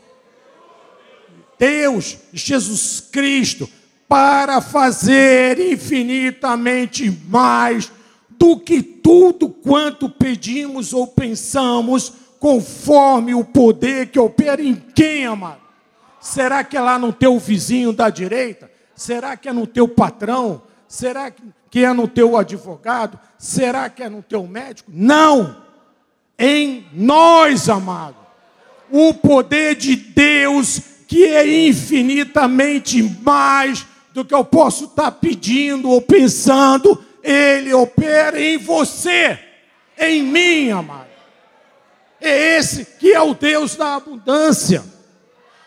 Deus, 1.58 2.18
Jesus 2.32 3.00
Cristo, 3.00 3.68
para 4.08 4.60
fazer 4.60 5.58
infinitamente 5.58 7.10
mais 7.26 7.90
do 8.30 8.58
que 8.58 8.82
tudo 8.82 9.48
quanto 9.48 10.08
pedimos 10.08 10.92
ou 10.92 11.06
pensamos, 11.06 12.12
conforme 12.38 13.34
o 13.34 13.44
poder 13.44 14.08
que 14.08 14.18
opera 14.18 14.62
em 14.62 14.74
quem, 14.74 15.24
amado? 15.24 15.62
Será 16.20 16.62
que 16.62 16.76
é 16.76 16.80
lá 16.80 16.98
no 16.98 17.12
teu 17.12 17.38
vizinho 17.38 17.92
da 17.92 18.10
direita? 18.10 18.70
Será 18.94 19.36
que 19.36 19.48
é 19.48 19.52
no 19.52 19.66
teu 19.66 19.88
patrão? 19.88 20.62
Será 20.86 21.30
que 21.70 21.84
é 21.84 21.92
no 21.92 22.06
teu 22.06 22.36
advogado? 22.36 23.18
Será 23.38 23.88
que 23.88 24.02
é 24.02 24.08
no 24.08 24.22
teu 24.22 24.46
médico? 24.46 24.90
Não! 24.94 25.63
Em 26.38 26.86
nós, 26.92 27.68
amado. 27.68 28.16
O 28.90 29.14
poder 29.14 29.74
de 29.76 29.96
Deus 29.96 30.80
que 31.06 31.24
é 31.24 31.68
infinitamente 31.68 33.02
mais 33.22 33.86
do 34.12 34.24
que 34.24 34.34
eu 34.34 34.44
posso 34.44 34.86
estar 34.86 35.10
pedindo 35.12 35.88
ou 35.88 36.00
pensando, 36.00 37.02
Ele 37.22 37.72
opera 37.72 38.40
em 38.40 38.58
você, 38.58 39.38
em 39.98 40.22
mim, 40.22 40.70
amado. 40.70 41.06
É 42.20 42.56
esse 42.56 42.84
que 42.98 43.12
é 43.12 43.20
o 43.20 43.34
Deus 43.34 43.76
da 43.76 43.96
abundância. 43.96 44.82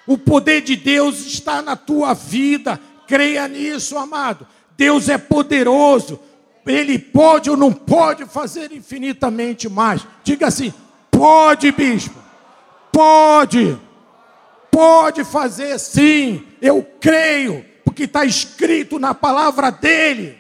O 0.06 0.18
poder 0.18 0.62
de 0.62 0.76
Deus 0.76 1.26
está 1.26 1.62
na 1.62 1.76
tua 1.76 2.14
vida, 2.14 2.80
creia 3.08 3.48
nisso, 3.48 3.98
amado. 3.98 4.48
Deus 4.76 5.10
é 5.10 5.18
poderoso, 5.18 6.20
Ele 6.68 7.00
pode 7.00 7.50
ou 7.50 7.58
não 7.58 7.72
pode 7.72 8.26
fazer 8.26 8.72
infinitamente 8.72 9.70
mais. 9.70 10.06
Diga 10.24 10.48
assim: 10.48 10.74
pode, 11.10 11.72
bispo, 11.72 12.16
pode, 12.92 13.78
pode 14.72 15.24
fazer 15.24 15.80
sim, 15.80 16.44
eu 16.62 16.86
creio 17.00 17.66
que 17.98 18.04
está 18.04 18.24
escrito 18.24 19.00
na 19.00 19.16
palavra 19.16 19.72
dele. 19.72 20.38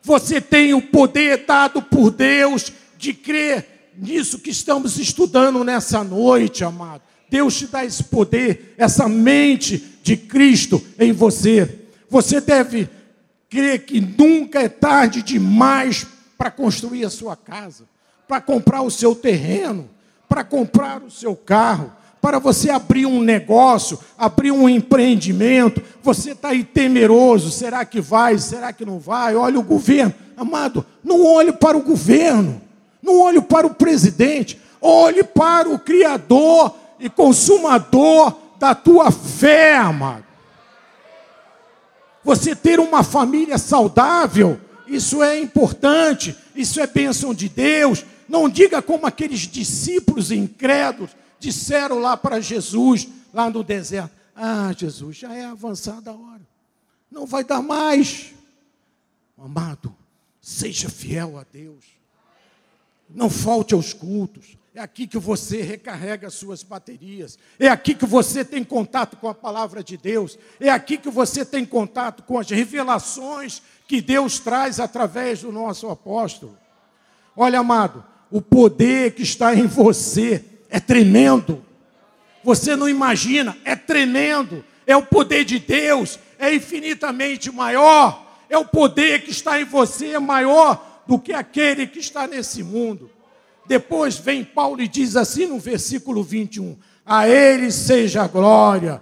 Você 0.00 0.40
tem 0.40 0.72
o 0.72 0.80
poder 0.80 1.44
dado 1.44 1.82
por 1.82 2.12
Deus 2.12 2.72
de 2.96 3.12
crer 3.12 3.90
nisso 3.96 4.38
que 4.38 4.50
estamos 4.50 4.96
estudando 4.96 5.64
nessa 5.64 6.04
noite, 6.04 6.62
amado. 6.62 7.02
Deus 7.28 7.58
te 7.58 7.66
dá 7.66 7.84
esse 7.84 8.04
poder, 8.04 8.74
essa 8.78 9.08
mente 9.08 9.98
de 10.04 10.16
Cristo 10.16 10.80
em 10.96 11.10
você. 11.10 11.80
Você 12.08 12.40
deve 12.40 12.88
crer 13.50 13.84
que 13.84 14.00
nunca 14.00 14.60
é 14.60 14.68
tarde 14.68 15.22
demais 15.22 16.06
para 16.38 16.50
construir 16.50 17.04
a 17.04 17.10
sua 17.10 17.36
casa, 17.36 17.84
para 18.26 18.40
comprar 18.40 18.82
o 18.82 18.90
seu 18.90 19.14
terreno, 19.14 19.90
para 20.28 20.44
comprar 20.44 21.02
o 21.02 21.10
seu 21.10 21.34
carro, 21.34 21.92
para 22.22 22.38
você 22.38 22.70
abrir 22.70 23.06
um 23.06 23.20
negócio, 23.20 23.98
abrir 24.16 24.52
um 24.52 24.68
empreendimento, 24.68 25.82
você 26.02 26.32
está 26.32 26.50
aí 26.50 26.62
temeroso, 26.62 27.50
será 27.50 27.84
que 27.84 28.00
vai, 28.00 28.38
será 28.38 28.72
que 28.72 28.84
não 28.84 28.98
vai? 28.98 29.34
Olha 29.34 29.58
o 29.58 29.64
governo, 29.64 30.14
amado, 30.36 30.86
não 31.02 31.26
olhe 31.26 31.52
para 31.52 31.76
o 31.76 31.82
governo, 31.82 32.62
não 33.02 33.20
olhe 33.20 33.40
para 33.40 33.66
o 33.66 33.74
presidente, 33.74 34.60
olhe 34.80 35.24
para 35.24 35.68
o 35.68 35.78
Criador 35.78 36.76
e 37.00 37.08
Consumador 37.10 38.36
da 38.58 38.74
tua 38.74 39.10
fé, 39.10 39.76
amado. 39.76 40.29
Você 42.30 42.54
ter 42.54 42.78
uma 42.78 43.02
família 43.02 43.58
saudável, 43.58 44.60
isso 44.86 45.20
é 45.20 45.40
importante, 45.40 46.36
isso 46.54 46.80
é 46.80 46.86
bênção 46.86 47.34
de 47.34 47.48
Deus. 47.48 48.04
Não 48.28 48.48
diga 48.48 48.80
como 48.80 49.04
aqueles 49.04 49.40
discípulos 49.40 50.30
incrédulos 50.30 51.10
disseram 51.40 51.98
lá 51.98 52.16
para 52.16 52.40
Jesus, 52.40 53.08
lá 53.34 53.50
no 53.50 53.64
deserto: 53.64 54.12
Ah, 54.36 54.72
Jesus, 54.78 55.16
já 55.16 55.34
é 55.34 55.46
avançada 55.46 56.12
a 56.12 56.14
hora, 56.14 56.46
não 57.10 57.26
vai 57.26 57.42
dar 57.42 57.60
mais, 57.60 58.32
Amado, 59.36 59.92
seja 60.40 60.88
fiel 60.88 61.36
a 61.36 61.44
Deus. 61.50 61.84
Não 63.08 63.28
falte 63.28 63.74
aos 63.74 63.92
cultos. 63.92 64.56
É 64.72 64.80
aqui 64.80 65.04
que 65.04 65.18
você 65.18 65.62
recarrega 65.62 66.28
as 66.28 66.34
suas 66.34 66.62
baterias. 66.62 67.36
É 67.58 67.66
aqui 67.66 67.92
que 67.92 68.06
você 68.06 68.44
tem 68.44 68.62
contato 68.62 69.16
com 69.16 69.28
a 69.28 69.34
palavra 69.34 69.82
de 69.82 69.96
Deus. 69.96 70.38
É 70.60 70.70
aqui 70.70 70.96
que 70.96 71.10
você 71.10 71.44
tem 71.44 71.64
contato 71.66 72.22
com 72.22 72.38
as 72.38 72.48
revelações 72.48 73.62
que 73.88 74.00
Deus 74.00 74.38
traz 74.38 74.78
através 74.78 75.42
do 75.42 75.50
nosso 75.50 75.88
apóstolo. 75.88 76.56
Olha, 77.36 77.58
amado, 77.58 78.04
o 78.30 78.40
poder 78.40 79.12
que 79.14 79.22
está 79.22 79.52
em 79.52 79.66
você 79.66 80.44
é 80.68 80.78
tremendo. 80.78 81.64
Você 82.44 82.76
não 82.76 82.88
imagina, 82.88 83.58
é 83.64 83.74
tremendo. 83.74 84.64
É 84.86 84.96
o 84.96 85.02
poder 85.02 85.44
de 85.44 85.58
Deus, 85.58 86.16
é 86.38 86.54
infinitamente 86.54 87.50
maior. 87.50 88.24
É 88.48 88.56
o 88.56 88.64
poder 88.64 89.22
que 89.22 89.32
está 89.32 89.60
em 89.60 89.64
você, 89.64 90.12
é 90.12 90.20
maior 90.20 91.02
do 91.08 91.18
que 91.18 91.32
aquele 91.32 91.88
que 91.88 91.98
está 91.98 92.28
nesse 92.28 92.62
mundo. 92.62 93.10
Depois 93.70 94.18
vem 94.18 94.42
Paulo 94.42 94.82
e 94.82 94.88
diz 94.88 95.14
assim 95.14 95.46
no 95.46 95.60
versículo 95.60 96.24
21: 96.24 96.76
A 97.06 97.28
ele 97.28 97.70
seja 97.70 98.24
a 98.24 98.26
glória 98.26 99.00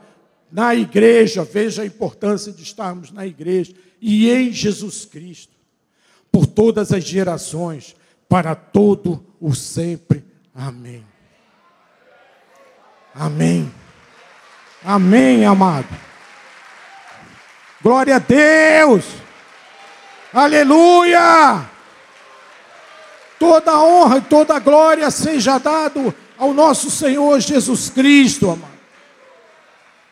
na 0.53 0.75
igreja, 0.75 1.43
veja 1.43 1.81
a 1.81 1.87
importância 1.87 2.53
de 2.53 2.64
estarmos 2.64 3.11
na 3.11 3.27
igreja, 3.27 3.73
e 3.99 4.31
em 4.31 4.53
Jesus 4.53 5.07
Cristo, 5.07 5.55
por 6.31 6.45
todas 6.45 6.93
as 6.93 7.03
gerações, 7.03 7.97
para 8.29 8.55
todo 8.55 9.25
o 9.41 9.55
sempre. 9.55 10.23
Amém. 10.55 11.03
Amém. 13.14 13.73
Amém, 14.85 15.47
amado. 15.47 15.89
Glória 17.81 18.16
a 18.16 18.19
Deus. 18.19 19.07
Aleluia. 20.31 21.78
Toda 23.39 23.80
honra 23.80 24.18
e 24.18 24.22
toda 24.22 24.59
glória 24.59 25.11
seja 25.11 25.59
dado 25.59 26.14
ao 26.36 26.53
nosso 26.53 26.91
Senhor 26.91 27.41
Jesus 27.41 27.89
Cristo, 27.91 28.51
amado. 28.51 28.78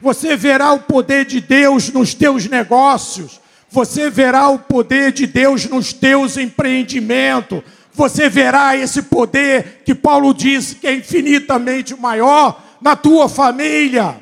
Você 0.00 0.36
verá 0.36 0.72
o 0.72 0.80
poder 0.80 1.24
de 1.24 1.40
Deus 1.40 1.90
nos 1.90 2.14
teus 2.14 2.46
negócios. 2.46 3.40
Você 3.70 4.10
verá 4.10 4.48
o 4.48 4.58
poder 4.58 5.12
de 5.12 5.26
Deus 5.26 5.66
nos 5.66 5.92
teus 5.92 6.36
empreendimentos. 6.36 7.62
Você 7.92 8.28
verá 8.28 8.76
esse 8.76 9.02
poder 9.02 9.82
que 9.84 9.94
Paulo 9.94 10.34
diz 10.34 10.74
que 10.74 10.86
é 10.86 10.94
infinitamente 10.94 11.98
maior 11.98 12.62
na 12.80 12.94
tua 12.94 13.28
família. 13.28 14.16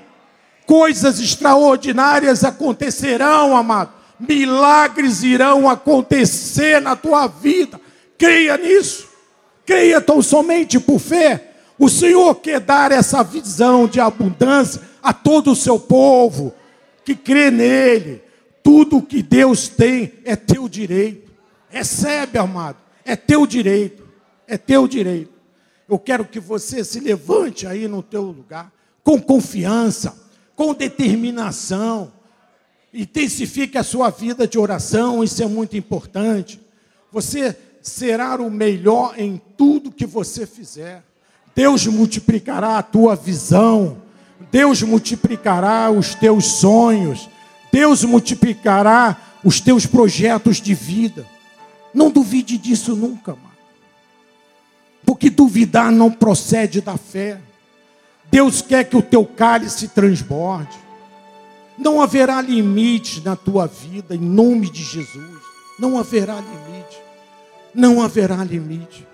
Coisas 0.64 1.18
extraordinárias 1.18 2.44
acontecerão, 2.44 3.56
amado. 3.56 3.92
Milagres 4.18 5.22
irão 5.24 5.68
acontecer 5.68 6.80
na 6.80 6.94
tua 6.94 7.26
vida. 7.26 7.80
Creia 8.24 8.56
nisso. 8.56 9.06
Creia 9.66 10.00
tão 10.00 10.22
somente 10.22 10.80
por 10.80 10.98
fé. 10.98 11.50
O 11.78 11.90
Senhor 11.90 12.34
quer 12.36 12.58
dar 12.58 12.90
essa 12.90 13.22
visão 13.22 13.86
de 13.86 14.00
abundância 14.00 14.80
a 15.02 15.12
todo 15.12 15.50
o 15.50 15.56
seu 15.56 15.78
povo 15.78 16.54
que 17.04 17.14
crê 17.14 17.50
nele. 17.50 18.22
Tudo 18.62 19.02
que 19.02 19.22
Deus 19.22 19.68
tem 19.68 20.14
é 20.24 20.34
teu 20.34 20.70
direito. 20.70 21.30
Recebe, 21.68 22.38
amado. 22.38 22.78
É 23.04 23.14
teu 23.14 23.46
direito. 23.46 24.02
É 24.48 24.56
teu 24.56 24.88
direito. 24.88 25.34
Eu 25.86 25.98
quero 25.98 26.24
que 26.24 26.40
você 26.40 26.82
se 26.82 27.00
levante 27.00 27.66
aí 27.66 27.86
no 27.86 28.02
teu 28.02 28.22
lugar 28.22 28.72
com 29.02 29.20
confiança, 29.20 30.16
com 30.56 30.72
determinação. 30.72 32.10
Intensifique 32.90 33.76
a 33.76 33.82
sua 33.82 34.08
vida 34.08 34.48
de 34.48 34.58
oração, 34.58 35.22
isso 35.22 35.42
é 35.42 35.46
muito 35.46 35.76
importante. 35.76 36.58
Você 37.12 37.54
será 37.84 38.40
o 38.40 38.50
melhor 38.50 39.14
em 39.18 39.40
tudo 39.58 39.92
que 39.92 40.06
você 40.06 40.46
fizer. 40.46 41.04
Deus 41.54 41.86
multiplicará 41.86 42.78
a 42.78 42.82
tua 42.82 43.14
visão, 43.14 43.98
Deus 44.50 44.82
multiplicará 44.82 45.90
os 45.90 46.14
teus 46.14 46.46
sonhos, 46.46 47.28
Deus 47.70 48.02
multiplicará 48.02 49.16
os 49.44 49.60
teus 49.60 49.84
projetos 49.84 50.62
de 50.62 50.72
vida. 50.72 51.26
Não 51.92 52.10
duvide 52.10 52.56
disso 52.56 52.96
nunca, 52.96 53.32
mano. 53.32 53.54
Porque 55.04 55.28
duvidar 55.28 55.92
não 55.92 56.10
procede 56.10 56.80
da 56.80 56.96
fé. 56.96 57.38
Deus 58.30 58.62
quer 58.62 58.84
que 58.84 58.96
o 58.96 59.02
teu 59.02 59.26
cálice 59.26 59.88
transborde. 59.88 60.76
Não 61.76 62.00
haverá 62.00 62.40
limite 62.40 63.20
na 63.20 63.36
tua 63.36 63.66
vida, 63.66 64.14
em 64.14 64.20
nome 64.20 64.70
de 64.70 64.82
Jesus. 64.82 65.42
Não 65.78 65.98
haverá 65.98 66.36
limite 66.36 67.04
não 67.74 68.02
haverá 68.02 68.42
limite. 68.44 69.06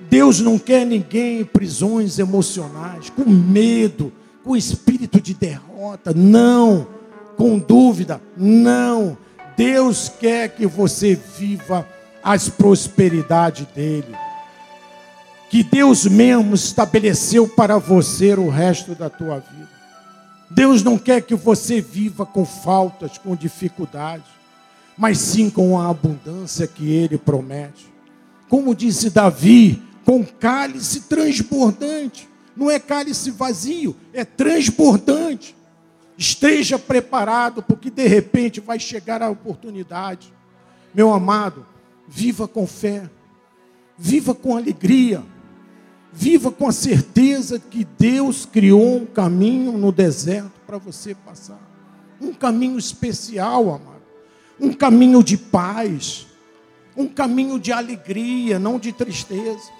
Deus 0.00 0.40
não 0.40 0.58
quer 0.58 0.84
ninguém 0.84 1.40
em 1.40 1.44
prisões 1.44 2.18
emocionais, 2.18 3.10
com 3.10 3.24
medo, 3.24 4.12
com 4.42 4.56
espírito 4.56 5.20
de 5.20 5.32
derrota, 5.34 6.12
não, 6.14 6.86
com 7.36 7.58
dúvida, 7.58 8.20
não. 8.36 9.16
Deus 9.56 10.08
quer 10.08 10.48
que 10.48 10.66
você 10.66 11.14
viva 11.14 11.86
as 12.22 12.48
prosperidades 12.48 13.66
dele. 13.74 14.14
Que 15.48 15.62
Deus 15.62 16.04
mesmo 16.06 16.54
estabeleceu 16.54 17.46
para 17.46 17.78
você 17.78 18.34
o 18.34 18.48
resto 18.48 18.94
da 18.94 19.08
tua 19.08 19.38
vida. 19.38 19.70
Deus 20.50 20.82
não 20.82 20.98
quer 20.98 21.22
que 21.22 21.34
você 21.34 21.80
viva 21.80 22.26
com 22.26 22.44
faltas, 22.44 23.18
com 23.18 23.36
dificuldades 23.36 24.33
mas 24.96 25.18
sim 25.18 25.50
com 25.50 25.78
a 25.78 25.90
abundância 25.90 26.66
que 26.66 26.90
ele 26.90 27.18
promete. 27.18 27.92
Como 28.48 28.74
disse 28.74 29.10
Davi, 29.10 29.82
com 30.04 30.24
cálice 30.24 31.02
transbordante. 31.02 32.28
Não 32.56 32.70
é 32.70 32.78
cálice 32.78 33.30
vazio, 33.30 33.96
é 34.12 34.24
transbordante. 34.24 35.56
Esteja 36.16 36.78
preparado, 36.78 37.62
porque 37.62 37.90
de 37.90 38.06
repente 38.06 38.60
vai 38.60 38.78
chegar 38.78 39.22
a 39.22 39.30
oportunidade. 39.30 40.32
Meu 40.94 41.12
amado, 41.12 41.66
viva 42.06 42.46
com 42.46 42.64
fé, 42.66 43.10
viva 43.98 44.32
com 44.32 44.56
alegria, 44.56 45.24
viva 46.12 46.52
com 46.52 46.68
a 46.68 46.72
certeza 46.72 47.58
que 47.58 47.84
Deus 47.98 48.46
criou 48.46 48.98
um 48.98 49.06
caminho 49.06 49.72
no 49.72 49.90
deserto 49.90 50.52
para 50.64 50.78
você 50.78 51.16
passar. 51.16 51.58
Um 52.20 52.32
caminho 52.32 52.78
especial, 52.78 53.74
amado 53.74 53.93
um 54.60 54.72
caminho 54.72 55.22
de 55.22 55.36
paz, 55.36 56.26
um 56.96 57.06
caminho 57.06 57.58
de 57.58 57.72
alegria, 57.72 58.58
não 58.58 58.78
de 58.78 58.92
tristeza, 58.92 59.70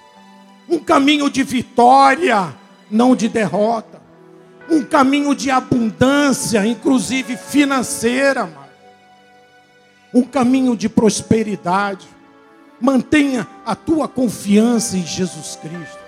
um 0.69 0.79
caminho 0.79 1.31
de 1.31 1.43
vitória, 1.43 2.55
não 2.91 3.15
de 3.15 3.29
derrota, 3.29 4.03
um 4.69 4.83
caminho 4.83 5.35
de 5.35 5.51
abundância, 5.51 6.67
inclusive 6.67 7.37
financeira, 7.37 8.51
um 10.13 10.23
caminho 10.23 10.77
de 10.77 10.89
prosperidade. 10.89 12.07
Mantenha 12.81 13.47
a 13.65 13.75
tua 13.75 14.09
confiança 14.09 14.97
em 14.97 15.07
Jesus 15.07 15.57
Cristo. 15.57 15.99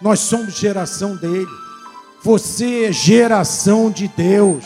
Nós 0.00 0.20
somos 0.20 0.54
geração 0.54 1.16
dele. 1.16 1.48
Você 2.22 2.84
é 2.84 2.92
geração 2.92 3.90
de 3.90 4.08
Deus 4.08 4.64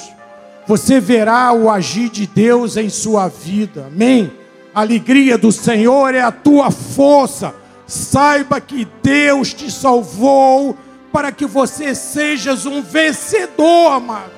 você 0.66 1.00
verá 1.00 1.52
o 1.52 1.70
agir 1.70 2.08
de 2.08 2.26
Deus 2.26 2.76
em 2.76 2.88
sua 2.88 3.28
vida. 3.28 3.86
Amém? 3.86 4.32
A 4.74 4.80
alegria 4.80 5.36
do 5.36 5.50
Senhor 5.50 6.14
é 6.14 6.20
a 6.20 6.32
tua 6.32 6.70
força. 6.70 7.54
Saiba 7.86 8.60
que 8.60 8.86
Deus 9.02 9.52
te 9.52 9.70
salvou 9.70 10.76
para 11.12 11.30
que 11.30 11.44
você 11.44 11.94
sejas 11.94 12.64
um 12.64 12.80
vencedor, 12.80 13.92
amado. 13.92 14.32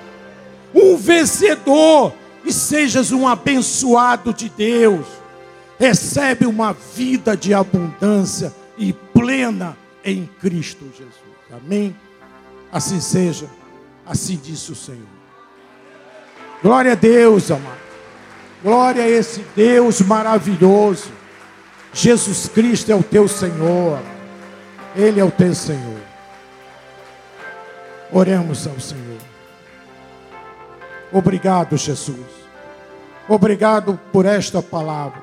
Um 0.75 0.97
vencedor 0.97 2.13
e 2.45 2.53
sejas 2.53 3.13
um 3.13 3.29
abençoado 3.29 4.35
de 4.35 4.49
Deus. 4.49 5.07
Recebe 5.79 6.47
uma 6.47 6.73
vida 6.73 7.37
de 7.37 7.55
abundância 7.55 8.53
e 8.77 8.93
plena 8.93 9.77
em 10.05 10.29
Cristo 10.41 10.85
Jesus. 10.87 11.15
Amém? 11.53 11.95
Assim 12.73 13.01
seja, 13.01 13.47
assim 14.05 14.37
disse 14.43 14.73
o 14.73 14.75
Senhor. 14.75 15.24
Glória 16.65 16.93
a 16.93 16.95
Deus, 16.95 17.51
amado. 17.51 17.77
Glória 18.63 19.03
a 19.03 19.07
esse 19.09 19.45
Deus 19.55 20.01
maravilhoso. 20.01 21.13
Jesus 21.93 22.49
Cristo 22.49 22.91
é 22.91 22.95
o 22.95 23.03
teu 23.03 23.29
Senhor. 23.29 24.01
Ele 24.97 25.21
é 25.21 25.25
o 25.25 25.31
teu 25.31 25.55
Senhor. 25.55 26.01
Oremos 28.11 28.67
ao 28.67 28.81
Senhor. 28.81 29.21
Obrigado, 31.13 31.77
Jesus. 31.77 32.17
Obrigado 33.29 34.01
por 34.11 34.25
esta 34.25 34.63
palavra. 34.63 35.23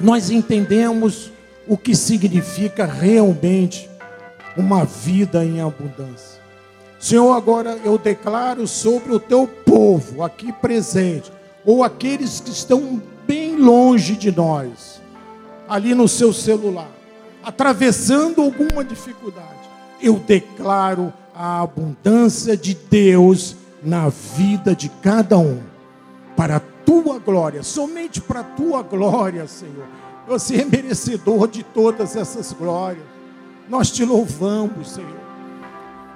Nós 0.00 0.30
entendemos 0.30 1.30
o 1.68 1.76
que 1.76 1.94
significa 1.94 2.86
realmente 2.86 3.90
uma 4.56 4.86
vida 4.86 5.44
em 5.44 5.60
abundância. 5.60 6.39
Senhor, 7.00 7.32
agora 7.32 7.80
eu 7.82 7.96
declaro 7.96 8.68
sobre 8.68 9.14
o 9.14 9.18
teu 9.18 9.46
povo 9.46 10.22
aqui 10.22 10.52
presente, 10.52 11.32
ou 11.64 11.82
aqueles 11.82 12.40
que 12.40 12.50
estão 12.50 13.02
bem 13.26 13.56
longe 13.56 14.14
de 14.14 14.30
nós, 14.30 15.00
ali 15.66 15.94
no 15.94 16.06
seu 16.06 16.30
celular, 16.30 16.90
atravessando 17.42 18.42
alguma 18.42 18.84
dificuldade, 18.84 19.48
eu 20.02 20.16
declaro 20.16 21.10
a 21.34 21.62
abundância 21.62 22.54
de 22.54 22.74
Deus 22.74 23.56
na 23.82 24.10
vida 24.10 24.74
de 24.76 24.90
cada 25.02 25.38
um, 25.38 25.58
para 26.36 26.56
a 26.56 26.60
tua 26.84 27.18
glória, 27.18 27.62
somente 27.62 28.20
para 28.20 28.40
a 28.40 28.44
tua 28.44 28.82
glória, 28.82 29.46
Senhor. 29.46 29.86
Você 30.28 30.56
é 30.56 30.64
merecedor 30.66 31.48
de 31.48 31.62
todas 31.62 32.14
essas 32.14 32.52
glórias. 32.52 33.04
Nós 33.70 33.90
te 33.90 34.04
louvamos, 34.04 34.90
Senhor. 34.90 35.19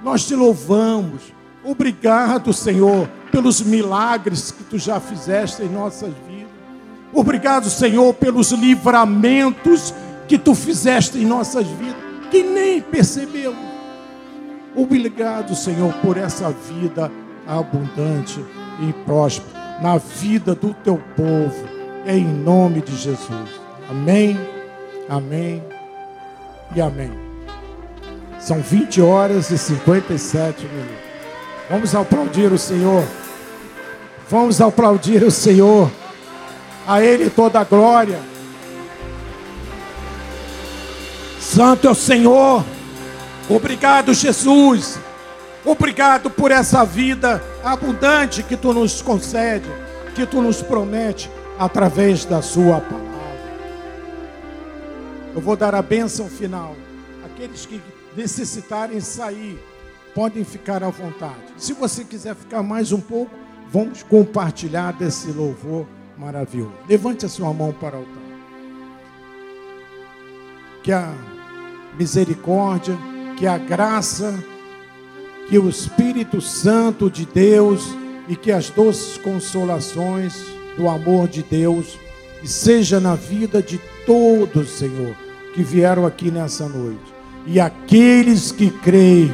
Nós 0.05 0.23
te 0.23 0.35
louvamos. 0.35 1.33
Obrigado, 1.63 2.53
Senhor, 2.53 3.09
pelos 3.31 3.59
milagres 3.59 4.51
que 4.51 4.63
tu 4.63 4.77
já 4.77 4.99
fizeste 4.99 5.63
em 5.63 5.67
nossas 5.67 6.13
vidas. 6.27 6.53
Obrigado, 7.11 7.71
Senhor, 7.71 8.13
pelos 8.13 8.51
livramentos 8.51 9.95
que 10.27 10.37
tu 10.37 10.53
fizeste 10.53 11.17
em 11.17 11.25
nossas 11.25 11.65
vidas, 11.65 11.95
que 12.29 12.43
nem 12.43 12.79
percebemos. 12.81 13.57
Obrigado, 14.75 15.55
Senhor, 15.55 15.91
por 15.95 16.17
essa 16.17 16.51
vida 16.51 17.11
abundante 17.47 18.39
e 18.87 18.93
próspera 19.05 19.79
na 19.81 19.97
vida 19.97 20.53
do 20.53 20.71
teu 20.75 21.01
povo, 21.15 21.67
em 22.05 22.23
nome 22.23 22.81
de 22.81 22.95
Jesus. 22.95 23.49
Amém, 23.89 24.37
amém 25.09 25.63
e 26.75 26.81
amém. 26.81 27.34
São 28.45 28.61
20 28.61 29.01
horas 29.01 29.49
e 29.49 29.57
57 29.57 30.67
minutos. 30.67 30.95
Vamos 31.67 31.95
aplaudir 31.95 32.53
o 32.53 32.59
Senhor. 32.59 33.03
Vamos 34.29 34.61
aplaudir 34.61 35.23
o 35.23 35.31
Senhor. 35.31 35.89
A 36.85 37.01
Ele 37.01 37.31
toda 37.31 37.59
a 37.59 37.63
glória. 37.63 38.19
Santo 41.39 41.87
é 41.87 41.89
o 41.89 41.95
Senhor. 41.95 42.63
Obrigado, 43.49 44.13
Jesus. 44.13 44.99
Obrigado 45.65 46.29
por 46.29 46.51
essa 46.51 46.85
vida 46.85 47.43
abundante 47.63 48.43
que 48.43 48.55
tu 48.55 48.75
nos 48.75 49.01
concede, 49.01 49.67
que 50.13 50.23
tu 50.23 50.39
nos 50.39 50.61
promete 50.61 51.31
através 51.57 52.25
da 52.25 52.43
Sua 52.43 52.79
palavra. 52.79 53.09
Eu 55.33 55.41
vou 55.41 55.55
dar 55.55 55.73
a 55.73 55.81
bênção 55.81 56.29
final. 56.29 56.75
Aqueles 57.25 57.65
que 57.65 57.81
necessitarem 58.15 58.99
sair, 58.99 59.59
podem 60.13 60.43
ficar 60.43 60.83
à 60.83 60.89
vontade. 60.89 61.43
Se 61.57 61.73
você 61.73 62.03
quiser 62.03 62.35
ficar 62.35 62.63
mais 62.63 62.91
um 62.91 63.01
pouco, 63.01 63.31
vamos 63.69 64.03
compartilhar 64.03 64.93
desse 64.93 65.31
louvor 65.31 65.85
maravilhoso. 66.17 66.73
Levante 66.87 67.25
a 67.25 67.29
sua 67.29 67.53
mão 67.53 67.73
para 67.73 67.97
o 67.97 67.99
altar. 67.99 68.23
Que 70.83 70.91
a 70.91 71.13
misericórdia, 71.97 72.97
que 73.37 73.45
a 73.45 73.57
graça, 73.57 74.33
que 75.49 75.57
o 75.57 75.69
Espírito 75.69 76.39
Santo 76.41 77.09
de 77.09 77.25
Deus 77.25 77.83
e 78.27 78.35
que 78.35 78.51
as 78.51 78.69
doces 78.69 79.17
consolações 79.17 80.33
do 80.77 80.87
amor 80.87 81.27
de 81.27 81.43
Deus 81.43 81.97
seja 82.43 82.99
na 82.99 83.15
vida 83.15 83.61
de 83.61 83.79
todos, 84.05 84.69
Senhor, 84.69 85.15
que 85.53 85.63
vieram 85.63 86.05
aqui 86.05 86.29
nessa 86.29 86.69
noite. 86.69 87.14
E 87.47 87.59
aqueles 87.59 88.51
que 88.51 88.71
creem 88.71 89.31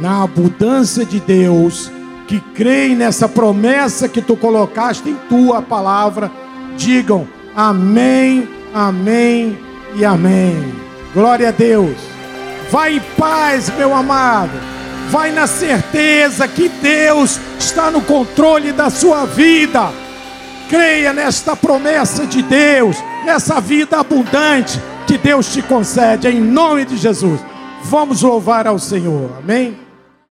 na 0.00 0.24
abundância 0.24 1.04
de 1.04 1.20
Deus, 1.20 1.90
que 2.26 2.40
creem 2.40 2.96
nessa 2.96 3.28
promessa 3.28 4.08
que 4.08 4.20
tu 4.20 4.36
colocaste 4.36 5.08
em 5.08 5.14
tua 5.28 5.62
palavra, 5.62 6.32
digam 6.76 7.28
amém, 7.54 8.48
amém 8.74 9.56
e 9.94 10.04
amém. 10.04 10.74
Glória 11.12 11.50
a 11.50 11.52
Deus. 11.52 11.96
Vai 12.72 12.96
em 12.96 13.02
paz, 13.16 13.70
meu 13.78 13.94
amado. 13.94 14.58
Vai 15.10 15.30
na 15.30 15.46
certeza 15.46 16.48
que 16.48 16.68
Deus 16.68 17.38
está 17.56 17.88
no 17.88 18.00
controle 18.00 18.72
da 18.72 18.90
sua 18.90 19.26
vida. 19.26 19.92
Creia 20.68 21.12
nesta 21.12 21.54
promessa 21.54 22.26
de 22.26 22.42
Deus, 22.42 22.96
nessa 23.24 23.60
vida 23.60 24.00
abundante 24.00 24.80
que 25.06 25.18
Deus 25.18 25.52
te 25.52 25.62
concede, 25.62 26.28
em 26.28 26.40
nome 26.40 26.84
de 26.84 26.96
Jesus. 26.96 27.40
Vamos 27.84 28.22
louvar 28.22 28.66
ao 28.66 28.78
Senhor, 28.78 29.30
amém? 29.38 29.83